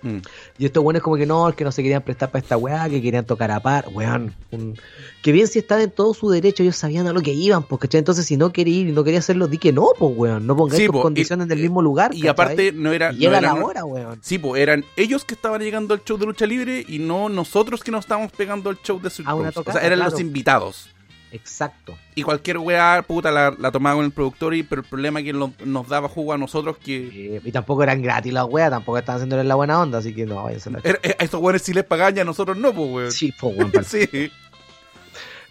[0.06, 0.22] Mm.
[0.58, 3.02] Y estos buenos como que no, que no se querían prestar para esta weá, que
[3.02, 4.34] querían tocar a par, weón.
[4.50, 4.76] un-
[5.22, 7.80] Que bien si están en todo su derecho, ellos sabían a lo que iban, pues,
[7.80, 7.98] ¿cachai?
[7.98, 10.46] Entonces si no quería ir y no quería hacerlo, di que no, pues, weón.
[10.46, 12.12] No pongáis Sí, tus po, condiciones y- en el mismo lugar.
[12.14, 12.30] Y ¿cachai?
[12.30, 13.12] aparte no era...
[13.12, 14.20] Y no eran- la hora, weón.
[14.22, 17.82] Sí, pues eran ellos que estaban llegando al show de lucha libre y no nosotros
[17.82, 19.56] que nos estábamos pegando al show de Profits.
[19.56, 20.88] O sea, eran los invitados.
[21.32, 21.96] Exacto.
[22.14, 25.24] Y cualquier weá, puta, la, la tomaba con el productor, y, pero el problema es
[25.26, 27.36] que lo- nos daba jugo a nosotros que...
[27.36, 30.24] Eh, y tampoco eran gratis las weas, tampoco estaban haciéndole la buena onda, así que
[30.24, 32.56] no, váyanse a la er- er- a estos weones sí les pagan y a nosotros
[32.56, 33.12] no, pues weón.
[33.12, 34.08] Sí, po, weón, sí.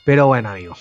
[0.03, 0.75] Pero bueno, amigo.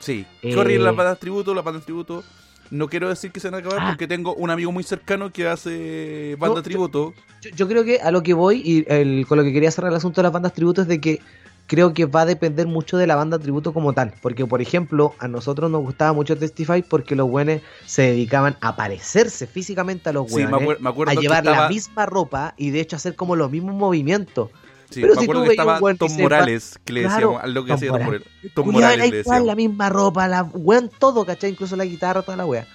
[0.00, 0.26] Sí.
[0.42, 2.24] Eh, Corrí las bandas tributo, las tributo.
[2.70, 3.88] No quiero decir que se van a acabar Ah.
[3.90, 7.12] porque tengo un amigo muy cercano que hace banda No, tributo.
[7.42, 9.90] Yo, yo creo que a lo que voy y el- con lo que quería cerrar
[9.92, 11.20] el asunto de las bandas tributo es de que
[11.66, 14.14] creo que va a depender mucho de la banda tributo como tal.
[14.20, 18.76] Porque, por ejemplo, a nosotros nos gustaba mucho Testify porque los buenos se dedicaban a
[18.76, 20.62] parecerse físicamente a los Sí, me, buenos.
[20.62, 23.50] acuer- me acuerdo a llevar estaba, la misma ropa y de hecho hacer como los
[23.50, 24.50] mismos movimientos.
[24.90, 27.48] sí, pero me si acuerdo tú que estaba que Tom Morales, que le Claro, decíamos
[27.54, 28.28] lo que Tom hacía Tom Morales.
[28.54, 29.56] Tom Morales le igual, la decíamos.
[29.56, 31.50] misma ropa, la weón, todo, ¿cachai?
[31.50, 32.66] Incluso la guitarra, toda la wea.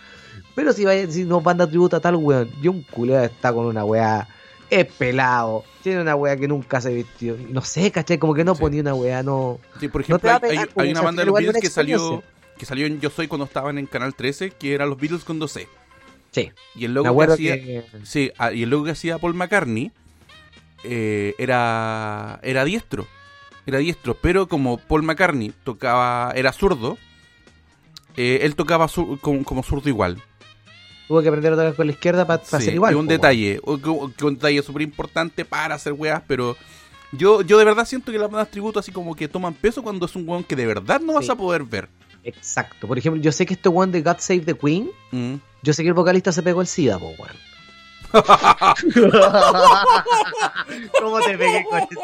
[0.55, 3.65] Pero si vaya, si nos banda tributo a tal weón, y un culiao está con
[3.67, 4.27] una wea,
[4.69, 8.17] es pelado, tiene una wea que nunca se vistió, no sé, ¿cachai?
[8.17, 8.61] Como que no Sí.
[8.61, 9.59] ponía una wea, no.
[9.79, 11.69] Sí, por No ejemplo, a hay, pegar, hay- hay una banda de los Beatles que
[11.69, 12.23] salió,
[12.57, 15.39] que salió en Yo Soy cuando estaban en Canal 13, que eran los Beatles con
[15.39, 15.67] 2C.
[16.31, 17.83] Sí, Y el logo que hacía, que...
[18.03, 19.91] sí, ah, y el logo que hacía Paul McCartney
[20.83, 23.07] eh, era era diestro.
[23.65, 26.97] Era diestro, pero como Paul McCartney tocaba era zurdo,
[28.15, 28.87] eh, él tocaba
[29.21, 30.21] como, como zurdo igual.
[31.07, 32.91] Tuvo que aprender a tocar con la izquierda para Sí, ser igual.
[32.91, 33.07] y un weón.
[33.07, 33.61] detalle,
[34.17, 36.57] que un detalle súper importante para hacer weas, pero
[37.13, 40.05] yo, yo de verdad siento que las bandas tributo así como que toman peso cuando
[40.05, 41.31] es un weón que de verdad no vas Sí.
[41.31, 41.87] a poder ver.
[42.23, 42.87] Exacto.
[42.87, 45.35] Por ejemplo, yo sé que este one de God Save the Queen, Mm.
[45.63, 47.37] yo sé que el vocalista se pegó el SIDA, po, weón.
[51.01, 51.95] ¿Cómo te pegué con este?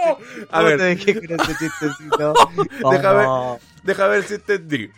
[0.49, 0.77] A ¿Cómo ver.
[0.77, 2.33] te pegué con este chistecito?
[2.81, 3.59] No.
[3.83, 4.89] Deja ver si entendí.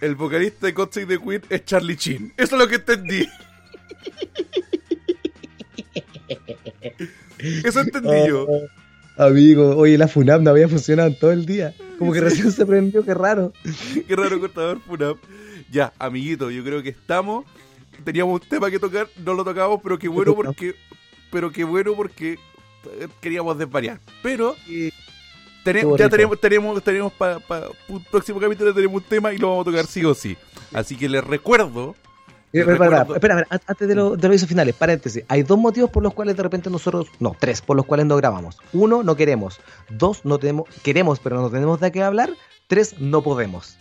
[0.00, 2.32] El vocalista de Save the Queen es Charlie Chin.
[2.36, 3.28] Eso es lo que entendí.
[7.38, 8.46] Eso entendí yo.
[9.16, 11.74] Amigo, oye, la FUNAP no había funcionado en todo el día.
[11.98, 13.52] Como que recién se prendió, qué raro.
[14.08, 15.18] Qué raro cortador Funap.
[15.70, 17.44] Ya, amiguito, yo creo que estamos.
[18.04, 20.74] Teníamos un tema que tocar, no lo tocamos, pero qué bueno porque.
[21.30, 24.00] Pero qué bueno porque eh, queríamos desvariar.
[24.22, 24.56] Pero
[25.98, 27.38] ya tenemos, tenemos, tenemos para
[27.88, 30.36] un próximo capítulo tenemos un tema y lo vamos a tocar sí o sí.
[30.72, 31.94] Así que les recuerdo.
[32.54, 35.24] Eh, les Espera, recuerdo- espera, espera, an- antes de, lo- de los avisos finales, paréntesis.
[35.28, 38.16] Hay dos motivos por los cuales de repente nosotros, no, tres, por los cuales no
[38.16, 38.58] grabamos.
[38.74, 39.58] Uno, no queremos.
[39.88, 42.30] Dos, no tenemos, queremos, pero no tenemos de qué hablar.
[42.66, 43.78] Tres, no podemos.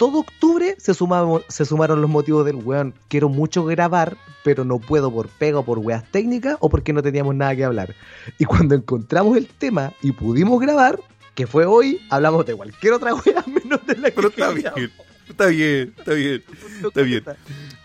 [0.00, 2.94] Todo octubre se, sumamos, se sumaron los motivos del weón.
[3.08, 7.02] Quiero mucho grabar, pero no puedo por pega o por weas técnicas o porque no
[7.02, 7.94] teníamos nada que hablar.
[8.38, 10.98] Y cuando encontramos el tema y pudimos grabar,
[11.34, 14.90] que fue hoy, hablamos de cualquier otra wea menos de la que Pero está bien.
[15.28, 16.44] Está bien, está bien.
[16.82, 17.24] Está bien.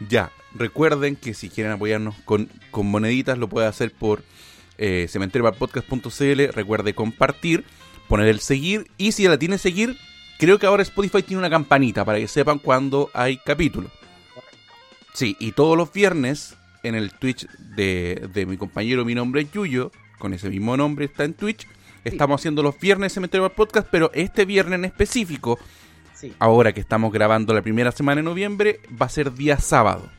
[0.08, 4.24] Ya, recuerden que si quieren apoyarnos con, con moneditas, lo pueden hacer por
[4.78, 6.54] eh, cementeriobarpodcast.cl.
[6.54, 7.66] Recuerde compartir,
[8.08, 8.90] poner el seguir.
[8.98, 9.98] Y si la tiene seguir,
[10.38, 13.90] creo que ahora Spotify tiene una campanita para que sepan cuando hay capítulo.
[15.14, 19.52] Sí, y todos los viernes en el Twitch de, de mi compañero, mi nombre es
[19.52, 21.68] Yuyo, con ese mismo nombre está en Twitch.
[22.04, 25.58] Estamos haciendo los viernes Cementerio Podcast, pero este viernes en específico
[26.14, 26.34] Sí.
[26.40, 30.10] ahora que estamos grabando la primera semana de noviembre, va a ser día sábado.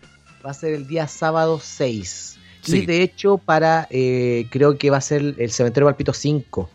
[0.44, 2.38] Va a ser el día sábado 6.
[2.62, 2.78] Sí.
[2.78, 6.68] Y de hecho, para eh, creo que va a ser el Cementerio Palpito 5.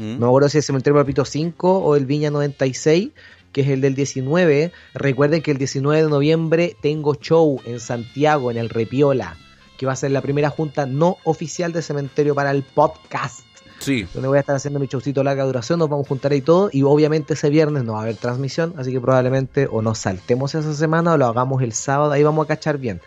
[0.00, 0.14] ¿Mm?
[0.14, 3.10] No me acuerdo si es el Cementerio Palpito 5 o el Viña 96,
[3.52, 4.72] que es el del 19.
[4.94, 9.36] Recuerden que el 19 de noviembre tengo show en Santiago, en el Repiola,
[9.76, 13.44] que va a ser la primera junta no oficial de Cementerio para el podcast.
[13.78, 16.40] Sí, Donde voy a estar haciendo mi showcito larga duración, nos vamos a juntar ahí
[16.40, 16.70] todo.
[16.72, 20.54] Y obviamente ese viernes no va a haber transmisión, así que probablemente o nos saltemos
[20.54, 23.00] esa semana o lo hagamos el sábado, ahí vamos a cachar bien.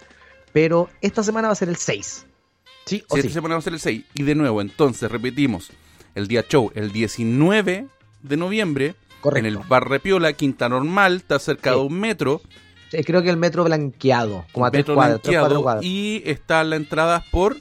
[0.51, 2.25] Pero esta semana va a ser el 6.
[2.85, 3.27] ¿Sí o sí, sí?
[3.27, 4.03] esta semana va a ser el 6.
[4.15, 5.71] Y de nuevo, entonces, repetimos,
[6.15, 7.87] el día show, el 19
[8.21, 9.39] de noviembre, Correcto.
[9.39, 11.79] en el Bar Repiola, Quinta Normal, está cerca Sí.
[11.79, 12.41] de un metro,
[13.07, 15.83] Creo que el metro blanqueado, como a tres cuadras, tres, cuatro cuadras.
[15.83, 17.57] y está la entrada por...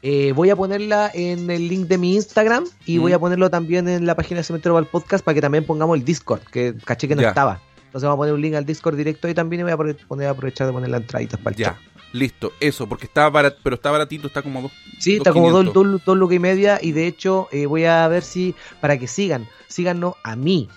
[0.00, 3.02] Eh, voy a ponerla en el link de mi Instagram y Mm.
[3.02, 5.98] voy a ponerlo también en la página de Cementerio el podcast para que también pongamos
[5.98, 7.28] el Discord, que caché que no Ya.
[7.28, 7.60] estaba.
[7.84, 10.26] Entonces vamos a poner un link al Discord directo y también y voy a poner,
[10.26, 11.76] aprovechar de poner la entradita para el Ya, chat.
[12.12, 14.72] Listo, eso, porque está barat, pero está baratito, está como dos...
[14.98, 15.74] Sí, dos está como dos, 500.
[15.92, 19.06] dos, dos lucas y media y de hecho eh, voy a ver si, para que
[19.08, 20.68] sigan, síganos a mí,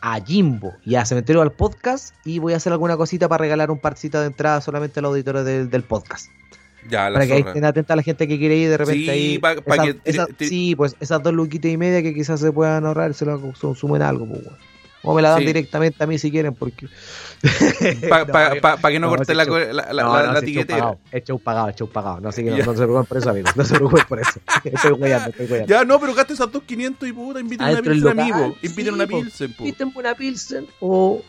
[0.00, 3.70] a Jimbo y a Cementerio al Podcast y voy a hacer alguna cosita para regalar
[3.70, 6.28] un parcito de entrada solamente a los auditores del, del podcast.
[6.90, 9.08] Ya, la Para que estén atentas a la gente que quiere ir de repente Sí,
[9.08, 9.38] ahí.
[9.38, 13.14] pa- que te- Sí, pues esas dos luquitas y media que quizás se puedan ahorrar,
[13.14, 14.58] se lo consumen algo, pues, weón.
[15.04, 15.46] O me la dan Sí.
[15.46, 16.88] directamente a mí si quieren, porque.
[18.08, 18.62] Para No, pa, amigo.
[18.62, 20.78] pa- pa que no, No, corte la, la, la, no, la- tiquetera.
[20.78, 22.20] pagado, es show pagado, es show pagado.
[22.20, 23.54] No, así que no, se preocupen por eso, amigos.
[23.56, 24.40] No se preocupen por eso.
[24.64, 25.66] Estoy weyando, estoy weyando.
[25.74, 28.56] Ya, no, pero gaste esas 2.500 y puta, inviten una Adentro del pilsen, amigo.
[28.60, 29.64] sí, Inviten una pilsen, po.
[29.64, 31.22] Piten una Pilsen o.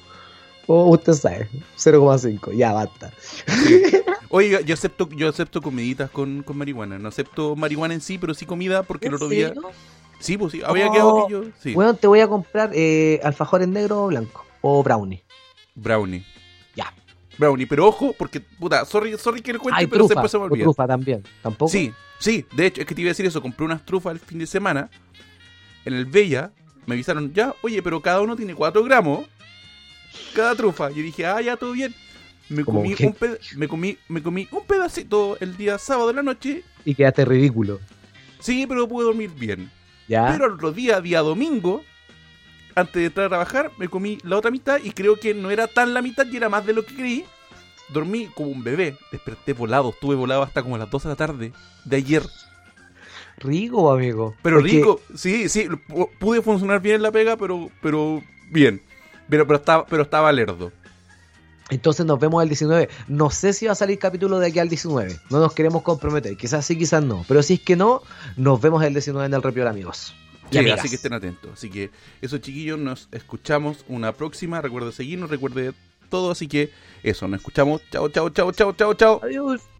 [0.68, 1.48] O usted sabe,
[1.78, 2.52] 0,5.
[2.58, 3.12] Ya basta.
[4.30, 6.98] Oiga, yo acepto, yo acepto comiditas con, con marihuana.
[6.98, 9.50] No acepto marihuana en sí, pero sí comida porque el ¿En otro día.
[9.50, 9.62] serio?
[10.26, 11.44] Sí, pues sí, había Oh, quedado que yo.
[11.62, 11.74] Sí.
[11.76, 14.46] Weón, te voy a comprar eh, alfajor en negro o blanco.
[14.62, 15.24] O brownie.
[15.76, 16.26] Brownie.
[16.76, 16.94] Ya.
[17.38, 20.14] Brownie, pero ojo, porque, puta, sorry, sorry que le cuente, pero trufa.
[20.16, 20.64] después se me olvida.
[20.64, 21.24] trufa también.
[21.44, 21.72] ¿Tampoco?
[21.72, 23.42] Sí, sí, de hecho, es que te iba a decir eso.
[23.42, 24.90] Compré unas trufas el fin de semana.
[25.86, 26.52] En el Bella
[26.88, 29.26] me avisaron, ya, oye, pero cada uno tiene 4 gramos.
[30.34, 30.90] Cada trufa.
[30.90, 31.94] Yo dije, ah, ya, todo bien.
[32.50, 33.16] Me ¿Cómo comí, un
[33.58, 36.64] me, comí, me comí un pedacito el día sábado de la noche.
[36.86, 37.80] Y quedaste ridículo.
[38.40, 39.70] Sí, pero pude dormir bien.
[40.08, 40.28] ¿Ya?
[40.32, 41.84] Pero al otro día, día domingo,
[42.76, 45.68] antes de entrar a trabajar, me comí la otra mitad y creo que no era
[45.68, 47.26] tan la mitad y era más de lo que creí.
[47.90, 51.16] Dormí como un bebé, desperté volado, estuve volado hasta como a las 12 de la
[51.16, 51.54] tarde
[51.86, 52.24] de ayer.
[53.38, 54.36] Rico, amigo.
[54.42, 58.82] Pero Porque- rico, sí, sí, pu- pude funcionar bien en la pega, pero, pero bien.
[59.30, 60.72] Pero, pero estaba, pero estaba lerdo.
[61.70, 62.90] Entonces nos vemos el 19.
[63.08, 65.20] No sé si va a salir capítulo de aquí al 19.
[65.30, 66.38] No nos queremos comprometer.
[66.38, 67.26] Quizás sí, quizás no.
[67.28, 68.02] Pero si es que no,
[68.38, 70.14] nos vemos el 19 en el Repiol, amigos.
[70.52, 71.52] Sí, así que estén atentos.
[71.54, 71.90] Así que
[72.22, 74.62] eso, chiquillos, nos escuchamos una próxima.
[74.62, 75.74] Recuerde seguirnos, recuerde
[76.10, 76.32] todo.
[76.32, 76.72] Así que
[77.02, 77.82] eso, nos escuchamos.
[77.92, 79.22] Chao, chao, chao, chao, chao, chao.
[79.24, 79.75] Adiós.